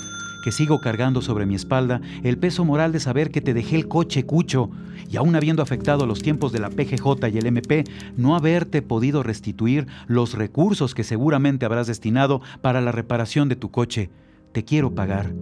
que 0.43 0.51
sigo 0.51 0.79
cargando 0.79 1.21
sobre 1.21 1.45
mi 1.45 1.55
espalda 1.55 2.01
el 2.23 2.37
peso 2.37 2.63
moral 2.65 2.91
de 2.91 2.99
saber 2.99 3.29
que 3.31 3.41
te 3.41 3.53
dejé 3.53 3.75
el 3.75 3.87
coche 3.87 4.25
cucho 4.25 4.69
y 5.09 5.17
aún 5.17 5.35
habiendo 5.35 5.61
afectado 5.61 6.05
los 6.05 6.21
tiempos 6.21 6.51
de 6.53 6.59
la 6.59 6.69
PGJ 6.69 7.27
y 7.31 7.37
el 7.37 7.45
MP, 7.45 7.83
no 8.17 8.35
haberte 8.35 8.81
podido 8.81 9.21
restituir 9.21 9.85
los 10.07 10.33
recursos 10.33 10.95
que 10.95 11.03
seguramente 11.03 11.65
habrás 11.65 11.87
destinado 11.87 12.41
para 12.61 12.81
la 12.81 12.91
reparación 12.91 13.49
de 13.49 13.55
tu 13.55 13.69
coche. 13.69 14.09
Te 14.53 14.63
quiero 14.63 14.93
pagar. 14.93 15.33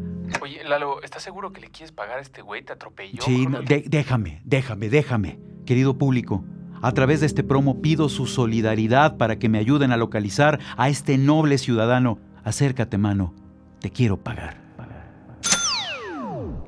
Oye, 0.41 0.64
Lalo, 0.64 1.01
¿estás 1.03 1.22
seguro 1.22 1.51
que 1.51 1.62
le 1.62 1.70
quieres 1.70 1.91
pagar 1.91 2.18
a 2.20 2.22
este 2.22 2.41
güey? 2.41 2.64
¿Te 2.64 2.74
atropelló? 2.74 3.22
Sí, 3.22 3.45
no, 3.45 3.62
de- 3.62 3.84
déjame, 3.88 4.41
déjame, 4.45 4.89
déjame. 4.89 5.39
Querido 5.66 5.97
público, 5.97 6.43
a 6.82 6.91
través 6.93 7.20
de 7.20 7.26
este 7.26 7.43
promo 7.43 7.82
pido 7.82 8.07
su 8.09 8.26
solidaridad 8.26 9.18
para 9.18 9.38
que 9.38 9.49
me 9.49 9.59
ayuden 9.59 9.91
a 9.91 9.97
localizar 9.97 10.59
a 10.78 10.89
este 10.89 11.18
noble 11.18 11.57
ciudadano. 11.57 12.20
Acércate, 12.43 12.97
mano. 12.97 13.36
Te 13.80 13.89
quiero 13.91 14.18
pagar. 14.18 14.59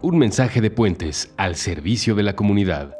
Un 0.01 0.17
mensaje 0.17 0.59
de 0.59 0.69
puentes 0.69 1.33
al 1.37 1.55
servicio 1.55 2.13
de 2.15 2.23
la 2.23 2.35
comunidad. 2.35 2.93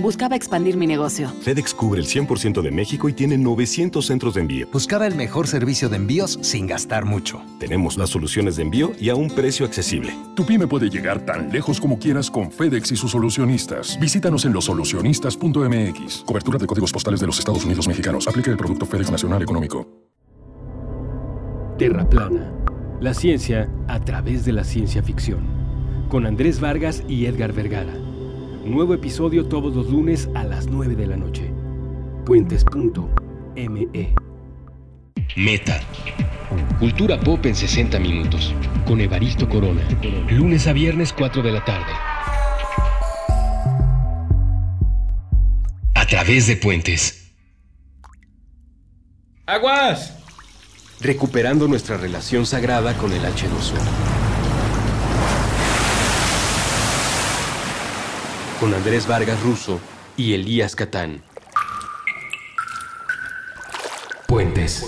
Buscaba 0.00 0.36
expandir 0.36 0.78
mi 0.78 0.86
negocio. 0.86 1.28
FedEx 1.42 1.74
cubre 1.74 2.00
el 2.00 2.06
100% 2.06 2.62
de 2.62 2.70
México 2.70 3.10
y 3.10 3.12
tiene 3.12 3.36
900 3.36 4.06
centros 4.06 4.34
de 4.34 4.40
envío. 4.40 4.66
Buscaba 4.72 5.06
el 5.06 5.14
mejor 5.14 5.46
servicio 5.46 5.90
de 5.90 5.96
envíos 5.96 6.38
sin 6.40 6.66
gastar 6.66 7.04
mucho. 7.04 7.42
Tenemos 7.60 7.98
las 7.98 8.08
soluciones 8.08 8.56
de 8.56 8.62
envío 8.62 8.92
y 8.98 9.10
a 9.10 9.14
un 9.14 9.28
precio 9.28 9.66
accesible. 9.66 10.16
Tu 10.34 10.46
pyme 10.46 10.66
puede 10.66 10.88
llegar 10.88 11.26
tan 11.26 11.52
lejos 11.52 11.78
como 11.78 11.98
quieras 11.98 12.30
con 12.30 12.50
FedEx 12.50 12.92
y 12.92 12.96
sus 12.96 13.10
solucionistas. 13.10 14.00
Visítanos 14.00 14.46
en 14.46 14.54
losolucionistas.mx. 14.54 16.24
Cobertura 16.24 16.58
de 16.58 16.66
códigos 16.66 16.90
postales 16.90 17.20
de 17.20 17.26
los 17.26 17.38
Estados 17.38 17.62
Unidos 17.66 17.86
mexicanos. 17.86 18.26
Aplica 18.26 18.50
el 18.50 18.56
producto 18.56 18.86
FedEx 18.86 19.10
Nacional 19.10 19.42
Económico. 19.42 19.86
Terra 21.76 22.08
Plana. 22.08 22.50
La 23.02 23.12
ciencia 23.12 23.68
a 23.88 24.00
través 24.00 24.46
de 24.46 24.52
la 24.52 24.64
ciencia 24.64 25.02
ficción. 25.02 25.44
Con 26.08 26.24
Andrés 26.24 26.60
Vargas 26.60 27.02
y 27.08 27.26
Edgar 27.26 27.52
Vergara. 27.52 27.92
Nuevo 28.64 28.94
episodio 28.94 29.48
todos 29.48 29.74
los 29.74 29.90
lunes 29.90 30.28
a 30.34 30.44
las 30.44 30.68
9 30.68 30.94
de 30.94 31.06
la 31.08 31.16
noche. 31.16 31.52
Puentes.me. 32.24 34.14
Meta. 35.36 35.80
Cultura 36.78 37.18
pop 37.18 37.44
en 37.44 37.56
60 37.56 37.98
minutos. 37.98 38.54
Con 38.86 39.00
Evaristo 39.00 39.48
Corona. 39.48 39.82
Lunes 40.30 40.68
a 40.68 40.72
viernes 40.72 41.12
4 41.12 41.42
de 41.42 41.50
la 41.50 41.64
tarde. 41.64 41.92
A 45.96 46.06
través 46.06 46.46
de 46.46 46.56
puentes. 46.56 47.34
¡Aguas! 49.44 50.18
Recuperando 51.00 51.66
nuestra 51.66 51.96
relación 51.96 52.46
sagrada 52.46 52.96
con 52.96 53.12
el 53.12 53.22
H2O. 53.22 54.11
Con 58.62 58.72
Andrés 58.74 59.08
Vargas 59.08 59.42
Russo 59.42 59.80
y 60.16 60.34
Elías 60.34 60.76
Catán. 60.76 61.20
Puentes. 64.28 64.86